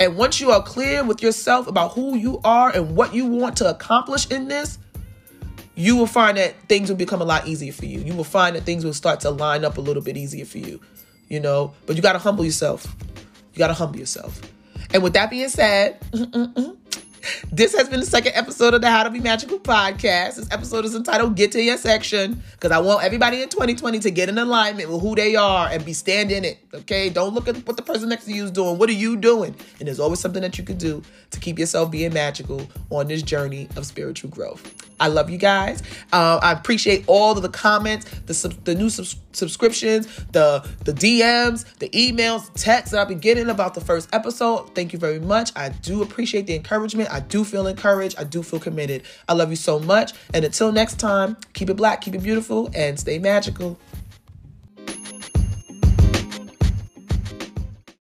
And 0.00 0.16
once 0.16 0.40
you 0.40 0.50
are 0.52 0.62
clear 0.62 1.02
with 1.02 1.22
yourself 1.22 1.66
about 1.66 1.92
who 1.92 2.16
you 2.16 2.40
are 2.44 2.70
and 2.70 2.94
what 2.94 3.14
you 3.14 3.26
want 3.26 3.56
to 3.58 3.68
accomplish 3.68 4.30
in 4.30 4.48
this, 4.48 4.78
you 5.74 5.96
will 5.96 6.06
find 6.06 6.36
that 6.36 6.54
things 6.68 6.88
will 6.88 6.96
become 6.96 7.20
a 7.20 7.24
lot 7.24 7.46
easier 7.46 7.72
for 7.72 7.86
you. 7.86 8.00
You 8.00 8.14
will 8.14 8.24
find 8.24 8.56
that 8.56 8.64
things 8.64 8.84
will 8.84 8.94
start 8.94 9.20
to 9.20 9.30
line 9.30 9.64
up 9.64 9.78
a 9.78 9.80
little 9.80 10.02
bit 10.02 10.16
easier 10.16 10.44
for 10.44 10.58
you, 10.58 10.80
you 11.28 11.40
know. 11.40 11.72
But 11.86 11.96
you 11.96 12.02
got 12.02 12.14
to 12.14 12.18
humble 12.18 12.44
yourself. 12.44 12.86
You 13.52 13.58
got 13.58 13.68
to 13.68 13.74
humble 13.74 13.98
yourself. 13.98 14.40
And 14.92 15.02
with 15.02 15.12
that 15.14 15.30
being 15.30 15.48
said, 15.48 15.98
This 17.50 17.74
has 17.76 17.88
been 17.88 18.00
the 18.00 18.06
second 18.06 18.32
episode 18.34 18.74
of 18.74 18.80
the 18.80 18.90
How 18.90 19.02
to 19.02 19.10
Be 19.10 19.20
Magical 19.20 19.58
podcast. 19.58 20.36
This 20.36 20.48
episode 20.50 20.84
is 20.84 20.94
entitled 20.94 21.34
Get 21.34 21.52
to 21.52 21.62
Your 21.62 21.76
Section 21.76 22.42
because 22.52 22.70
I 22.70 22.78
want 22.78 23.02
everybody 23.02 23.42
in 23.42 23.48
2020 23.48 23.98
to 24.00 24.10
get 24.10 24.28
in 24.28 24.38
alignment 24.38 24.90
with 24.90 25.00
who 25.00 25.14
they 25.14 25.34
are 25.34 25.68
and 25.68 25.84
be 25.84 25.92
standing 25.92 26.44
it. 26.44 26.58
Okay? 26.72 27.08
Don't 27.08 27.34
look 27.34 27.48
at 27.48 27.66
what 27.66 27.76
the 27.76 27.82
person 27.82 28.08
next 28.08 28.26
to 28.26 28.32
you 28.32 28.44
is 28.44 28.50
doing. 28.50 28.78
What 28.78 28.88
are 28.88 28.94
you 28.94 29.16
doing? 29.16 29.54
And 29.78 29.88
there's 29.88 30.00
always 30.00 30.20
something 30.20 30.42
that 30.42 30.58
you 30.58 30.64
could 30.64 30.78
do 30.78 31.02
to 31.30 31.40
keep 31.40 31.58
yourself 31.58 31.90
being 31.90 32.12
magical 32.12 32.68
on 32.90 33.08
this 33.08 33.22
journey 33.22 33.68
of 33.76 33.86
spiritual 33.86 34.30
growth. 34.30 34.74
I 35.00 35.08
love 35.08 35.30
you 35.30 35.38
guys. 35.38 35.82
Uh, 36.12 36.40
I 36.42 36.52
appreciate 36.52 37.04
all 37.06 37.36
of 37.36 37.42
the 37.42 37.48
comments, 37.48 38.06
the 38.26 38.34
sub- 38.34 38.64
the 38.64 38.74
new 38.74 38.90
sub- 38.90 39.20
subscriptions, 39.32 40.06
the 40.32 40.68
the 40.84 40.92
DMs, 40.92 41.64
the 41.78 41.88
emails, 41.90 42.50
texts 42.54 42.90
that 42.90 43.00
I've 43.00 43.08
been 43.08 43.20
getting 43.20 43.48
about 43.48 43.74
the 43.74 43.80
first 43.80 44.08
episode. 44.12 44.74
Thank 44.74 44.92
you 44.92 44.98
very 44.98 45.20
much. 45.20 45.52
I 45.54 45.68
do 45.68 46.02
appreciate 46.02 46.46
the 46.46 46.56
encouragement. 46.56 47.07
I 47.08 47.20
do 47.20 47.44
feel 47.44 47.66
encouraged. 47.66 48.18
I 48.18 48.24
do 48.24 48.42
feel 48.42 48.60
committed. 48.60 49.02
I 49.28 49.34
love 49.34 49.50
you 49.50 49.56
so 49.56 49.78
much. 49.78 50.12
And 50.34 50.44
until 50.44 50.72
next 50.72 50.98
time, 50.98 51.36
keep 51.52 51.70
it 51.70 51.74
black, 51.74 52.00
keep 52.00 52.14
it 52.14 52.22
beautiful, 52.22 52.70
and 52.74 52.98
stay 52.98 53.18
magical. 53.18 53.78